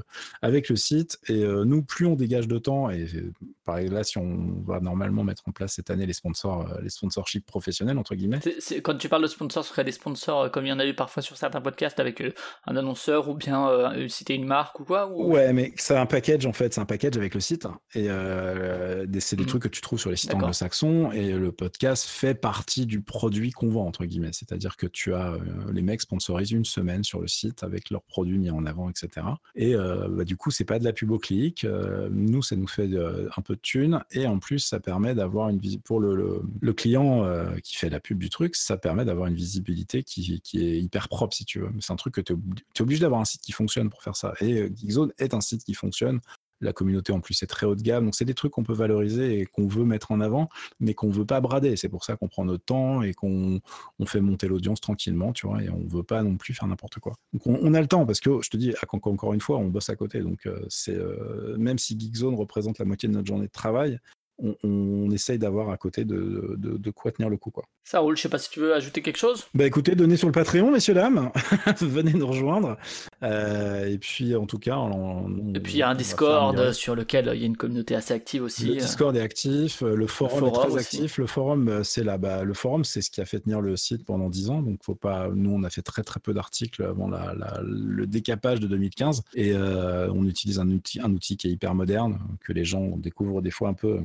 avec 0.40 0.70
le 0.70 0.76
site. 0.76 1.18
Et 1.28 1.44
nous, 1.44 1.82
plus 1.82 2.06
on 2.06 2.14
dégage 2.14 2.48
de 2.48 2.58
temps, 2.58 2.88
et 2.88 3.06
Par 3.64 3.78
exemple, 3.78 3.96
là, 3.96 4.04
si 4.04 4.16
on 4.16 4.62
va 4.66 4.80
normalement 4.80 5.24
mettre 5.24 5.42
en 5.46 5.52
place 5.52 5.74
cette 5.74 5.90
année 5.90 6.06
les 6.06 6.12
sponsors, 6.14 6.68
les 6.82 6.88
sponsorships 6.88 7.44
professionnels 7.44 7.98
entre 7.98 8.14
guillemets. 8.14 8.40
quand 8.82 8.96
tu 8.96 9.08
parles 9.08 9.22
de 9.22 9.28
sponsors, 9.28 9.64
ce 9.64 9.70
serait 9.70 9.84
des 9.84 9.92
sponsors 9.92 10.50
comme 10.50 10.64
il 10.64 10.70
y 10.70 10.72
en 10.72 10.78
a 10.78 10.86
eu 10.86 10.94
parfois 10.94 11.22
sur 11.22 11.36
certains 11.36 11.60
podcasts 11.60 12.00
avec 12.00 12.22
un 12.66 12.76
annonceur 12.76 13.28
ou 13.28 13.34
bien 13.34 13.92
citer 14.08 14.34
une 14.34 14.46
marque 14.46 14.80
ou 14.80 14.84
quoi. 14.84 15.08
Ouais, 15.08 15.52
mais 15.52 15.72
c'est 15.76 15.96
un 15.96 16.06
package 16.06 16.46
en 16.46 16.52
fait, 16.52 16.72
c'est 16.72 16.80
un 16.80 16.86
package 16.86 17.16
avec 17.16 17.34
le 17.34 17.40
site 17.40 17.66
et 17.94 18.08
c'est 19.20 19.36
des 19.36 19.44
mmh. 19.44 19.46
trucs 19.46 19.62
que 19.62 19.68
tu 19.68 19.80
trouves 19.80 19.98
sur 19.98 20.10
les 20.10 20.16
sites 20.16 20.34
anglo-saxons 20.34 21.12
et 21.12 21.32
le 21.32 21.52
podcast 21.52 22.04
fait 22.04 22.34
partie 22.34 22.86
du 22.86 23.02
produit 23.02 23.50
qu'on 23.50 23.68
vend 23.68 23.86
entre 23.86 24.04
guillemets. 24.04 24.32
C'est-à-dire 24.32 24.76
que 24.76 24.86
tu 24.86 25.12
as 25.14 25.36
les 25.70 25.82
mecs 25.82 26.00
sponsorisent 26.00 26.52
une 26.52 26.64
semaine 26.64 27.04
sur 27.04 27.20
le 27.20 27.28
site 27.28 27.62
avec 27.62 27.90
leurs 27.90 28.02
produits 28.02 28.38
mis 28.38 28.50
en 28.50 28.64
avant, 28.64 28.88
etc. 28.88 29.26
Et 29.54 29.74
bah, 29.74 30.24
du 30.24 30.36
coup, 30.36 30.50
c'est 30.50 30.64
pas 30.64 30.78
de 30.78 30.84
la 30.84 30.92
pub 30.92 31.10
au 31.10 31.18
clic. 31.18 31.66
nous, 32.10 32.42
ça 32.42 32.56
nous 32.56 32.66
fait 32.66 32.88
un 33.36 33.42
peu 33.42 33.56
de 33.56 33.60
thunes 33.60 34.02
et 34.10 34.26
en 34.26 34.38
plus, 34.38 34.60
ça 34.60 34.80
permet 34.80 35.14
d'avoir 35.14 35.50
une 35.50 35.58
visite 35.58 35.82
pour 35.82 36.00
le, 36.00 36.42
le, 36.60 36.72
client 36.72 37.26
qui 37.62 37.76
fait 37.76 37.90
la 37.90 38.00
pub 38.00 38.18
du 38.18 38.30
truc, 38.30 38.56
ça 38.56 38.78
permet 38.78 39.04
d'avoir 39.04 39.26
une 39.26 39.34
visibilité 39.34 40.02
qui, 40.02 40.40
qui, 40.40 40.64
est 40.64 40.80
hyper 40.80 41.08
propre 41.08 41.34
si 41.36 41.44
tu 41.44 41.60
veux. 41.60 41.70
C'est 41.80 41.92
un 41.92 41.96
truc 41.96 42.14
que 42.14 42.20
tu 42.20 42.32
es, 42.32 42.82
obligé 42.82 43.00
d'avoir 43.00 43.20
un 43.20 43.24
site 43.24 43.42
qui 43.42 43.52
fonctionne 43.52 43.90
pour 43.90 44.02
faire 44.02 44.16
ça. 44.16 44.32
Et 44.40 44.70
Geekzone 44.74 45.12
est 45.18 45.34
un 45.34 45.40
site 45.40 45.64
qui 45.64 45.74
fonctionne 45.74 46.20
la 46.62 46.72
communauté 46.72 47.12
en 47.12 47.20
plus 47.20 47.42
est 47.42 47.46
très 47.46 47.66
haut 47.66 47.74
de 47.74 47.82
gamme. 47.82 48.04
Donc 48.04 48.14
c'est 48.14 48.24
des 48.24 48.34
trucs 48.34 48.52
qu'on 48.52 48.62
peut 48.62 48.72
valoriser 48.72 49.40
et 49.40 49.46
qu'on 49.46 49.66
veut 49.66 49.84
mettre 49.84 50.12
en 50.12 50.20
avant, 50.20 50.48
mais 50.80 50.94
qu'on 50.94 51.10
veut 51.10 51.26
pas 51.26 51.40
brader. 51.40 51.76
C'est 51.76 51.88
pour 51.88 52.04
ça 52.04 52.16
qu'on 52.16 52.28
prend 52.28 52.44
notre 52.44 52.64
temps 52.64 53.02
et 53.02 53.12
qu'on 53.12 53.60
on 53.98 54.06
fait 54.06 54.20
monter 54.20 54.48
l'audience 54.48 54.80
tranquillement, 54.80 55.32
tu 55.32 55.46
vois, 55.46 55.62
et 55.62 55.68
on 55.68 55.86
veut 55.86 56.02
pas 56.02 56.22
non 56.22 56.36
plus 56.36 56.54
faire 56.54 56.68
n'importe 56.68 56.98
quoi. 57.00 57.14
Donc 57.32 57.46
on, 57.46 57.74
a 57.74 57.80
le 57.80 57.88
temps 57.88 58.06
parce 58.06 58.20
que 58.20 58.40
je 58.42 58.50
te 58.50 58.56
dis, 58.56 58.74
encore 58.92 59.34
une 59.34 59.40
fois, 59.40 59.58
on 59.58 59.66
bosse 59.66 59.90
à 59.90 59.96
côté. 59.96 60.20
Donc 60.20 60.46
euh, 60.46 60.64
c'est 60.68 60.96
euh, 60.96 61.56
même 61.58 61.78
si 61.78 61.98
Geekzone 61.98 62.34
représente 62.34 62.78
la 62.78 62.84
moitié 62.84 63.08
de 63.08 63.14
notre 63.14 63.26
journée 63.26 63.46
de 63.46 63.52
travail, 63.52 63.98
on, 64.62 65.10
essaye 65.10 65.38
d'avoir 65.38 65.70
à 65.70 65.76
côté 65.76 66.04
de, 66.04 66.90
quoi 66.90 67.12
tenir 67.12 67.28
le 67.28 67.36
coup. 67.36 67.52
Ça 67.84 67.98
roule, 67.98 68.16
je 68.16 68.22
sais 68.22 68.28
pas 68.28 68.38
si 68.38 68.48
tu 68.48 68.60
veux 68.60 68.74
ajouter 68.74 69.02
quelque 69.02 69.18
chose 69.18 69.44
Bah 69.54 69.66
écoutez, 69.66 69.96
donnez 69.96 70.16
sur 70.16 70.28
le 70.28 70.32
Patreon, 70.32 70.70
messieurs, 70.70 70.94
dames, 70.94 71.32
venez 71.80 72.12
nous 72.12 72.28
rejoindre. 72.28 72.76
Euh, 73.24 73.86
et 73.86 73.98
puis 73.98 74.36
en 74.36 74.46
tout 74.46 74.60
cas... 74.60 74.78
et 75.54 75.60
puis 75.60 75.74
il 75.74 75.78
y 75.78 75.82
a 75.82 75.88
un 75.88 75.96
Discord 75.96 76.72
sur 76.72 76.94
lequel 76.94 77.30
il 77.34 77.40
y 77.40 77.42
a 77.42 77.46
une 77.46 77.56
communauté 77.56 77.96
assez 77.96 78.14
active 78.14 78.44
aussi. 78.44 78.66
Le 78.66 78.76
Discord 78.76 79.16
est 79.16 79.20
actif, 79.20 79.82
euh, 79.82 79.96
le 79.96 80.06
forum, 80.06 80.46
est 80.46 80.52
très 80.52 80.76
actif. 80.76 81.18
Le 81.18 81.26
forum, 81.26 81.68
euh, 81.68 81.82
c'est 81.82 82.04
là, 82.04 82.18
bah, 82.18 82.44
le 82.44 82.54
forum, 82.54 82.84
c'est 82.84 83.02
ce 83.02 83.10
qui 83.10 83.20
a 83.20 83.24
fait 83.24 83.40
tenir 83.40 83.60
le 83.60 83.76
site 83.76 84.04
pendant 84.04 84.30
10 84.30 84.50
ans. 84.50 84.62
Donc 84.62 84.78
faut 84.84 84.94
pas... 84.94 85.28
Nous, 85.34 85.50
on 85.50 85.64
a 85.64 85.70
fait 85.70 85.82
très 85.82 86.02
très 86.02 86.20
peu 86.20 86.32
d'articles 86.32 86.84
avant 86.84 87.08
la, 87.08 87.34
le 87.64 88.06
décapage 88.06 88.60
de 88.60 88.68
2015. 88.68 89.22
Et 89.34 89.56
on 89.56 90.24
utilise 90.24 90.60
un 90.60 90.70
outil, 90.70 91.00
un 91.00 91.12
outil 91.12 91.36
qui 91.36 91.48
est 91.48 91.50
hyper 91.50 91.74
moderne, 91.74 92.20
que 92.40 92.52
les 92.52 92.64
gens 92.64 92.96
découvrent 92.96 93.42
des 93.42 93.50
fois 93.50 93.68
un 93.68 93.74
peu 93.74 93.98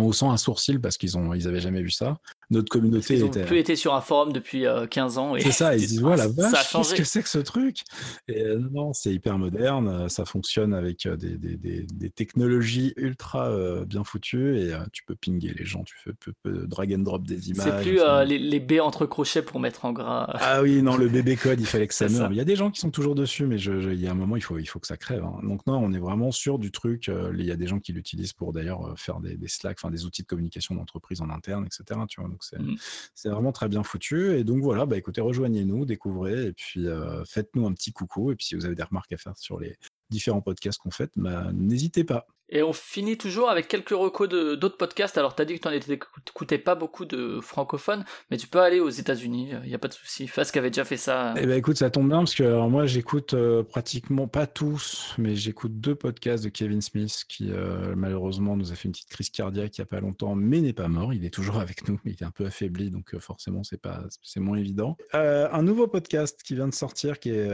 on 0.00 0.12
sent 0.12 0.26
un 0.26 0.36
sourcil 0.36 0.80
parce 0.80 0.96
qu'ils 0.96 1.16
ont 1.16 1.34
ils 1.34 1.46
avaient 1.48 1.60
jamais 1.60 1.82
vu 1.82 1.90
ça 1.90 2.18
notre 2.50 2.68
communauté 2.68 3.14
ils 3.14 3.24
ont 3.24 3.30
plus 3.30 3.58
été 3.58 3.76
sur 3.76 3.94
un 3.94 4.00
forum 4.00 4.32
depuis 4.32 4.64
15 4.90 5.16
euh, 5.16 5.20
ans. 5.20 5.34
C'est 5.38 5.52
ça, 5.52 5.76
ils 5.76 5.86
disent 5.86 6.00
voilà, 6.00 6.28
vache, 6.36 6.72
qu'est-ce 6.72 6.94
que 6.94 7.04
c'est 7.04 7.22
que 7.22 7.28
ce 7.28 7.38
truc? 7.38 7.82
Et, 8.28 8.42
euh, 8.42 8.58
Non, 8.72 8.92
c'est 8.92 9.12
hyper 9.12 9.38
moderne, 9.38 9.88
euh, 9.88 10.08
ça 10.08 10.24
fonctionne 10.24 10.74
avec 10.74 11.06
des, 11.08 11.36
des, 11.36 11.86
des, 11.86 12.10
technologies 12.10 12.92
ultra 12.96 13.50
bien 13.86 14.04
foutues 14.04 14.58
et 14.58 14.72
tu 14.92 15.04
peux 15.04 15.14
pinguer 15.14 15.52
les 15.56 15.64
gens, 15.64 15.82
tu 15.84 15.96
fais 15.98 16.12
drag 16.44 16.94
and 16.94 16.98
drop 16.98 17.26
des 17.26 17.50
images. 17.50 17.66
C'est 17.66 17.82
plus 17.82 18.00
les, 18.26 18.38
les, 18.38 18.60
B 18.60 18.74
entre 18.80 19.06
crochets 19.06 19.42
pour 19.42 19.58
mettre 19.58 19.84
en 19.84 19.92
gras. 19.92 20.30
Ah 20.34 20.62
oui, 20.62 20.82
non, 20.82 20.96
le 20.96 21.08
bébé 21.08 21.36
code, 21.36 21.60
il 21.60 21.66
fallait 21.66 21.86
que 21.86 21.94
ça 21.94 22.08
meure. 22.08 22.30
Il 22.30 22.36
y 22.36 22.40
a 22.40 22.44
des 22.44 22.56
gens 22.56 22.70
qui 22.70 22.80
sont 22.80 22.90
toujours 22.90 23.14
dessus, 23.14 23.46
mais 23.46 23.58
je, 23.58 23.72
il 23.72 24.00
y 24.00 24.06
a 24.06 24.12
un 24.12 24.14
moment, 24.14 24.36
il 24.36 24.42
faut, 24.42 24.58
il 24.58 24.66
faut 24.66 24.78
que 24.78 24.86
ça 24.86 24.96
crève. 24.96 25.24
Hein. 25.24 25.40
Donc 25.42 25.66
non, 25.66 25.78
on 25.78 25.92
est 25.92 25.98
vraiment 25.98 26.30
sûr 26.30 26.58
du 26.58 26.70
truc. 26.70 27.10
Il 27.36 27.44
y 27.44 27.50
a 27.50 27.56
des 27.56 27.66
gens 27.66 27.80
qui 27.80 27.92
l'utilisent 27.92 28.32
pour 28.32 28.52
d'ailleurs 28.52 28.94
faire 28.96 29.20
des, 29.20 29.36
des 29.36 29.48
Slack, 29.48 29.78
enfin 29.80 29.90
des 29.90 30.04
outils 30.04 30.22
de 30.22 30.26
communication 30.26 30.74
d'entreprise 30.74 31.20
en 31.20 31.30
interne, 31.30 31.66
etc. 31.66 32.00
Tu 32.08 32.20
vois, 32.20 32.30
donc 32.34 32.42
Mmh. 32.58 32.74
c'est 33.14 33.28
vraiment 33.28 33.52
très 33.52 33.68
bien 33.68 33.82
foutu. 33.82 34.36
Et 34.36 34.44
donc 34.44 34.60
voilà, 34.62 34.86
bah 34.86 34.96
écoutez, 34.96 35.20
rejoignez-nous, 35.20 35.84
découvrez, 35.84 36.46
et 36.48 36.52
puis 36.52 36.86
faites-nous 37.26 37.66
un 37.66 37.72
petit 37.72 37.92
coucou. 37.92 38.32
Et 38.32 38.36
puis 38.36 38.46
si 38.46 38.54
vous 38.56 38.66
avez 38.66 38.74
des 38.74 38.82
remarques 38.82 39.12
à 39.12 39.16
faire 39.16 39.36
sur 39.38 39.60
les 39.60 39.76
différents 40.10 40.42
podcasts 40.42 40.80
qu'on 40.80 40.90
fait, 40.90 41.10
bah, 41.16 41.50
n'hésitez 41.54 42.02
pas. 42.04 42.26
Et 42.54 42.62
on 42.62 42.72
finit 42.72 43.18
toujours 43.18 43.50
avec 43.50 43.66
quelques 43.66 43.90
recos 43.90 44.28
d'autres 44.28 44.76
podcasts. 44.76 45.18
Alors, 45.18 45.34
tu 45.34 45.42
as 45.42 45.44
dit 45.44 45.58
que 45.58 45.78
tu 45.78 45.90
n'écoutais 45.90 46.58
pas 46.58 46.76
beaucoup 46.76 47.04
de 47.04 47.40
francophones, 47.42 48.04
mais 48.30 48.36
tu 48.36 48.46
peux 48.46 48.60
aller 48.60 48.78
aux 48.78 48.90
États-Unis, 48.90 49.50
il 49.64 49.68
n'y 49.68 49.74
a 49.74 49.78
pas 49.78 49.88
de 49.88 49.92
souci. 49.92 50.28
Fask 50.28 50.56
avait 50.56 50.70
déjà 50.70 50.84
fait 50.84 50.96
ça. 50.96 51.34
Eh 51.36 51.46
ben, 51.46 51.58
écoute, 51.58 51.78
ça 51.78 51.90
tombe 51.90 52.08
bien 52.08 52.18
parce 52.18 52.36
que 52.36 52.68
moi, 52.68 52.86
j'écoute 52.86 53.34
euh, 53.34 53.64
pratiquement 53.64 54.28
pas 54.28 54.46
tous, 54.46 55.14
mais 55.18 55.34
j'écoute 55.34 55.80
deux 55.80 55.96
podcasts 55.96 56.44
de 56.44 56.48
Kevin 56.48 56.80
Smith 56.80 57.24
qui, 57.28 57.50
euh, 57.50 57.94
malheureusement, 57.96 58.56
nous 58.56 58.70
a 58.70 58.76
fait 58.76 58.86
une 58.86 58.92
petite 58.92 59.10
crise 59.10 59.30
cardiaque 59.30 59.76
il 59.76 59.80
n'y 59.80 59.82
a 59.82 59.86
pas 59.86 60.00
longtemps, 60.00 60.36
mais 60.36 60.60
n'est 60.60 60.72
pas 60.72 60.86
mort. 60.86 61.12
Il 61.12 61.24
est 61.24 61.34
toujours 61.34 61.58
avec 61.58 61.88
nous, 61.88 61.98
mais 62.04 62.12
il 62.12 62.22
est 62.22 62.26
un 62.26 62.30
peu 62.30 62.46
affaibli, 62.46 62.88
donc 62.88 63.14
euh, 63.14 63.18
forcément, 63.18 63.64
c'est 63.64 63.80
pas, 63.80 64.04
c'est 64.22 64.38
moins 64.38 64.58
évident. 64.58 64.96
un 65.12 65.62
nouveau 65.62 65.88
podcast 65.88 66.40
qui 66.44 66.54
vient 66.54 66.68
de 66.68 66.74
sortir, 66.74 67.18
qui 67.18 67.30
est 67.30 67.48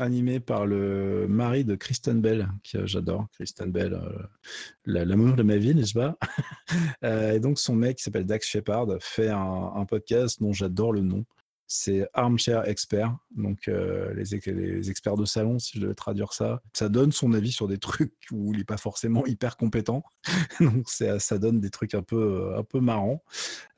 animé 0.00 0.40
par 0.40 0.66
le 0.66 1.28
mari 1.28 1.64
de 1.64 1.76
Kristen 1.76 2.20
Bell, 2.20 2.48
que 2.68 2.86
j'adore. 2.86 3.28
Kristen 3.36 3.70
Bell 3.70 4.00
l'amour 4.84 5.34
de 5.36 5.42
ma 5.42 5.56
vie, 5.56 5.74
n'est-ce 5.74 5.94
pas? 5.94 6.16
Euh, 7.04 7.32
Et 7.32 7.40
donc 7.40 7.58
son 7.58 7.74
mec 7.74 7.98
qui 7.98 8.04
s'appelle 8.04 8.24
Dax 8.24 8.46
Shepard 8.46 8.86
fait 9.00 9.28
un 9.28 9.84
podcast 9.86 10.40
dont 10.40 10.52
j'adore 10.52 10.92
le 10.92 11.00
nom, 11.00 11.24
c'est 11.72 12.06
Armchair 12.12 12.68
Expert, 12.68 13.16
donc 13.34 13.66
euh, 13.66 14.12
les, 14.12 14.90
experts 14.90 15.16
de 15.16 15.24
salon, 15.24 15.58
si 15.58 15.78
je 15.78 15.80
devais 15.80 15.94
traduire 15.94 16.34
ça. 16.34 16.60
Ça 16.74 16.90
donne 16.90 17.12
son 17.12 17.32
avis 17.32 17.50
sur 17.50 17.66
des 17.66 17.78
trucs 17.78 18.12
où 18.30 18.52
il 18.52 18.58
n'est 18.58 18.64
pas 18.64 18.76
forcément 18.76 19.24
hyper 19.24 19.56
compétent, 19.56 20.02
donc 20.60 20.86
ça 20.86 21.38
donne 21.38 21.60
des 21.60 21.70
trucs 21.70 21.94
un 21.94 22.02
peu, 22.02 22.16
euh, 22.16 22.58
un 22.58 22.62
peu 22.62 22.80
marrants. 22.80 23.24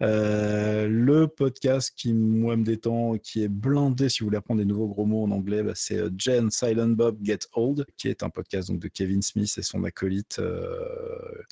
Euh, 0.03 0.89
le 0.89 1.29
podcast 1.29 1.93
qui, 1.97 2.15
moi, 2.15 2.57
me 2.57 2.65
détend, 2.65 3.17
qui 3.19 3.45
est 3.45 3.49
blindé, 3.49 4.09
si 4.09 4.21
vous 4.21 4.27
voulez 4.27 4.39
apprendre 4.39 4.59
des 4.59 4.67
nouveaux 4.67 4.89
gros 4.89 5.07
mots 5.07 5.23
en 5.23 5.31
anglais, 5.31 5.63
bah, 5.63 5.73
c'est 5.77 6.03
Jen 6.19 6.51
Silent 6.51 6.89
Bob 6.89 7.19
Get 7.23 7.41
Old, 7.53 7.87
qui 7.97 8.09
est 8.09 8.25
un 8.25 8.29
podcast 8.29 8.71
donc, 8.71 8.81
de 8.81 8.89
Kevin 8.89 9.23
Smith 9.23 9.55
et 9.57 9.63
son 9.63 9.85
acolyte, 9.85 10.41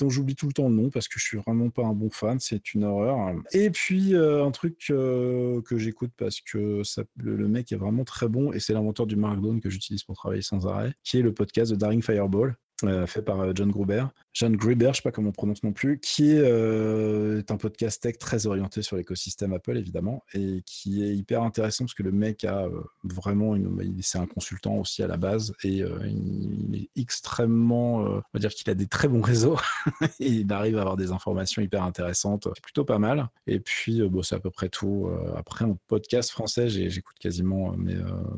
dont 0.01 0.11
j'oublie 0.11 0.35
tout 0.35 0.49
le 0.49 0.53
temps 0.53 0.69
le 0.69 0.75
nom 0.75 0.91
parce 0.91 1.07
que 1.07 1.21
je 1.21 1.25
suis 1.25 1.39
vraiment 1.39 1.71
pas 1.71 1.85
un 1.85 1.93
bon 1.93 2.11
fan, 2.11 2.41
c'est 2.41 2.75
une 2.75 2.83
horreur. 2.83 3.33
Et 3.53 3.71
puis, 3.71 4.17
un 4.17 4.51
truc 4.51 4.79
que 4.89 5.63
j'écoute 5.77 6.11
parce 6.17 6.32
parce 6.33 6.41
que 6.41 6.83
le, 7.17 7.49
mec 7.49 7.73
est 7.73 7.77
vraiment 7.77 8.05
très 8.05 8.29
bon 8.29 8.53
et 8.53 8.61
c'est 8.61 8.73
l'inventeur 8.73 9.07
du 9.07 9.17
Markdown 9.17 9.61
que 9.61 9.69
j'utilise 9.69 10.05
pour 10.05 10.17
travailler 10.17 10.43
sans 10.43 10.67
arrêt, 10.67 10.95
qui 11.05 11.19
est 11.19 11.23
le 11.23 11.35
podcast 11.35 11.71
de 11.71 11.77
Daring 11.77 12.03
Fireball, 12.03 12.57
euh, 12.85 13.07
fait 13.07 13.23
par 13.23 13.41
euh, 13.41 13.53
John 13.55 13.71
Gruber. 13.71 14.07
John 14.35 14.57
Gruber, 14.57 14.89
je 14.93 14.97
sais 14.97 15.03
pas 15.03 15.13
comment 15.13 15.29
on 15.29 15.33
prononce 15.33 15.63
non 15.63 15.73
plus, 15.73 16.01
qui 16.01 16.33
est, 16.33 16.41
euh, 16.43 17.43
un 17.49 17.57
podcast 17.57 18.03
tech 18.03 18.17
très 18.17 18.47
orienté 18.47 18.81
sur 18.81 18.97
l'écosystème 18.97 19.53
Apple 19.53 19.77
évidemment 19.77 20.25
et 20.33 20.63
qui 20.65 21.05
est 21.05 21.15
hyper 21.15 21.43
intéressant 21.43 21.85
parce 21.85 21.93
que 21.93 22.03
le 22.03 22.13
mec 22.13 22.45
a 22.45 22.67
vraiment, 23.05 23.55
c'est 24.01 24.17
un 24.17 24.27
consultant 24.27 24.77
aussi 24.77 25.03
à 25.03 25.07
la 25.07 25.19
base 25.19 25.53
et 25.63 25.83
il, 25.83 26.75
est 26.75 27.01
extrêmement, 27.01 27.97
on 27.97 28.23
va 28.33 28.41
dire 28.41 28.51
qu'il 28.51 28.71
a 28.71 28.75
des 28.75 28.87
très 28.87 29.07
bons 29.07 29.21
réseaux 29.21 29.59
et 30.21 30.29
il 30.29 30.51
arrive 30.51 30.79
à 30.79 30.81
avoir 30.81 30.97
des 30.97 31.13
informations 31.13 31.61
hyper 31.61 31.83
intéressantes, 31.83 32.49
c'est 32.55 32.63
plutôt 32.63 32.87
pas 32.87 32.99
mal. 32.99 33.29
Et 33.47 33.61
puis 33.61 34.01
bon, 34.09 34.23
c'est 34.23 34.35
à 34.35 34.41
peu 34.41 34.51
près 34.51 34.71
tout. 34.71 35.11
après 35.37 35.67
en 35.67 35.79
podcast 35.89 36.31
français, 36.31 36.71
j'écoute 36.71 37.17
quasiment 37.21 37.75
mais 37.77 37.97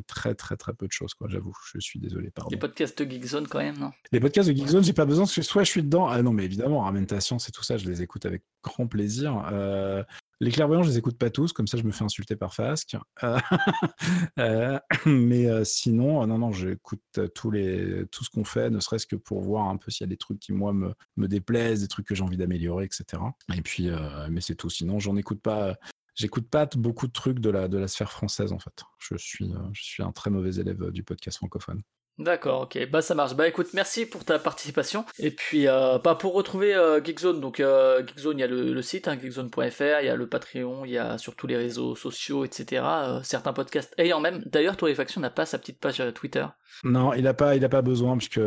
très 0.09 0.35
très 0.35 0.57
très 0.57 0.73
peu 0.75 0.89
de 0.89 0.93
choses 0.93 1.15
quoi. 1.15 1.29
J'avoue, 1.31 1.55
je 1.73 1.79
suis 1.79 2.01
désolé. 2.01 2.31
Pardon. 2.31 2.51
Les 2.51 2.59
podcasts 2.59 3.01
de 3.01 3.09
Geekzone 3.09 3.47
quand 3.47 3.61
même 3.61 3.79
non? 3.79 3.93
Podcasts 4.21 4.49
de 4.49 4.55
Geekzone, 4.55 4.83
j'ai 4.83 4.93
pas 4.93 5.05
besoin 5.05 5.25
parce 5.25 5.37
que 5.37 5.43
soit 5.43 5.63
je 5.63 5.71
suis 5.71 5.84
dedans. 5.85 6.09
Ah 6.09 6.23
non, 6.23 6.33
mais 6.33 6.45
évidemment, 6.45 6.81
Ramène 6.81 7.07
ta 7.07 7.21
science 7.21 7.49
et 7.49 7.53
tout 7.53 7.63
ça, 7.63 7.77
je 7.77 7.87
les 7.89 8.03
écoute 8.03 8.27
avec 8.27 8.43
grand 8.63 8.87
plaisir. 8.87 9.47
Euh, 9.53 10.03
les 10.41 10.51
clairvoyants, 10.51 10.83
je 10.83 10.89
les 10.89 10.99
écoute 10.99 11.17
pas 11.17 11.31
tous, 11.31 11.53
comme 11.53 11.67
ça 11.67 11.79
je 11.79 11.85
me 11.85 11.93
fais 11.93 12.05
insulter 12.05 12.37
par 12.37 12.55
Fasque. 12.55 12.97
Euh, 13.23 13.39
euh, 14.39 14.79
mais 15.07 15.65
sinon, 15.65 16.27
non, 16.27 16.39
non, 16.39 16.53
j'écoute 16.53 17.21
tous 17.35 17.51
les, 17.51 18.07
tout 18.11 18.25
ce 18.25 18.31
qu'on 18.31 18.45
fait, 18.45 18.71
ne 18.71 18.81
serait-ce 18.81 19.07
que 19.07 19.17
pour 19.17 19.41
voir 19.41 19.69
un 19.69 19.77
peu 19.77 19.91
s'il 19.91 20.05
y 20.05 20.09
a 20.09 20.11
des 20.11 20.17
trucs 20.17 20.41
qui, 20.41 20.53
moi, 20.53 20.73
me, 20.73 20.95
me 21.17 21.29
déplaisent, 21.29 21.83
des 21.83 21.89
trucs 21.89 22.07
que 22.07 22.15
j'ai 22.15 22.25
envie 22.25 22.37
d'améliorer, 22.37 22.85
etc. 22.85 23.23
Et 23.55 23.63
puis, 23.63 23.89
mais 24.31 24.41
c'est 24.41 24.57
tout. 24.57 24.71
Sinon, 24.71 24.99
j'en 24.99 25.17
écoute 25.17 25.41
pas. 25.41 25.77
J'écoute 26.17 26.49
pas 26.49 26.67
beaucoup 26.77 27.09
de 27.09 27.13
trucs 27.13 27.41
de 27.41 27.51
la, 27.51 27.67
de 27.67 27.77
la 27.77 27.89
sphère 27.89 28.13
française, 28.13 28.53
en 28.53 28.61
fait. 28.61 28.85
Je 28.99 29.17
suis, 29.17 29.53
je 29.73 29.83
suis 29.83 30.03
un 30.03 30.13
très 30.13 30.31
mauvais 30.31 30.61
élève 30.61 30.93
du 30.93 31.03
podcast 31.03 31.39
francophone. 31.39 31.81
D'accord, 32.19 32.63
ok, 32.63 32.89
bah 32.91 33.03
ça 33.03 33.17
marche. 33.17 33.35
Bah 33.35 33.49
écoute, 33.49 33.69
merci 33.75 34.07
pour 34.07 34.25
ta 34.25 34.39
participation. 34.39 35.05
Et 35.19 35.33
puis, 35.33 35.67
euh, 35.67 35.99
bah, 35.99 36.15
pour 36.15 36.35
retrouver 36.35 36.73
euh, 36.73 37.03
Geekzone, 37.03 37.41
donc 37.41 37.59
euh, 37.59 38.07
Geekzone, 38.07 38.39
il 38.39 38.41
y 38.41 38.45
a 38.45 38.47
le, 38.47 38.83
site, 38.83 39.09
hein, 39.09 39.19
geekzone.fr, 39.21 40.01
il 40.01 40.07
y 40.07 40.09
a 40.09 40.15
le 40.15 40.29
Patreon, 40.29 40.85
il 40.85 40.93
y 40.93 40.99
a 40.99 41.19
sur 41.19 41.35
tous 41.35 41.49
les 41.49 41.57
réseaux 41.57 41.97
sociaux, 41.97 42.45
etc. 42.45 42.85
Euh, 42.87 43.21
certains 43.25 43.53
podcasts 43.53 43.93
ayant 43.99 44.21
même. 44.21 44.45
D'ailleurs, 44.47 44.77
Torréfaction 44.77 45.21
n'a 45.21 45.31
pas 45.31 45.45
sa 45.45 45.59
petite 45.59 45.81
page 45.81 46.01
Twitter. 46.15 46.47
Non, 46.85 47.15
il 47.15 47.25
n'a 47.25 47.35
pas, 47.35 47.59
pas 47.59 47.83
besoin, 47.83 48.17
puisque 48.17 48.41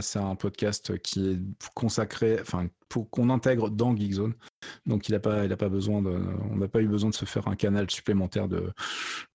c'est 0.00 0.18
un 0.18 0.34
podcast 0.34 0.98
qui 1.02 1.32
est 1.32 1.38
consacré, 1.74 2.38
enfin, 2.40 2.66
pour 2.92 3.08
qu'on 3.08 3.30
intègre 3.30 3.70
dans 3.70 3.96
Geekzone. 3.96 4.34
Donc 4.84 5.08
il 5.08 5.14
a 5.14 5.18
pas, 5.18 5.46
il 5.46 5.52
a 5.52 5.56
pas 5.56 5.70
besoin 5.70 6.02
de, 6.02 6.10
on 6.50 6.56
n'a 6.56 6.68
pas 6.68 6.82
eu 6.82 6.88
besoin 6.88 7.08
de 7.08 7.14
se 7.14 7.24
faire 7.24 7.48
un 7.48 7.56
canal 7.56 7.90
supplémentaire 7.90 8.48
de 8.48 8.70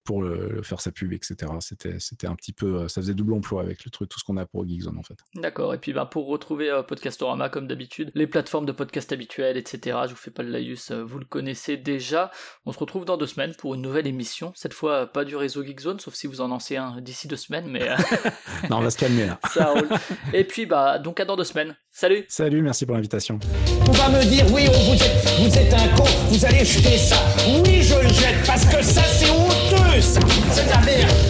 pour 0.03 0.21
le, 0.21 0.61
faire 0.61 0.79
sa 0.79 0.91
pub, 0.91 1.11
etc. 1.11 1.51
C'était, 1.59 1.99
c'était 1.99 2.27
un 2.27 2.35
petit 2.35 2.53
peu, 2.53 2.75
euh, 2.75 2.87
ça 2.87 3.01
faisait 3.01 3.15
double 3.15 3.33
emploi 3.33 3.61
avec 3.61 3.83
le 3.83 3.91
truc, 3.91 4.09
tout 4.09 4.19
ce 4.19 4.23
qu'on 4.23 4.37
a 4.37 4.45
pour 4.45 4.65
Geekzone 4.65 4.97
en 4.97 5.03
fait. 5.03 5.17
D'accord. 5.35 5.73
Et 5.73 5.79
puis 5.79 5.91
bah, 5.91 6.05
pour 6.05 6.27
retrouver 6.27 6.69
euh, 6.69 6.83
Podcastorama 6.83 7.49
comme 7.49 7.67
d'habitude, 7.67 8.11
les 8.13 8.27
plateformes 8.27 8.67
de 8.67 8.71
podcast 8.71 9.11
habituelles, 9.11 9.57
etc. 9.57 9.97
Je 10.05 10.11
vous 10.11 10.15
fais 10.15 10.31
pas 10.31 10.43
le 10.43 10.49
laïus, 10.49 10.91
euh, 10.91 11.03
vous 11.03 11.17
le 11.17 11.25
connaissez 11.25 11.77
déjà. 11.77 12.29
On 12.65 12.71
se 12.71 12.79
retrouve 12.79 13.05
dans 13.05 13.17
deux 13.17 13.25
semaines 13.25 13.55
pour 13.55 13.73
une 13.73 13.81
nouvelle 13.81 14.07
émission. 14.07 14.53
Cette 14.55 14.73
fois, 14.73 15.07
pas 15.07 15.25
du 15.25 15.35
réseau 15.35 15.63
Geekzone, 15.63 15.99
sauf 15.99 16.13
si 16.13 16.27
vous 16.27 16.41
en 16.41 16.47
lancez 16.47 16.77
un 16.77 17.01
d'ici 17.01 17.27
deux 17.27 17.35
semaines, 17.35 17.67
mais 17.67 17.89
non, 18.69 18.77
on 18.77 18.81
va 18.81 18.91
se 18.91 18.97
calmer 18.97 19.25
là. 19.25 19.39
ça 19.51 19.71
roule. 19.71 19.89
Et 20.31 20.43
puis 20.43 20.67
bah 20.67 20.99
donc 20.99 21.19
à 21.19 21.25
dans 21.25 21.35
deux 21.35 21.43
semaines. 21.43 21.75
Salut. 21.99 22.25
Salut, 22.27 22.61
merci 22.61 22.85
pour 22.85 22.93
l'invitation. 22.93 23.39
On 23.87 23.91
va 23.91 24.09
me 24.09 24.23
dire 24.23 24.45
oui, 24.53 24.65
vous 24.67 24.93
êtes, 24.93 25.25
vous 25.39 25.57
êtes 25.57 25.73
un 25.73 25.87
con, 25.95 26.03
vous 26.29 26.45
allez 26.45 26.63
jeter 26.63 26.95
ça. 26.95 27.15
Oui, 27.47 27.81
je 27.81 27.95
le 27.95 28.09
jette 28.09 28.45
parce 28.45 28.65
que 28.65 28.83
ça 28.83 29.01
c'est 29.01 29.31
honteux, 29.31 29.99
ça. 29.99 30.19
C'est 30.51 30.65
de 30.65 30.69
la 30.69 30.85
merde. 30.85 31.26